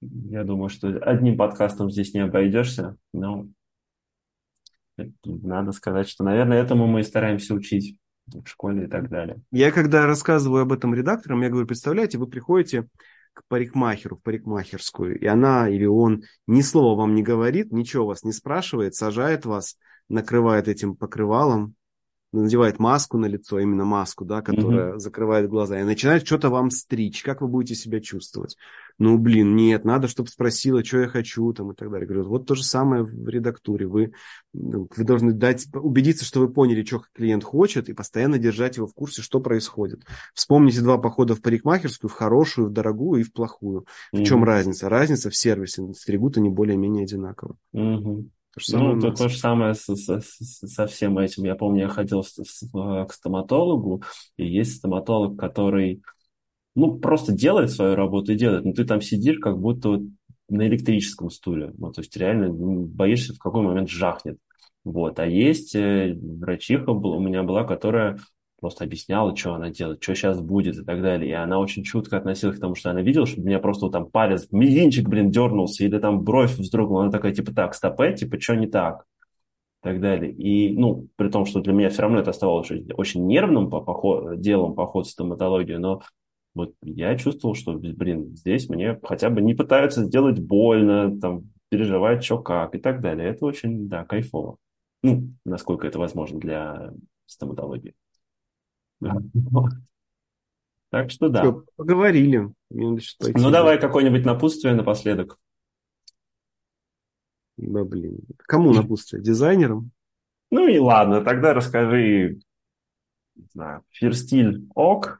я 0.00 0.44
думаю, 0.44 0.68
что 0.68 0.88
одним 0.98 1.36
подкастом 1.36 1.90
здесь 1.90 2.12
не 2.14 2.20
обойдешься, 2.20 2.96
но 3.12 3.48
надо 5.24 5.72
сказать, 5.72 6.08
что, 6.08 6.24
наверное, 6.24 6.62
этому 6.62 6.86
мы 6.86 7.00
и 7.00 7.04
стараемся 7.04 7.54
учить 7.54 7.96
в 8.32 8.46
школе 8.46 8.84
и 8.84 8.86
так 8.86 9.08
далее. 9.08 9.40
Я 9.50 9.70
когда 9.70 10.06
рассказываю 10.06 10.62
об 10.62 10.72
этом 10.72 10.94
редакторам, 10.94 11.42
я 11.42 11.48
говорю, 11.48 11.66
представляете, 11.66 12.18
вы 12.18 12.26
приходите 12.26 12.88
к 13.32 13.42
парикмахеру, 13.48 14.16
в 14.16 14.22
парикмахерскую, 14.22 15.18
и 15.18 15.26
она 15.26 15.68
или 15.68 15.86
он 15.86 16.22
ни 16.46 16.62
слова 16.62 16.98
вам 16.98 17.14
не 17.14 17.22
говорит, 17.22 17.72
ничего 17.72 18.06
вас 18.06 18.24
не 18.24 18.32
спрашивает, 18.32 18.94
сажает 18.94 19.46
вас, 19.46 19.76
накрывает 20.08 20.68
этим 20.68 20.96
покрывалом, 20.96 21.74
надевает 22.32 22.78
маску 22.78 23.18
на 23.18 23.26
лицо, 23.26 23.58
именно 23.58 23.84
маску, 23.84 24.24
да, 24.24 24.42
которая 24.42 24.92
mm-hmm. 24.92 24.98
закрывает 24.98 25.48
глаза, 25.48 25.80
и 25.80 25.84
начинает 25.84 26.26
что-то 26.26 26.50
вам 26.50 26.70
стричь, 26.70 27.22
как 27.22 27.40
вы 27.40 27.48
будете 27.48 27.74
себя 27.74 28.00
чувствовать. 28.00 28.56
Ну, 28.98 29.18
блин, 29.18 29.56
нет, 29.56 29.84
надо, 29.84 30.08
чтобы 30.08 30.28
спросила, 30.28 30.84
что 30.84 30.98
я 30.98 31.08
хочу, 31.08 31.52
там, 31.54 31.72
и 31.72 31.74
так 31.74 31.90
далее. 31.90 32.06
Говорю, 32.06 32.28
вот 32.28 32.46
то 32.46 32.54
же 32.54 32.62
самое 32.62 33.02
в 33.02 33.28
редактуре. 33.28 33.86
Вы, 33.86 34.12
ну, 34.52 34.88
вы 34.94 35.04
должны 35.04 35.32
дать, 35.32 35.66
убедиться, 35.72 36.24
что 36.24 36.40
вы 36.40 36.52
поняли, 36.52 36.84
что 36.84 37.02
клиент 37.14 37.42
хочет, 37.42 37.88
и 37.88 37.94
постоянно 37.94 38.38
держать 38.38 38.76
его 38.76 38.86
в 38.86 38.94
курсе, 38.94 39.22
что 39.22 39.40
происходит. 39.40 40.02
Вспомните 40.34 40.82
два 40.82 40.98
похода 40.98 41.34
в 41.34 41.40
парикмахерскую, 41.40 42.10
в 42.10 42.14
хорошую, 42.14 42.68
в 42.68 42.72
дорогую 42.72 43.22
и 43.22 43.24
в 43.24 43.32
плохую. 43.32 43.86
В 44.12 44.16
mm-hmm. 44.16 44.24
чем 44.24 44.44
разница? 44.44 44.88
Разница 44.88 45.30
в 45.30 45.36
сервисе. 45.36 45.92
Стригут 45.94 46.36
они 46.36 46.50
более-менее 46.50 47.04
одинаково. 47.04 47.56
Mm-hmm. 47.74 48.28
То 48.54 48.60
же 48.60 48.66
самое 48.66 48.94
ну, 48.96 49.00
то, 49.00 49.10
то 49.12 49.28
же 49.28 49.38
самое 49.38 49.74
со, 49.74 49.94
со, 49.94 50.20
со 50.20 50.86
всем 50.86 51.18
этим. 51.18 51.44
Я 51.44 51.54
помню, 51.54 51.82
я 51.82 51.88
ходил 51.88 52.22
с, 52.24 52.34
с, 52.34 52.68
к 52.70 53.12
стоматологу, 53.12 54.02
и 54.36 54.46
есть 54.46 54.76
стоматолог, 54.76 55.38
который 55.38 56.02
ну, 56.74 56.98
просто 56.98 57.32
делает 57.32 57.70
свою 57.70 57.94
работу 57.94 58.32
и 58.32 58.36
делает, 58.36 58.64
но 58.64 58.72
ты 58.72 58.84
там 58.84 59.00
сидишь, 59.00 59.38
как 59.38 59.58
будто 59.58 60.00
на 60.48 60.66
электрическом 60.66 61.30
стуле. 61.30 61.72
Ну, 61.78 61.92
то 61.92 62.00
есть 62.00 62.16
реально 62.16 62.50
боишься, 62.50 63.34
в 63.34 63.38
какой 63.38 63.62
момент 63.62 63.88
жахнет. 63.88 64.38
Вот. 64.84 65.18
А 65.18 65.26
есть 65.26 65.74
э, 65.74 66.16
врачиха 66.20 66.90
у 66.90 67.20
меня 67.20 67.42
была, 67.42 67.64
которая 67.64 68.18
просто 68.60 68.84
объясняла, 68.84 69.34
что 69.36 69.54
она 69.54 69.70
делает, 69.70 70.02
что 70.02 70.14
сейчас 70.14 70.40
будет 70.40 70.76
и 70.76 70.84
так 70.84 71.02
далее. 71.02 71.30
И 71.30 71.34
она 71.34 71.58
очень 71.58 71.82
чутко 71.82 72.16
относилась 72.16 72.56
к 72.56 72.60
тому, 72.60 72.74
что 72.74 72.90
она 72.90 73.02
видела, 73.02 73.26
что 73.26 73.40
у 73.40 73.44
меня 73.44 73.58
просто 73.58 73.86
вот 73.86 73.92
там 73.92 74.06
палец, 74.06 74.48
мизинчик, 74.50 75.08
блин, 75.08 75.30
дернулся, 75.30 75.84
или 75.84 75.98
там 75.98 76.22
бровь 76.22 76.52
вздрогнула. 76.52 77.02
Она 77.02 77.12
такая, 77.12 77.32
типа, 77.32 77.52
так, 77.52 77.74
стопе, 77.74 78.14
типа, 78.14 78.40
что 78.40 78.54
не 78.56 78.66
так? 78.66 79.04
И 79.82 79.88
так 79.88 80.00
далее. 80.00 80.32
И, 80.32 80.76
ну, 80.76 81.08
при 81.16 81.28
том, 81.30 81.46
что 81.46 81.60
для 81.60 81.72
меня 81.72 81.90
все 81.90 82.02
равно 82.02 82.18
это 82.18 82.30
оставалось 82.30 82.70
очень 82.94 83.26
нервным 83.26 83.70
по 83.70 83.80
поход, 83.80 84.40
делом 84.40 84.74
поход 84.74 85.06
в 85.06 85.10
стоматологию, 85.10 85.80
но 85.80 86.02
вот 86.54 86.74
я 86.82 87.16
чувствовал, 87.16 87.54
что, 87.54 87.74
блин, 87.74 88.36
здесь 88.36 88.68
мне 88.68 88.98
хотя 89.02 89.30
бы 89.30 89.40
не 89.40 89.54
пытаются 89.54 90.04
сделать 90.04 90.40
больно, 90.40 91.18
там, 91.20 91.44
переживать, 91.68 92.24
что 92.24 92.38
как 92.38 92.74
и 92.74 92.78
так 92.78 93.00
далее. 93.00 93.28
Это 93.30 93.46
очень, 93.46 93.88
да, 93.88 94.04
кайфово. 94.04 94.56
Ну, 95.02 95.30
насколько 95.44 95.86
это 95.86 95.98
возможно 95.98 96.38
для 96.38 96.92
стоматологии. 97.26 97.94
Так 100.90 101.10
что 101.10 101.28
да. 101.28 101.42
Все, 101.42 101.64
поговорили. 101.76 102.52
Ну, 102.70 103.50
давай 103.50 103.80
какое-нибудь 103.80 104.24
напутствие 104.24 104.74
напоследок. 104.74 105.38
Да, 107.56 107.84
блин. 107.84 108.18
Кому 108.38 108.72
напутствие? 108.72 109.22
Дизайнерам? 109.22 109.90
Ну 110.50 110.66
и 110.66 110.78
ладно, 110.78 111.22
тогда 111.22 111.54
расскажи, 111.54 112.40
не 113.36 113.46
знаю, 113.52 113.84
фирстиль 113.90 114.66
ок, 114.74 115.19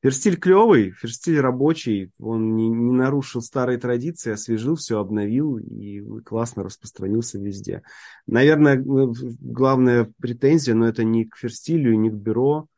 Ферстиль 0.00 0.36
клевый, 0.36 0.92
ферстиль 0.92 1.40
рабочий, 1.40 2.12
он 2.20 2.54
не, 2.54 2.68
не 2.68 2.92
нарушил 2.92 3.42
старые 3.42 3.78
традиции, 3.78 4.30
освежил 4.30 4.76
все, 4.76 5.00
обновил 5.00 5.58
и 5.58 6.00
классно 6.20 6.62
распространился 6.62 7.38
везде. 7.38 7.82
Наверное, 8.26 8.80
главная 8.80 10.12
претензия, 10.20 10.74
но 10.74 10.86
это 10.86 11.02
не 11.02 11.24
к 11.24 11.36
ферстилю, 11.36 11.94
не 11.96 12.10
к 12.10 12.14
бюро, 12.14 12.68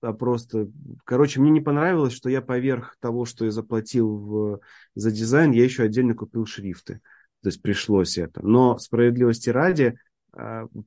а 0.00 0.12
просто... 0.12 0.68
Короче, 1.04 1.40
мне 1.40 1.50
не 1.50 1.60
понравилось, 1.60 2.12
что 2.12 2.28
я 2.28 2.42
поверх 2.42 2.96
того, 3.00 3.24
что 3.24 3.44
я 3.44 3.52
заплатил 3.52 4.16
в, 4.16 4.60
за 4.96 5.10
дизайн, 5.12 5.52
я 5.52 5.62
еще 5.62 5.84
отдельно 5.84 6.14
купил 6.14 6.44
шрифты. 6.44 7.00
То 7.42 7.50
есть 7.50 7.62
пришлось 7.62 8.18
это. 8.18 8.44
Но 8.44 8.78
справедливости 8.78 9.50
ради, 9.50 9.96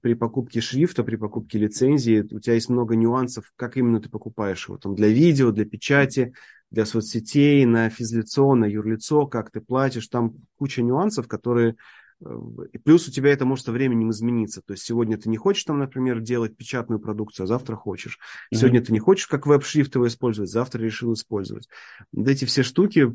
при 0.02 0.14
покупке 0.14 0.62
шрифта, 0.62 1.04
при 1.04 1.18
покупке 1.18 1.60
лицензии 1.60 2.26
у 2.32 2.40
тебя 2.40 2.54
есть 2.54 2.70
много 2.70 2.96
нюансов, 2.96 3.52
как 3.58 3.76
именно 3.76 4.00
ты 4.00 4.10
покупаешь 4.10 4.68
его. 4.68 4.78
Там 4.78 4.96
для 4.96 5.10
видео, 5.10 5.52
для 5.52 5.66
печати, 5.66 6.34
для 6.70 6.86
соцсетей, 6.86 7.66
на 7.66 7.90
физлицо, 7.90 8.56
на 8.56 8.66
юрлицо, 8.66 9.28
как 9.28 9.52
ты 9.52 9.60
платишь. 9.60 10.08
Там 10.08 10.36
куча 10.58 10.82
нюансов, 10.82 11.28
которые... 11.28 11.76
Э, 12.24 12.40
и 12.72 12.78
плюс 12.78 13.10
у 13.10 13.12
тебя 13.12 13.32
это 13.32 13.44
может 13.44 13.66
со 13.66 13.74
временем 13.74 14.12
измениться. 14.12 14.62
То 14.62 14.72
есть 14.72 14.86
сегодня 14.86 15.18
ты 15.18 15.28
не 15.30 15.38
хочешь 15.38 15.66
там, 15.66 15.80
например, 15.80 16.22
делать 16.22 16.56
печатную 16.56 17.02
продукцию, 17.02 17.44
а 17.44 17.48
завтра 17.48 17.76
хочешь. 17.76 18.20
Сегодня 18.54 18.80
mm-hmm. 18.80 18.86
ты 18.86 18.94
не 18.94 19.00
хочешь 19.00 19.28
как 19.28 19.48
веб-шрифт 19.48 19.96
его 19.96 20.08
использовать, 20.08 20.50
завтра 20.50 20.82
решил 20.82 21.12
использовать. 21.14 21.68
Вот 22.14 22.28
эти 22.30 22.46
все 22.46 22.64
штуки 22.64 23.14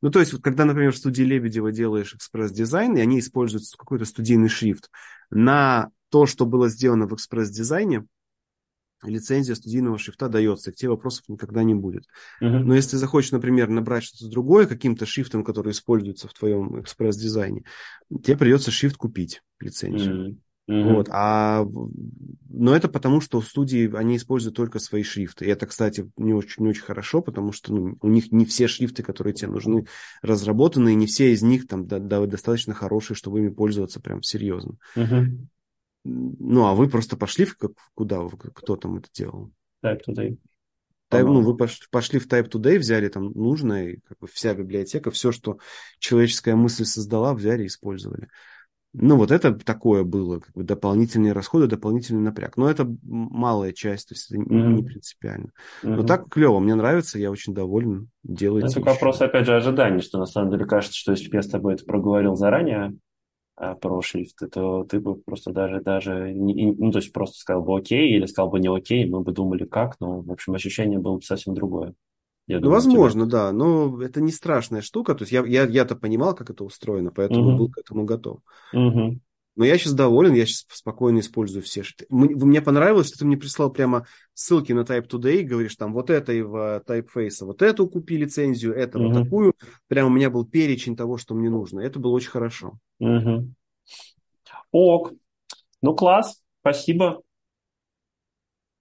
ну, 0.00 0.10
то 0.10 0.20
есть, 0.20 0.32
вот, 0.32 0.42
когда, 0.42 0.64
например, 0.64 0.92
в 0.92 0.96
студии 0.96 1.22
Лебедева 1.22 1.72
делаешь 1.72 2.14
экспресс-дизайн, 2.14 2.96
и 2.96 3.00
они 3.00 3.18
используют 3.18 3.64
какой-то 3.76 4.04
студийный 4.04 4.48
шрифт, 4.48 4.90
на 5.30 5.90
то, 6.10 6.26
что 6.26 6.46
было 6.46 6.68
сделано 6.68 7.06
в 7.06 7.14
экспресс-дизайне, 7.14 8.06
лицензия 9.02 9.54
студийного 9.54 9.98
шрифта 9.98 10.28
дается, 10.28 10.70
и 10.70 10.72
к 10.72 10.76
тебе 10.76 10.90
вопросов 10.90 11.28
никогда 11.28 11.62
не 11.62 11.74
будет. 11.74 12.04
Uh-huh. 12.42 12.58
Но 12.58 12.74
если 12.74 12.96
захочешь, 12.96 13.30
например, 13.30 13.68
набрать 13.68 14.04
что-то 14.04 14.30
другое 14.30 14.66
каким-то 14.66 15.06
шрифтом, 15.06 15.44
который 15.44 15.72
используется 15.72 16.28
в 16.28 16.34
твоем 16.34 16.80
экспресс-дизайне, 16.80 17.64
тебе 18.10 18.36
придется 18.36 18.70
шрифт 18.70 18.96
купить, 18.96 19.42
лицензию. 19.60 20.30
Uh-huh. 20.30 20.36
Mm-hmm. 20.68 20.94
Вот. 20.94 21.08
А, 21.10 21.66
но 22.50 22.76
это 22.76 22.88
потому, 22.88 23.22
что 23.22 23.40
студии, 23.40 23.94
они 23.96 24.16
используют 24.16 24.54
только 24.54 24.78
свои 24.78 25.02
шрифты. 25.02 25.46
И 25.46 25.48
это, 25.48 25.66
кстати, 25.66 26.10
не 26.18 26.34
очень, 26.34 26.62
не 26.62 26.68
очень 26.68 26.82
хорошо, 26.82 27.22
потому 27.22 27.52
что 27.52 27.72
ну, 27.72 27.96
у 28.02 28.08
них 28.08 28.30
не 28.32 28.44
все 28.44 28.68
шрифты, 28.68 29.02
которые 29.02 29.32
тебе 29.32 29.50
нужны, 29.50 29.86
разработаны, 30.20 30.92
и 30.92 30.96
не 30.96 31.06
все 31.06 31.32
из 31.32 31.42
них 31.42 31.66
там 31.66 31.86
да, 31.86 31.98
да, 31.98 32.24
достаточно 32.26 32.74
хорошие, 32.74 33.16
чтобы 33.16 33.38
ими 33.38 33.48
пользоваться 33.48 34.00
прям 34.00 34.22
серьезно. 34.22 34.74
Mm-hmm. 34.94 35.38
Ну, 36.04 36.66
а 36.66 36.74
вы 36.74 36.88
просто 36.88 37.16
пошли 37.16 37.46
в 37.46 37.56
как, 37.56 37.72
куда? 37.94 38.20
Кто 38.28 38.76
там 38.76 38.98
это 38.98 39.08
делал? 39.12 39.50
Type 39.82 40.00
Today. 40.06 40.38
Type, 41.10 41.24
ну, 41.24 41.40
вы 41.40 41.56
пошли 41.56 42.18
в 42.18 42.26
Type 42.26 42.50
Today, 42.50 42.78
взяли 42.78 43.08
там 43.08 43.32
нужное, 43.32 43.98
как 44.06 44.18
бы 44.18 44.26
вся 44.26 44.52
библиотека, 44.54 45.10
все, 45.10 45.32
что 45.32 45.58
человеческая 45.98 46.56
мысль 46.56 46.84
создала, 46.84 47.32
взяли 47.32 47.62
и 47.62 47.66
использовали. 47.68 48.28
Ну, 49.00 49.16
вот 49.16 49.30
это 49.30 49.54
такое 49.54 50.02
было, 50.04 50.40
как 50.40 50.52
бы 50.54 50.64
дополнительные 50.64 51.32
расходы, 51.32 51.66
дополнительный 51.66 52.22
напряг. 52.22 52.56
Но 52.56 52.70
это 52.70 52.88
малая 53.02 53.72
часть, 53.72 54.08
то 54.08 54.14
есть 54.14 54.30
это 54.30 54.40
mm-hmm. 54.40 54.72
не 54.72 54.82
принципиально. 54.82 55.50
Mm-hmm. 55.82 55.94
Но 55.94 56.02
так 56.02 56.28
клево, 56.28 56.58
мне 56.58 56.74
нравится, 56.74 57.18
я 57.18 57.30
очень 57.30 57.54
доволен. 57.54 58.10
Делайте. 58.24 58.80
Это 58.80 58.80
вопрос, 58.80 59.20
опять 59.20 59.46
же, 59.46 59.56
ожиданий, 59.56 60.00
что 60.00 60.18
на 60.18 60.26
самом 60.26 60.50
деле 60.50 60.66
кажется, 60.66 60.96
что 60.96 61.12
если 61.12 61.30
бы 61.30 61.36
я 61.36 61.42
с 61.42 61.48
тобой 61.48 61.74
это 61.74 61.84
проговорил 61.84 62.34
заранее, 62.34 62.94
а, 63.60 63.74
про 63.74 64.00
шрифты, 64.02 64.46
то 64.46 64.84
ты 64.84 65.00
бы 65.00 65.16
просто 65.16 65.52
даже, 65.52 65.80
даже 65.80 66.32
не, 66.32 66.72
ну, 66.72 66.92
то 66.92 66.98
есть 66.98 67.12
просто 67.12 67.38
сказал 67.38 67.62
бы 67.62 67.76
окей 67.76 68.14
или 68.14 68.24
сказал 68.26 68.50
бы 68.50 68.60
не 68.60 68.68
окей, 68.68 69.04
мы 69.08 69.22
бы 69.22 69.32
думали 69.32 69.64
как, 69.64 69.98
но, 69.98 70.20
в 70.20 70.30
общем, 70.30 70.54
ощущение 70.54 71.00
было 71.00 71.16
бы 71.16 71.22
совсем 71.22 71.54
другое. 71.54 71.94
Я 72.48 72.56
ну, 72.56 72.62
думаю, 72.62 72.74
возможно, 72.76 73.26
тебя... 73.26 73.32
да, 73.32 73.52
но 73.52 74.02
это 74.02 74.22
не 74.22 74.32
страшная 74.32 74.80
штука. 74.80 75.14
То 75.14 75.22
есть 75.22 75.32
я, 75.32 75.44
я, 75.44 75.64
я-то 75.64 75.94
понимал, 75.94 76.34
как 76.34 76.48
это 76.50 76.64
устроено, 76.64 77.12
поэтому 77.14 77.50
угу. 77.50 77.58
был 77.58 77.70
к 77.70 77.78
этому 77.78 78.04
готов. 78.04 78.40
Угу. 78.72 79.20
Но 79.56 79.64
я 79.64 79.76
сейчас 79.76 79.92
доволен, 79.92 80.34
я 80.34 80.46
сейчас 80.46 80.64
спокойно 80.72 81.18
использую 81.18 81.62
все. 81.62 81.82
Мне 82.08 82.62
понравилось, 82.62 83.08
что 83.08 83.18
ты 83.18 83.26
мне 83.26 83.36
прислал 83.36 83.70
прямо 83.70 84.06
ссылки 84.32 84.72
на 84.72 84.80
Type 84.80 85.08
Today, 85.08 85.42
говоришь 85.42 85.76
там 85.76 85.92
вот 85.92 86.10
это 86.10 86.32
и 86.32 86.42
в 86.42 86.82
Typeface, 86.86 87.44
вот 87.44 87.60
эту 87.60 87.86
купи 87.88 88.16
лицензию, 88.16 88.74
это 88.74 88.98
угу. 88.98 89.08
вот 89.08 89.24
такую. 89.24 89.54
Прямо 89.88 90.08
у 90.08 90.12
меня 90.12 90.30
был 90.30 90.46
перечень 90.46 90.96
того, 90.96 91.18
что 91.18 91.34
мне 91.34 91.50
нужно. 91.50 91.80
Это 91.80 91.98
было 91.98 92.12
очень 92.12 92.30
хорошо. 92.30 92.78
Угу. 92.98 93.52
Ок. 94.72 95.12
Ну, 95.82 95.94
класс. 95.94 96.40
Спасибо. 96.60 97.20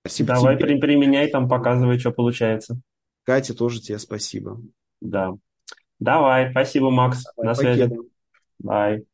Спасибо 0.01 0.35
Давай 0.35 0.57
тебе. 0.57 0.77
применяй 0.77 1.29
там, 1.29 1.49
показывай, 1.49 1.99
что 1.99 2.11
получается. 2.11 2.79
Катя, 3.27 3.53
тоже 3.53 3.81
тебе 3.81 3.99
спасибо. 3.99 4.61
Да. 5.01 5.33
Давай, 5.99 6.49
спасибо, 6.51 6.89
Макс. 6.89 7.25
Давай, 7.35 7.47
На 7.49 7.55
связи. 7.55 7.91
Бай. 8.59 9.05